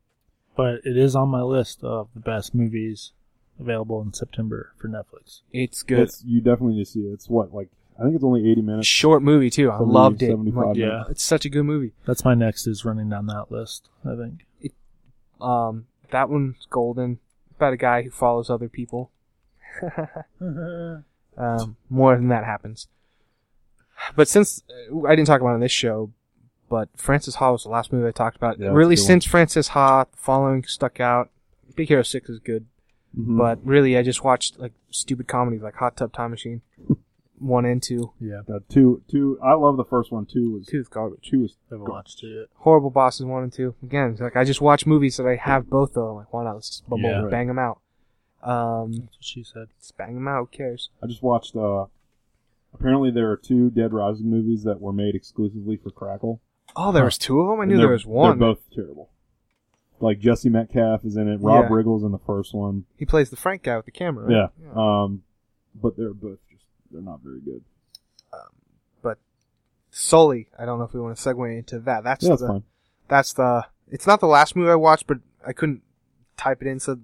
but 0.57 0.81
it 0.85 0.97
is 0.99 1.15
on 1.17 1.29
my 1.29 1.41
list 1.43 1.83
of 1.83 2.09
the 2.15 2.21
best 2.21 2.55
movies 2.55 3.13
available 3.61 4.01
in 4.03 4.13
September 4.13 4.73
for 4.79 4.89
Netflix. 4.89 5.41
it's 5.53 5.83
good. 5.83 6.01
It's, 6.01 6.23
you 6.25 6.41
definitely 6.41 6.75
need 6.75 6.85
to 6.85 6.91
see 6.91 7.01
it. 7.01 7.13
It's 7.13 7.29
what, 7.29 7.53
like, 7.53 7.69
I 7.99 8.05
think 8.05 8.15
it's 8.15 8.25
only 8.25 8.49
80 8.51 8.63
minutes. 8.63 8.87
Short 8.87 9.23
movie 9.23 9.51
too. 9.51 9.71
I 9.71 9.79
70, 9.79 9.93
loved 9.93 10.23
it. 10.23 10.37
Like, 10.37 10.77
Yeah. 10.77 11.05
It's 11.11 11.23
such 11.25 11.45
a 11.45 11.49
good 11.49 11.65
movie. 11.65 11.93
That's 12.07 12.25
my 12.25 12.35
next 12.35 12.67
is 12.67 12.85
running 12.85 13.09
down 13.11 13.27
that 13.27 13.51
list. 13.51 13.89
I 14.05 14.15
think. 14.17 14.47
Um, 15.41 15.87
that 16.11 16.29
one's 16.29 16.67
golden. 16.71 17.19
About 17.59 17.73
a 17.73 17.77
guy 17.77 18.03
who 18.03 18.11
follows 18.11 18.49
other 18.51 18.69
people. 18.69 19.11
Um, 21.37 21.77
more 21.89 22.17
than 22.17 22.29
that 22.29 22.45
happens. 22.45 22.89
But 24.17 24.27
since 24.27 24.63
uh, 24.93 25.07
I 25.07 25.15
didn't 25.15 25.29
talk 25.29 25.41
about 25.41 25.51
it 25.53 25.55
on 25.55 25.61
this 25.61 25.71
show, 25.71 26.11
but 26.69 26.89
Frances 26.97 27.37
Ha 27.37 27.53
was 27.53 27.63
the 27.63 27.69
last 27.69 27.93
movie 27.93 28.09
I 28.09 28.11
talked 28.11 28.37
about. 28.37 28.59
Yeah, 28.59 28.71
really, 28.71 28.97
good 28.97 29.03
one. 29.03 29.07
since 29.07 29.25
Frances 29.25 29.69
Ha, 29.69 30.07
following 30.17 30.65
stuck 30.65 30.99
out. 30.99 31.31
Big 31.77 31.87
Hero 31.89 32.03
Six 32.03 32.29
is 32.29 32.41
good, 32.41 32.67
Mhm. 33.17 33.39
but 33.39 33.61
really, 33.65 33.97
I 33.97 34.03
just 34.03 34.25
watched 34.25 34.59
like 34.59 34.73
stupid 34.91 35.29
comedies 35.29 35.63
like 35.63 35.77
Hot 35.77 35.97
Tub 35.97 36.13
Time 36.13 36.33
Machine, 36.33 36.61
one 37.41 37.65
and 37.65 37.83
two. 37.83 38.13
Yeah, 38.21 38.41
Uh, 38.49 38.61
two, 38.69 39.03
two. 39.09 39.39
I 39.43 39.55
love 39.55 39.77
the 39.77 39.85
first 39.85 40.11
one. 40.13 40.27
Two 40.27 40.53
was 40.53 40.67
Two 40.67 40.81
is 40.81 40.89
garbage. 40.89 41.29
two 41.31 41.41
was 41.43 41.57
I've 41.73 41.81
watched 41.81 42.23
it. 42.25 42.49
Horrible 42.57 42.91
Bosses 42.91 43.27
one 43.27 43.43
and 43.45 43.53
two. 43.53 43.75
Again, 43.83 44.11
it's 44.13 44.21
like 44.21 44.37
I 44.37 44.45
just 44.45 44.61
watch 44.61 44.87
movies 44.87 45.17
that 45.17 45.27
I 45.27 45.37
have 45.37 45.69
both 45.69 45.97
of. 45.97 46.09
I'm 46.11 46.17
like, 46.17 46.33
why 46.33 46.45
not? 46.45 46.55
Let's 46.55 46.69
just 46.71 46.89
bum- 46.89 47.01
Yeah. 47.01 47.21
bum- 47.23 47.31
bang 47.31 47.47
them 47.49 47.59
out. 47.59 47.81
Um, 48.43 48.93
That's 48.93 49.03
what 49.17 49.25
she 49.25 49.43
said. 49.43 49.69
just 49.81 49.97
bang 49.97 50.15
them 50.15 50.29
out. 50.29 50.41
Who 50.41 50.47
cares? 50.57 50.91
I 51.03 51.07
just 51.07 51.23
watched. 51.23 51.57
uh 51.57 51.87
Apparently, 52.75 53.11
there 53.11 53.31
are 53.31 53.37
two 53.37 53.71
Dead 53.71 53.93
Rising 53.95 54.31
movies 54.31 54.63
that 54.65 54.81
were 54.81 54.93
made 54.93 55.15
exclusively 55.15 55.77
for 55.77 55.91
Crackle. 55.91 56.41
Oh, 56.77 56.93
there 56.93 57.05
was 57.05 57.17
two 57.19 57.41
of 57.41 57.49
them. 57.49 57.61
I 57.61 57.63
And 57.63 57.71
knew 57.71 57.77
they're- 57.79 57.87
there 57.87 57.93
was 57.95 58.05
one. 58.07 58.39
They're 58.39 58.49
both 58.51 58.61
terrible. 58.75 59.09
Like 60.01 60.21
Jesse 60.21 60.49
Metcalfe 60.51 61.05
is 61.05 61.17
in 61.17 61.27
it. 61.29 61.41
Rob 61.41 61.65
Yeah. 61.69 61.75
Riggle's 61.75 62.05
in 62.05 62.13
the 62.13 62.19
first 62.19 62.55
one. 62.55 62.85
He 62.97 63.05
plays 63.05 63.31
the 63.31 63.37
Frank 63.37 63.65
guy 63.65 63.77
with 63.77 63.87
the 63.87 63.91
camera. 63.91 64.27
Right? 64.27 64.51
Yeah. 64.63 64.71
Um, 64.77 65.23
but 65.75 65.97
they're 65.97 66.13
both 66.15 66.39
just 66.47 66.48
they're 66.91 67.03
not 67.03 67.21
very 67.23 67.41
good. 67.41 67.63
Um, 68.33 68.41
but 69.03 69.19
Sully, 69.91 70.49
I 70.59 70.65
don't 70.65 70.79
know 70.79 70.85
if 70.85 70.93
we 70.95 71.01
want 71.01 71.17
to 71.17 71.23
segue 71.29 71.59
into 71.59 71.79
that. 71.81 72.05
That's 72.05 72.25
Yeah, 72.25 72.31
that's 72.31 72.43
the 72.43 72.49
fine. 72.49 72.63
that's 73.09 73.33
the 73.33 73.67
it's 73.91 74.07
not 74.07 74.21
the 74.21 74.27
last 74.27 74.55
movie 74.57 74.71
I 74.71 74.75
watched, 74.75 75.07
but 75.07 75.19
I 75.47 75.53
couldn't 75.53 75.83
type 76.37 76.61
it 76.63 76.69
in 76.69 76.79
so 76.79 76.99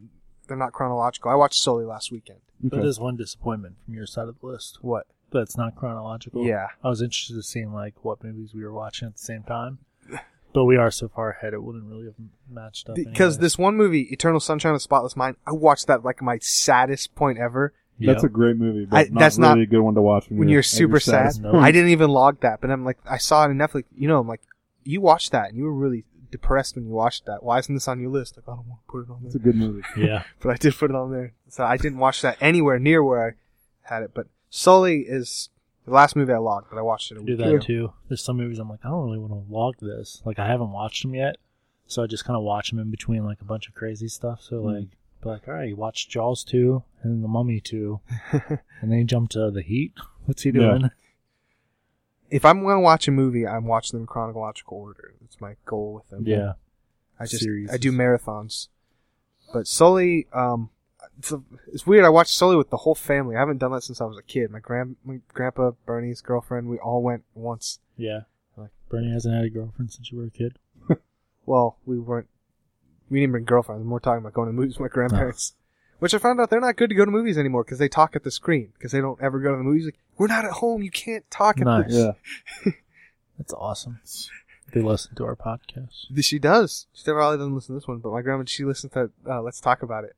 they're 0.47 0.57
not 0.57 0.73
chronological. 0.73 1.31
I 1.31 1.35
watched 1.35 1.61
Sully 1.63 1.85
last 1.85 2.13
weekend. 2.13 2.41
That 2.63 2.79
Okay. 2.79 2.87
is 2.87 3.01
one 3.01 3.17
disappointment 3.17 3.77
from 3.85 3.95
your 3.95 4.07
side 4.07 4.29
of 4.29 4.39
the 4.41 4.47
list. 4.47 4.79
What? 4.83 5.07
That's 5.33 5.57
not 5.57 5.75
chronological. 5.75 6.45
Yeah. 6.45 6.69
I 6.83 6.89
was 6.89 7.03
interested 7.03 7.37
in 7.37 7.43
seeing 7.43 7.73
like 7.73 8.05
what 8.05 8.23
movies 8.23 8.55
we 8.55 8.63
were 8.63 8.73
watching 8.73 9.07
at 9.09 9.15
the 9.15 9.19
same 9.23 9.43
time, 9.43 9.79
but 10.53 10.65
we 10.67 10.77
are 10.77 10.91
so 10.91 11.09
far 11.09 11.31
ahead 11.31 11.55
it 11.55 11.63
wouldn't 11.63 11.85
really 11.87 12.05
have 12.05 12.15
matched 12.49 12.89
up. 12.89 12.95
Because 12.97 13.35
anyway. 13.37 13.43
this 13.45 13.59
one 13.59 13.77
movie, 13.77 14.03
Eternal 14.13 14.39
Sunshine 14.41 14.73
of 14.73 14.77
the 14.77 14.81
Spotless 14.81 15.17
Mind, 15.17 15.37
I 15.47 15.53
watched 15.53 15.87
that 15.89 16.05
like 16.05 16.23
my 16.23 16.39
saddest 16.41 17.15
point 17.15 17.39
ever. 17.39 17.73
That's 18.01 18.25
a 18.25 18.29
great 18.29 18.57
movie, 18.57 18.87
but 18.87 18.97
I- 18.97 19.03
not 19.11 19.19
that's 19.21 19.39
really 19.39 19.49
not- 19.49 19.59
a 19.61 19.67
good 19.67 19.81
one 19.81 19.95
to 19.95 20.03
watch 20.03 20.29
when, 20.29 20.41
When 20.41 20.49
you're 20.49 20.63
super 20.63 20.91
at 20.91 20.91
your 20.95 21.01
sad, 21.01 21.13
saddest 21.35 21.43
No. 21.43 21.57
I 21.59 21.71
didn't 21.71 21.91
even 21.91 22.11
log 22.11 22.41
that, 22.41 22.61
but 22.61 22.71
I'm 22.71 22.85
like, 22.85 22.99
I 23.09 23.19
saw 23.19 23.45
it 23.45 23.51
on 23.51 23.57
Netflix. 23.57 23.85
You 23.97 24.09
know, 24.09 24.19
I'm 24.21 24.29
like, 24.29 24.43
you 24.85 25.01
watched 25.01 25.33
that 25.33 25.49
and 25.51 25.57
you 25.59 25.65
were 25.65 25.73
really 25.73 26.05
depressed 26.31 26.75
when 26.75 26.85
you 26.87 26.91
watched 26.93 27.27
that. 27.27 27.43
Why 27.45 27.59
isn't 27.61 27.73
this 27.75 27.87
on 27.89 28.01
your 28.01 28.11
list? 28.11 28.37
Like, 28.37 28.49
I 28.49 28.57
don't 28.57 28.67
want 28.69 28.81
to 28.87 28.91
put 28.93 28.99
it 29.05 29.11
on 29.11 29.19
there. 29.21 29.27
It's 29.29 29.35
a 29.37 29.39
there, 29.39 29.53
good 29.53 29.57
movie. 29.61 29.83
yeah. 29.97 30.25
but 30.41 30.51
I 30.51 30.57
did 30.57 30.75
put 30.75 30.91
it 30.91 30.97
on 30.97 31.13
there. 31.13 31.33
So 31.49 31.65
I 31.65 31.77
didn't 31.77 31.99
watch 31.99 32.21
that 32.23 32.37
anywhere 32.41 32.79
near 32.79 33.03
where 33.03 33.27
I 33.29 33.95
had 33.95 34.03
it. 34.03 34.11
But 34.13 34.27
Sully 34.51 35.03
is 35.03 35.49
the 35.85 35.93
last 35.93 36.17
movie 36.17 36.33
I 36.33 36.39
logged, 36.39 36.67
but 36.71 36.79
I 36.79 36.83
watched 36.83 37.13
it 37.13 37.19
a 37.19 37.21
I 37.21 37.25
do 37.25 37.33
week 37.33 37.39
that 37.39 37.49
ago. 37.49 37.59
too. 37.59 37.93
There's 38.09 38.25
some 38.25 38.37
movies 38.39 38.59
I'm 38.59 38.69
like, 38.69 38.81
I 38.85 38.89
don't 38.89 39.05
really 39.05 39.19
want 39.19 39.33
to 39.33 39.53
log 39.53 39.77
this. 39.81 40.21
Like 40.25 40.39
I 40.41 40.49
haven't 40.49 40.73
watched 40.73 41.03
them 41.03 41.15
yet, 41.15 41.37
so 41.87 42.03
I 42.03 42.07
just 42.09 42.25
kind 42.25 42.37
of 42.37 42.43
watch 42.43 42.71
them 42.71 42.81
in 42.81 42.91
between 42.91 43.25
like 43.25 43.41
a 43.41 43.45
bunch 43.45 43.69
of 43.69 43.75
crazy 43.75 44.09
stuff. 44.09 44.41
So 44.43 44.61
Hmm. 44.63 44.67
like, 44.67 44.89
be 45.25 45.31
like, 45.31 45.49
all 45.49 45.55
right, 45.55 45.69
you 45.69 45.77
watched 45.77 46.11
Jaws 46.11 46.45
two 46.45 46.83
and 47.03 47.13
then 47.15 47.23
The 47.23 47.29
Mummy 47.29 47.61
two, 47.61 48.01
and 48.33 48.91
then 48.91 48.99
you 48.99 49.05
jump 49.05 49.31
to 49.31 49.51
The 49.51 49.63
Heat. 49.63 49.93
What's 50.27 50.43
he 50.43 50.51
Yeah. 50.51 50.61
doing? 50.79 50.91
if 52.31 52.45
I'm 52.45 52.63
going 52.63 52.77
to 52.77 52.81
watch 52.81 53.07
a 53.07 53.11
movie, 53.13 53.47
I'm 53.47 53.65
watching 53.67 53.97
them 53.97 54.03
in 54.05 54.07
chronological 54.07 54.79
order. 54.79 55.15
That's 55.21 55.41
my 55.41 55.55
goal 55.67 55.93
with 55.95 56.09
them. 56.09 56.25
Yeah, 56.27 56.55
I 57.21 57.27
just 57.27 57.43
Series. 57.43 57.71
I 57.73 57.77
do 57.77 57.93
marathons. 57.93 58.69
But 59.53 59.69
Sully, 59.69 60.27
um, 60.33 60.71
it's, 61.19 61.33
it's 61.73 61.87
weird. 61.87 62.05
I 62.05 62.09
watched 62.09 62.35
Sully 62.35 62.57
with 62.57 62.71
the 62.71 62.79
whole 62.79 62.95
family. 62.97 63.37
I 63.37 63.41
haven't 63.41 63.59
done 63.59 63.71
that 63.73 63.83
since 63.85 64.01
I 64.01 64.05
was 64.07 64.19
a 64.19 64.23
kid. 64.23 64.51
My 64.51 64.59
grand, 64.59 64.97
my 65.05 65.21
grandpa, 65.33 65.73
Bernie's 65.87 66.23
girlfriend, 66.23 66.69
we 66.69 66.79
all 66.79 67.03
went 67.03 67.23
once. 67.35 67.79
yeah. 67.97 68.21
Like- 68.57 68.71
Bernie 68.89 69.13
hasn't 69.13 69.35
had 69.35 69.45
a 69.45 69.51
girlfriend 69.51 69.93
since 69.93 70.11
you 70.11 70.19
were 70.19 70.27
a 70.27 70.31
kid. 70.31 70.59
Well, 71.47 71.77
we 71.85 71.99
weren't. 71.99 72.29
We 73.11 73.21
didn't 73.21 73.33
bring 73.33 73.45
girlfriends. 73.45 73.85
We're 73.87 73.99
talking 73.99 74.21
about 74.21 74.33
going 74.33 74.49
to 74.49 74.53
movies 74.53 74.75
with 74.79 74.91
my 74.91 74.93
grandparents. 74.93 75.55
Which 76.01 76.13
I 76.13 76.19
found 76.19 76.41
out 76.41 76.51
they're 76.51 76.61
not 76.61 76.77
good 76.77 76.89
to 76.91 76.95
go 76.95 77.05
to 77.05 77.11
movies 77.11 77.39
anymore 77.39 77.65
because 77.65 77.79
they 77.79 77.89
talk 77.89 78.17
at 78.17 78.25
the 78.25 78.31
screen 78.31 78.73
because 78.75 78.93
they 78.93 79.01
don't 79.01 79.21
ever 79.23 79.39
go 79.41 79.53
to 79.53 79.57
the 79.57 79.63
movies. 79.63 79.85
Like, 79.87 79.99
we're 80.19 80.27
not 80.27 80.45
at 80.45 80.51
home. 80.51 80.83
You 80.83 80.91
can't 80.91 81.29
talk 81.31 81.59
at 81.61 81.65
Nice. 81.65 81.87
the. 81.89 82.17
Yeah. 82.67 82.73
That's 83.39 83.53
awesome. 83.53 84.01
They 84.73 84.81
listen 84.81 85.15
to 85.17 85.25
our 85.25 85.37
podcast. 85.37 86.07
She 86.23 86.39
does. 86.39 86.87
She 86.93 87.05
probably 87.05 87.39
doesn't 87.39 87.55
listen 87.55 87.75
to 87.75 87.81
this 87.81 87.89
one, 87.89 87.99
but 87.99 88.13
my 88.13 88.23
grandma 88.23 88.45
she 88.47 88.65
listens 88.65 88.93
to. 88.95 89.11
Uh, 89.29 89.41
Let's 89.41 89.61
talk 89.61 89.83
about 89.83 90.05
it. 90.05 90.17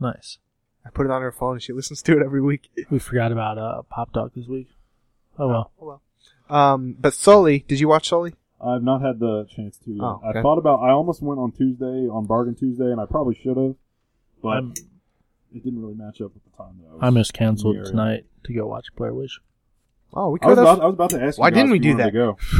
Nice. 0.00 0.38
I 0.84 0.90
put 0.90 1.06
it 1.06 1.10
on 1.12 1.22
her 1.22 1.32
phone 1.32 1.54
and 1.54 1.62
she 1.62 1.72
listens 1.72 2.02
to 2.02 2.12
it 2.16 2.22
every 2.24 2.40
week. 2.40 2.70
We 2.90 2.98
forgot 3.00 3.32
about 3.32 3.58
uh, 3.58 3.82
Pop 3.82 4.12
Dog 4.12 4.30
this 4.36 4.46
week. 4.46 4.68
Oh 5.38 5.48
well. 5.48 5.70
Oh 5.80 5.86
well. 5.86 6.02
Um, 6.48 6.96
but 6.98 7.12
Sully, 7.14 7.64
did 7.66 7.80
you 7.80 7.88
watch 7.88 8.08
Sully? 8.08 8.34
I've 8.60 8.82
not 8.82 9.02
had 9.02 9.18
the 9.18 9.44
chance 9.54 9.76
to. 9.78 9.90
Yet. 9.90 10.02
Oh, 10.02 10.20
okay. 10.24 10.38
I 10.38 10.42
thought 10.42 10.58
about. 10.58 10.80
I 10.80 10.90
almost 10.90 11.22
went 11.22 11.38
on 11.40 11.52
Tuesday 11.52 12.08
on 12.08 12.26
Bargain 12.26 12.54
Tuesday, 12.54 12.90
and 12.90 13.00
I 13.00 13.06
probably 13.06 13.34
should 13.34 13.56
have, 13.56 13.74
but 14.42 14.48
I'm- 14.48 14.74
it 15.54 15.62
didn't 15.64 15.80
really 15.80 15.94
match 15.94 16.20
up 16.20 16.34
with 16.34 16.44
the 16.44 16.50
time. 16.56 16.78
That 16.82 16.88
I, 16.88 16.92
was 16.94 17.00
I 17.02 17.10
missed 17.10 17.32
canceled 17.32 17.76
in 17.76 17.82
the 17.82 17.88
area. 17.88 17.90
tonight 17.90 18.26
to 18.44 18.52
go 18.52 18.66
watch 18.66 18.86
Blair 18.96 19.14
Witch. 19.14 19.38
Oh, 20.12 20.30
we 20.30 20.38
I 20.42 20.46
was, 20.46 20.54
could 20.56 20.62
about, 20.62 20.74
have. 20.76 20.80
I 20.80 20.86
was 20.86 20.94
about 20.94 21.10
to 21.10 21.22
ask. 21.22 21.38
Why 21.38 21.48
you 21.48 21.54
didn't 21.54 21.70
we 21.70 21.78
do 21.78 21.90
wanted 21.90 22.04
To 22.04 22.10
go. 22.12 22.38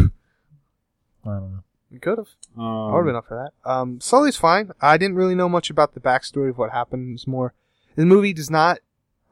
I 1.24 1.28
don't 1.40 1.52
know. 1.52 1.62
We 1.90 1.98
could 1.98 2.18
have. 2.18 2.28
Um, 2.56 2.64
I 2.64 2.92
would 2.92 2.98
have 2.98 3.06
been 3.06 3.16
up 3.16 3.26
for 3.26 3.50
that. 3.64 3.70
Um, 3.70 4.00
Sully's 4.00 4.36
fine. 4.36 4.72
I 4.80 4.96
didn't 4.96 5.16
really 5.16 5.34
know 5.34 5.48
much 5.48 5.70
about 5.70 5.94
the 5.94 6.00
backstory 6.00 6.50
of 6.50 6.58
what 6.58 6.70
happened. 6.72 7.14
It's 7.14 7.26
more, 7.26 7.54
the 7.94 8.04
movie 8.04 8.32
does 8.32 8.50
not. 8.50 8.78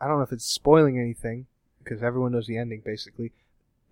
I 0.01 0.07
don't 0.07 0.17
know 0.19 0.23
if 0.23 0.33
it's 0.33 0.45
spoiling 0.45 0.99
anything 0.99 1.47
because 1.83 2.03
everyone 2.03 2.33
knows 2.33 2.47
the 2.47 2.57
ending. 2.57 2.83
Basically, 2.85 3.33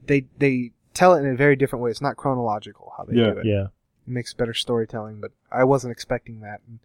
they 0.05 0.27
they 0.39 0.73
tell 0.95 1.15
it 1.15 1.21
in 1.21 1.27
a 1.27 1.37
very 1.37 1.57
different 1.57 1.83
way. 1.83 1.91
It's 1.91 2.01
not 2.01 2.17
chronological 2.17 2.93
how 2.97 3.05
they 3.05 3.15
Yeah. 3.17 3.31
do 3.33 3.39
it. 3.39 3.47
Yeah. 3.47 3.65
It 3.65 4.09
makes 4.09 4.35
better 4.35 4.55
storytelling, 4.55 5.21
but 5.21 5.33
I 5.51 5.65
wasn't 5.65 5.93
expecting 5.93 6.41
that. 6.41 6.61
And, 6.69 6.79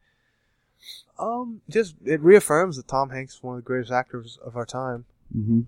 um, 1.20 1.62
just 1.70 1.96
it 2.06 2.22
reaffirms 2.22 2.78
that 2.78 2.88
Tom 2.88 3.10
Hanks 3.10 3.36
is 3.36 3.44
one 3.44 3.58
of 3.58 3.64
the 3.64 3.68
greatest 3.68 3.92
actors 3.92 4.38
of 4.46 4.56
our 4.56 4.66
time, 4.66 5.06
Mm-hmm. 5.36 5.62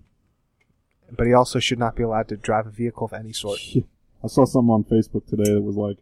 but 1.16 1.26
he 1.26 1.32
also 1.34 1.58
should 1.58 1.78
not 1.78 1.96
be 1.96 2.02
allowed 2.02 2.28
to 2.28 2.36
drive 2.36 2.66
a 2.66 2.70
vehicle 2.70 3.04
of 3.06 3.12
any 3.12 3.32
sort. 3.32 3.58
I 4.24 4.26
saw 4.28 4.44
something 4.44 4.70
on 4.70 4.84
Facebook 4.84 5.26
today 5.26 5.52
that 5.54 5.62
was 5.62 5.76
like, 5.76 5.96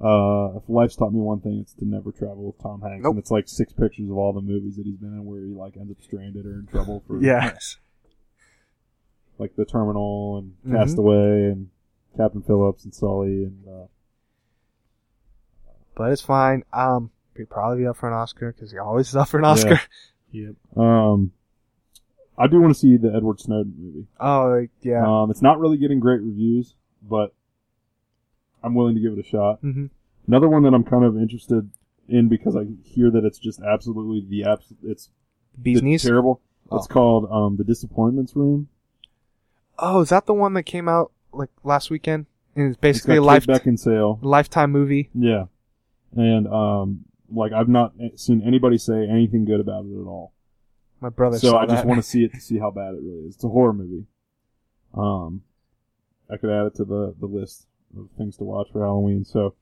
uh, 0.00 0.56
if 0.58 0.62
life's 0.68 0.94
taught 0.96 1.12
me 1.12 1.18
one 1.18 1.40
thing, 1.40 1.58
it's 1.60 1.72
to 1.74 1.84
never 1.84 2.12
travel 2.12 2.44
with 2.46 2.58
Tom 2.62 2.82
Hanks. 2.82 3.02
Nope. 3.02 3.12
And 3.14 3.18
it's 3.18 3.30
like 3.32 3.48
six 3.48 3.72
pictures 3.72 4.08
of 4.10 4.16
all 4.16 4.32
the 4.32 4.40
movies 4.40 4.76
that 4.76 4.86
he's 4.86 4.96
been 4.98 5.12
in 5.14 5.24
where 5.24 5.40
he 5.40 5.52
like 5.52 5.76
ends 5.76 5.90
up 5.90 6.00
stranded 6.00 6.46
or 6.46 6.60
in 6.60 6.66
trouble 6.66 7.02
for 7.06 7.20
Yes. 7.22 7.78
Like 9.38 9.54
the 9.56 9.64
terminal 9.64 10.38
and 10.38 10.54
Mhm. 10.66 10.78
Castaway 10.78 11.44
and 11.50 11.68
Captain 12.16 12.42
Phillips 12.42 12.84
and 12.84 12.94
Sully 12.94 13.44
and 13.44 13.64
uh, 13.68 13.86
but 15.94 16.12
it's 16.12 16.22
fine. 16.22 16.62
Um, 16.72 17.10
he'd 17.36 17.50
probably 17.50 17.78
be 17.78 17.86
up 17.86 17.96
for 17.96 18.06
an 18.08 18.14
Oscar 18.14 18.52
because 18.52 18.70
he 18.70 18.78
always 18.78 19.08
is 19.08 19.16
up 19.16 19.28
for 19.28 19.38
an 19.38 19.44
Oscar. 19.44 19.80
Yep. 20.30 20.56
um, 20.76 21.32
I 22.36 22.48
do 22.48 22.60
want 22.60 22.74
to 22.74 22.78
see 22.78 22.98
the 22.98 23.10
Edward 23.16 23.40
Snowden 23.40 23.72
movie. 23.78 24.06
Oh 24.20 24.66
yeah. 24.82 25.02
Um, 25.22 25.30
it's 25.30 25.40
not 25.40 25.58
really 25.58 25.78
getting 25.78 26.00
great 26.00 26.20
reviews, 26.20 26.74
but 27.02 27.32
I'm 28.62 28.74
willing 28.74 28.94
to 28.94 29.00
give 29.00 29.14
it 29.14 29.18
a 29.18 29.22
shot. 29.26 29.60
hmm 29.60 29.86
Another 30.26 30.46
one 30.50 30.64
that 30.64 30.74
I'm 30.74 30.84
kind 30.84 31.04
of 31.04 31.16
interested 31.16 31.70
in 32.08 32.28
because 32.28 32.54
I 32.56 32.64
hear 32.84 33.10
that 33.10 33.24
it's 33.24 33.38
just 33.38 33.62
absolutely 33.62 34.20
the 34.28 34.50
abs- 34.50 34.74
it's 34.82 35.08
Bee's 35.62 35.82
knees. 35.82 36.02
terrible. 36.02 36.42
Oh. 36.70 36.76
It's 36.76 36.86
called 36.86 37.26
um, 37.30 37.56
the 37.56 37.64
Disappointments 37.64 38.36
Room. 38.36 38.68
Oh, 39.78 40.00
is 40.00 40.08
that 40.08 40.26
the 40.26 40.34
one 40.34 40.54
that 40.54 40.64
came 40.64 40.88
out 40.88 41.12
like 41.32 41.50
last 41.62 41.90
weekend? 41.90 42.26
And 42.56 42.66
it's 42.66 42.74
It's 42.74 42.80
basically 42.80 43.16
got 43.16 43.22
a 43.22 43.24
life 43.24 43.46
Kate 43.46 43.62
Beckinsale. 43.62 44.18
lifetime 44.22 44.72
movie. 44.72 45.10
Yeah, 45.14 45.44
and 46.16 46.48
um, 46.48 47.04
like 47.32 47.52
I've 47.52 47.68
not 47.68 47.92
seen 48.16 48.42
anybody 48.44 48.78
say 48.78 49.06
anything 49.08 49.44
good 49.44 49.60
about 49.60 49.84
it 49.84 49.92
at 49.92 50.06
all. 50.06 50.32
My 51.00 51.10
brother 51.10 51.38
so 51.38 51.50
saw 51.50 51.58
I 51.58 51.66
just 51.66 51.84
want 51.84 51.98
to 52.02 52.08
see 52.08 52.24
it 52.24 52.32
to 52.34 52.40
see 52.40 52.58
how 52.58 52.70
bad 52.72 52.94
it 52.94 53.00
really 53.02 53.26
is. 53.28 53.36
It's 53.36 53.44
a 53.44 53.48
horror 53.48 53.72
movie. 53.72 54.06
Um, 54.94 55.42
I 56.30 56.36
could 56.38 56.50
add 56.50 56.66
it 56.66 56.74
to 56.76 56.84
the 56.84 57.14
the 57.20 57.26
list 57.26 57.66
of 57.96 58.08
things 58.18 58.36
to 58.38 58.44
watch 58.44 58.68
for 58.72 58.80
Halloween. 58.84 59.24
So, 59.24 59.54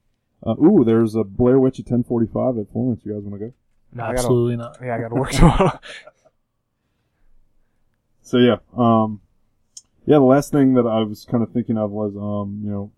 uh, 0.46 0.54
ooh, 0.58 0.82
there's 0.84 1.14
a 1.14 1.24
Blair 1.24 1.58
Witch 1.60 1.78
at 1.78 1.86
10:45 1.86 2.60
at 2.62 2.72
Florence. 2.72 3.02
You 3.04 3.12
guys 3.12 3.22
want 3.22 3.40
to 3.40 3.46
go? 3.48 3.52
No, 3.92 4.04
I 4.04 4.06
gotta, 4.08 4.18
Absolutely 4.20 4.56
not. 4.56 4.78
yeah, 4.82 4.94
I 4.96 5.00
got 5.00 5.08
to 5.08 5.14
work 5.14 5.30
tomorrow. 5.32 5.78
So 8.22 8.38
yeah, 8.38 8.56
um, 8.76 9.20
yeah. 10.06 10.16
The 10.16 10.24
last 10.24 10.52
thing 10.52 10.74
that 10.74 10.86
I 10.86 11.02
was 11.02 11.26
kind 11.30 11.42
of 11.42 11.52
thinking 11.52 11.76
of 11.76 11.90
was, 11.90 12.16
um, 12.16 12.60
you 12.64 12.70
know, 12.70 12.92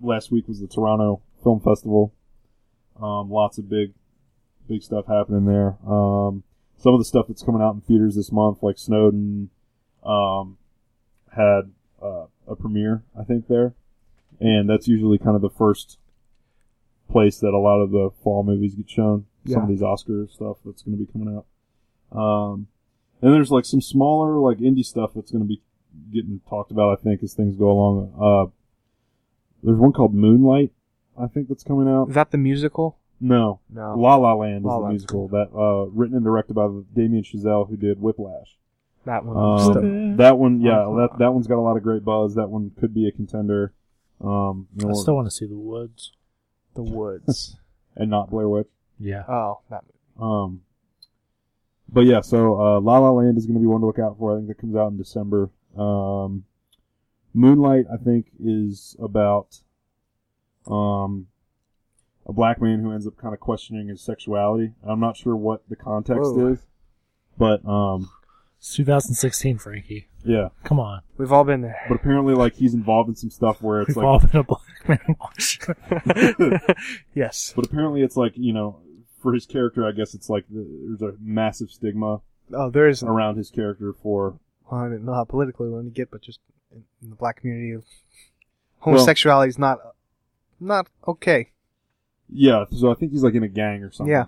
last 0.00 0.30
week 0.30 0.48
was 0.48 0.60
the 0.60 0.66
Toronto 0.66 1.22
Film 1.42 1.60
Festival. 1.60 2.12
Um, 3.00 3.30
lots 3.30 3.58
of 3.58 3.68
big, 3.68 3.92
big 4.68 4.82
stuff 4.82 5.06
happening 5.06 5.44
there. 5.44 5.76
Um, 5.86 6.42
some 6.78 6.94
of 6.94 7.00
the 7.00 7.04
stuff 7.04 7.26
that's 7.28 7.42
coming 7.42 7.62
out 7.62 7.74
in 7.74 7.80
theaters 7.82 8.16
this 8.16 8.32
month, 8.32 8.62
like 8.62 8.78
Snowden, 8.78 9.50
um, 10.04 10.58
had 11.34 11.72
uh, 12.02 12.26
a 12.46 12.56
premiere, 12.56 13.02
I 13.18 13.24
think 13.24 13.48
there, 13.48 13.74
and 14.40 14.68
that's 14.68 14.88
usually 14.88 15.18
kind 15.18 15.36
of 15.36 15.42
the 15.42 15.50
first 15.50 15.98
place 17.10 17.38
that 17.38 17.54
a 17.54 17.58
lot 17.58 17.80
of 17.80 17.90
the 17.90 18.10
fall 18.22 18.42
movies 18.42 18.74
get 18.74 18.88
shown. 18.88 19.26
Some 19.46 19.62
of 19.62 19.68
these 19.68 19.82
Oscar 19.82 20.26
stuff 20.28 20.56
that's 20.64 20.82
going 20.82 20.98
to 20.98 21.04
be 21.04 21.12
coming 21.12 21.36
out. 21.36 22.18
Um, 22.18 22.66
and 23.22 23.32
there's 23.32 23.50
like 23.50 23.64
some 23.64 23.80
smaller 23.80 24.38
like 24.38 24.58
indie 24.58 24.84
stuff 24.84 25.12
that's 25.14 25.30
going 25.30 25.44
to 25.44 25.48
be 25.48 25.62
getting 26.12 26.40
talked 26.48 26.70
about. 26.70 26.98
I 26.98 27.02
think 27.02 27.22
as 27.22 27.34
things 27.34 27.56
go 27.56 27.70
along. 27.70 28.12
Uh, 28.20 28.50
there's 29.62 29.78
one 29.78 29.92
called 29.92 30.14
Moonlight. 30.14 30.72
I 31.18 31.26
think 31.26 31.48
that's 31.48 31.64
coming 31.64 31.88
out. 31.88 32.08
is 32.08 32.14
that 32.14 32.30
the 32.30 32.38
musical? 32.38 32.98
No, 33.20 33.60
No. 33.72 33.94
La 33.96 34.16
La 34.16 34.34
Land 34.34 34.58
is 34.58 34.64
La 34.64 34.76
the 34.76 34.82
La. 34.82 34.88
musical 34.90 35.28
that 35.28 35.48
uh, 35.56 35.86
written 35.90 36.14
and 36.16 36.24
directed 36.24 36.52
by 36.54 36.68
Damien 36.94 37.24
Chazelle, 37.24 37.66
who 37.68 37.76
did 37.76 37.98
Whiplash. 38.00 38.58
That 39.06 39.24
one. 39.24 39.36
Um, 39.36 39.58
Still- 39.72 40.16
that 40.18 40.38
one, 40.38 40.60
yeah, 40.60 40.84
that 40.98 41.10
that 41.18 41.32
one's 41.32 41.46
got 41.46 41.56
a 41.56 41.62
lot 41.62 41.76
of 41.78 41.82
great 41.82 42.04
buzz. 42.04 42.34
That 42.34 42.48
one 42.50 42.72
could 42.78 42.92
be 42.92 43.08
a 43.08 43.12
contender. 43.12 43.72
Um, 44.20 44.68
you 44.76 44.88
I 44.90 44.92
still 44.92 45.14
want 45.14 45.26
to 45.28 45.30
see 45.30 45.46
the 45.46 45.56
woods. 45.56 46.12
the 46.74 46.82
Woods. 46.82 47.56
and 47.96 48.10
not 48.10 48.30
Blair 48.30 48.48
Witch. 48.48 48.68
Yeah. 48.98 49.22
oh, 49.28 49.60
that 49.70 49.84
movie. 49.84 50.32
Um, 50.32 50.60
but 51.88 52.00
yeah, 52.02 52.20
so 52.20 52.60
uh, 52.60 52.80
La 52.80 52.98
La 52.98 53.10
Land 53.12 53.38
is 53.38 53.46
going 53.46 53.54
to 53.54 53.60
be 53.60 53.66
one 53.66 53.80
to 53.80 53.86
look 53.86 53.98
out 53.98 54.18
for. 54.18 54.32
I 54.34 54.36
think 54.36 54.48
that 54.48 54.58
comes 54.58 54.76
out 54.76 54.88
in 54.90 54.98
December. 54.98 55.50
Um, 55.78 56.44
Moonlight, 57.34 57.84
I 57.92 57.96
think, 58.02 58.28
is 58.42 58.96
about 58.98 59.60
um, 60.66 61.26
a 62.26 62.32
black 62.32 62.60
man 62.60 62.80
who 62.80 62.92
ends 62.92 63.06
up 63.06 63.16
kind 63.18 63.34
of 63.34 63.40
questioning 63.40 63.88
his 63.88 64.00
sexuality. 64.00 64.72
I'm 64.82 65.00
not 65.00 65.16
sure 65.16 65.36
what 65.36 65.62
the 65.68 65.76
context 65.76 66.22
Whoa. 66.34 66.52
is, 66.52 66.66
but 67.38 67.64
um, 67.68 68.10
It's 68.58 68.74
2016, 68.74 69.58
Frankie. 69.58 70.08
yeah. 70.24 70.48
Come 70.64 70.80
on. 70.80 71.02
We've 71.18 71.30
all 71.32 71.44
been 71.44 71.60
there. 71.60 71.78
But 71.88 71.96
apparently, 71.96 72.34
like 72.34 72.54
he's 72.56 72.74
involved 72.74 73.08
in 73.10 73.16
some 73.16 73.30
stuff 73.30 73.60
where 73.62 73.82
it's 73.82 73.88
We've 73.88 73.98
like 73.98 74.06
all 74.06 74.18
been 74.18 74.40
a 74.40 74.42
black 74.44 74.88
man 74.88 75.16
watching. 75.20 75.74
yes. 77.14 77.52
But 77.54 77.66
apparently, 77.66 78.02
it's 78.02 78.16
like 78.16 78.32
you 78.36 78.52
know, 78.52 78.80
for 79.22 79.32
his 79.34 79.46
character, 79.46 79.86
I 79.86 79.92
guess 79.92 80.14
it's 80.14 80.28
like 80.30 80.44
the, 80.48 80.66
there's 80.98 81.02
a 81.14 81.16
massive 81.20 81.70
stigma 81.70 82.20
Oh, 82.52 82.70
there 82.70 82.88
is. 82.88 83.02
around 83.02 83.36
his 83.36 83.50
character 83.50 83.92
for 83.92 84.38
Well, 84.70 84.80
I 84.80 84.88
didn't 84.88 85.04
know 85.04 85.14
how 85.14 85.24
politically 85.24 85.68
we 85.68 85.74
want 85.74 85.86
to 85.86 85.90
get, 85.90 86.10
but 86.10 86.22
just 86.22 86.40
in, 86.72 86.84
in 87.02 87.10
the 87.10 87.16
black 87.16 87.40
community, 87.40 87.82
homosexuality 88.80 89.48
is 89.50 89.58
not 89.58 89.78
not 90.60 90.88
okay. 91.06 91.50
yeah. 92.28 92.64
So 92.76 92.90
I 92.90 92.94
think 92.94 93.12
he's 93.12 93.22
like 93.22 93.34
in 93.34 93.42
a 93.42 93.48
gang 93.48 93.82
or 93.82 93.90
something. 93.92 94.10
Yeah. 94.12 94.24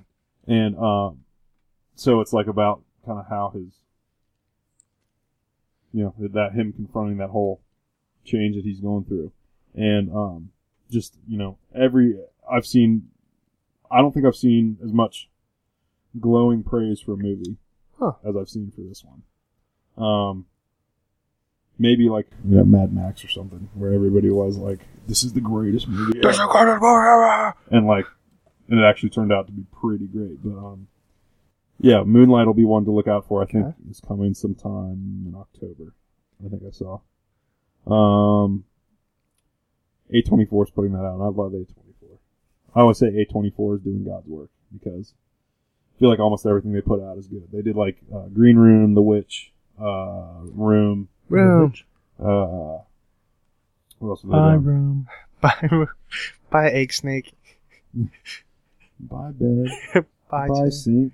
and 0.46 0.76
um, 0.78 1.24
so 1.96 2.20
it's 2.20 2.32
like 2.32 2.46
about 2.46 2.82
kind 3.04 3.18
of 3.18 3.26
how 3.28 3.50
his, 3.54 3.72
you 5.92 6.04
know, 6.04 6.14
that 6.28 6.52
him 6.52 6.72
confronting 6.72 7.16
that 7.18 7.30
whole 7.30 7.60
change 8.24 8.56
that 8.56 8.64
he's 8.64 8.80
going 8.80 9.04
through, 9.04 9.32
and 9.74 10.10
um, 10.14 10.50
just 10.90 11.16
you 11.26 11.38
know, 11.38 11.58
every 11.74 12.18
I've 12.50 12.66
seen, 12.66 13.08
I 13.90 13.98
don't 14.00 14.12
think 14.12 14.26
I've 14.26 14.36
seen 14.36 14.78
as 14.84 14.92
much 14.92 15.28
glowing 16.20 16.62
praise 16.62 17.00
for 17.00 17.12
a 17.12 17.16
movie 17.16 17.56
Huh. 17.98 18.12
as 18.26 18.36
I've 18.36 18.48
seen 18.48 18.70
for 18.74 18.82
this 18.82 19.04
one. 19.04 19.22
Um, 19.98 20.46
maybe 21.78 22.08
like 22.08 22.28
yeah, 22.48 22.62
Mad 22.62 22.92
Max 22.92 23.24
or 23.24 23.28
something, 23.28 23.68
where 23.74 23.92
everybody 23.92 24.30
was 24.30 24.56
like, 24.56 24.80
"This 25.06 25.22
is 25.24 25.32
the 25.32 25.40
greatest 25.40 25.88
movie," 25.88 26.18
ever." 26.18 26.22
and 27.70 27.86
like, 27.86 28.06
and 28.68 28.78
it 28.80 28.84
actually 28.84 29.10
turned 29.10 29.32
out 29.32 29.46
to 29.46 29.52
be 29.52 29.64
pretty 29.72 30.06
great. 30.06 30.42
But 30.42 30.56
um, 30.58 30.88
yeah, 31.80 32.02
Moonlight 32.04 32.46
will 32.46 32.54
be 32.54 32.64
one 32.64 32.84
to 32.84 32.90
look 32.90 33.08
out 33.08 33.26
for. 33.26 33.42
I 33.42 33.46
think 33.46 33.64
Okay. 33.66 33.74
it's 33.90 34.00
coming 34.00 34.34
sometime 34.34 35.24
in 35.26 35.34
October. 35.36 35.94
I 36.44 36.48
think 36.48 36.62
I 36.66 36.70
saw. 36.70 37.00
Um, 37.86 38.64
A 40.10 40.22
twenty 40.22 40.44
four 40.44 40.64
is 40.64 40.70
putting 40.70 40.92
that 40.92 41.04
out. 41.04 41.14
and 41.14 41.22
I 41.22 41.26
love 41.26 41.52
A 41.54 41.64
twenty 41.64 41.94
four. 42.00 42.18
I 42.74 42.80
always 42.80 42.98
say 42.98 43.06
A 43.08 43.24
twenty 43.24 43.50
four 43.50 43.74
is 43.76 43.80
doing 43.80 44.04
God's 44.04 44.28
work 44.28 44.50
because 44.72 45.14
I 45.96 45.98
feel 45.98 46.08
like 46.10 46.20
almost 46.20 46.46
everything 46.46 46.72
they 46.72 46.80
put 46.80 47.02
out 47.02 47.18
is 47.18 47.26
good. 47.26 47.48
They 47.52 47.62
did 47.62 47.74
like 47.76 47.98
uh, 48.14 48.26
Green 48.28 48.56
Room, 48.56 48.94
The 48.94 49.02
Witch, 49.02 49.52
uh, 49.80 50.40
Room. 50.54 51.08
Room. 51.28 51.72
Uh, 52.20 52.82
what 54.00 54.08
else? 54.08 54.22
have 54.22 54.30
they 54.32 54.36
My 54.36 54.52
done? 54.54 54.64
room. 54.64 55.08
Buy, 55.40 55.68
buy 56.50 56.68
egg 56.70 56.92
snake. 56.92 57.32
Bye 58.98 59.30
bed. 59.30 59.68
Buy. 60.28 60.48
Bye 60.48 60.68
sink. 60.70 61.12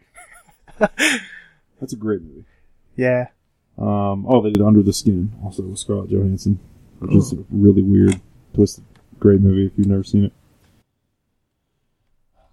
That's 0.78 1.92
a 1.92 1.96
great 1.96 2.22
movie. 2.22 2.44
Yeah. 2.96 3.26
Um, 3.76 4.24
oh, 4.26 4.40
they 4.42 4.50
did 4.50 4.62
Under 4.62 4.82
the 4.82 4.94
Skin 4.94 5.32
also 5.44 5.62
with 5.64 5.78
Scarlett 5.78 6.08
Johansson, 6.10 6.58
which 7.00 7.14
is 7.14 7.34
a 7.34 7.44
really 7.50 7.82
weird, 7.82 8.18
twisted, 8.54 8.84
great 9.20 9.42
movie 9.42 9.66
if 9.66 9.72
you've 9.76 9.86
never 9.88 10.04
seen 10.04 10.24
it. 10.24 10.32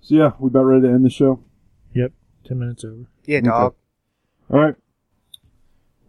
So 0.01 0.15
yeah, 0.15 0.31
we 0.39 0.47
about 0.47 0.63
ready 0.63 0.87
to 0.87 0.93
end 0.93 1.05
the 1.05 1.09
show. 1.09 1.41
Yep. 1.93 2.11
10 2.49 2.59
minutes 2.59 2.83
over. 2.83 3.05
Yeah, 3.25 3.37
Okay. 3.37 3.47
dog. 3.47 3.75
All 4.49 4.59
right. 4.59 4.75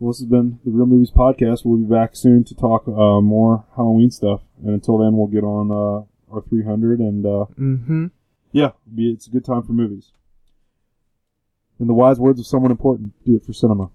Well, 0.03 0.11
this 0.11 0.19
has 0.19 0.29
been 0.29 0.59
the 0.65 0.73
Real 0.73 0.87
Movies 0.87 1.13
Podcast. 1.13 1.65
We'll 1.65 1.79
be 1.79 1.85
back 1.85 2.17
soon 2.17 2.43
to 2.47 2.57
talk 2.57 2.89
uh, 2.89 3.21
more 3.21 3.65
Halloween 3.77 4.11
stuff, 4.11 4.41
and 4.61 4.71
until 4.71 4.99
then, 4.99 5.17
we'll 5.17 5.29
get 5.29 5.45
on 5.45 5.71
uh, 5.71 6.35
our 6.35 6.43
300, 6.43 6.99
and 6.99 7.25
uh, 7.25 7.45
Mm-hmm. 7.57 8.07
yeah, 8.51 8.73
be 8.93 9.13
it's 9.13 9.29
a 9.29 9.31
good 9.31 9.45
time 9.45 9.63
for 9.63 9.75
movies. 9.75 10.11
In 11.79 11.87
the 11.87 11.95
wise 11.95 12.19
words 12.19 12.41
of 12.41 12.49
someone 12.49 12.73
important, 12.73 13.13
do 13.25 13.37
it 13.37 13.47
for 13.47 13.53
cinema. 13.53 13.91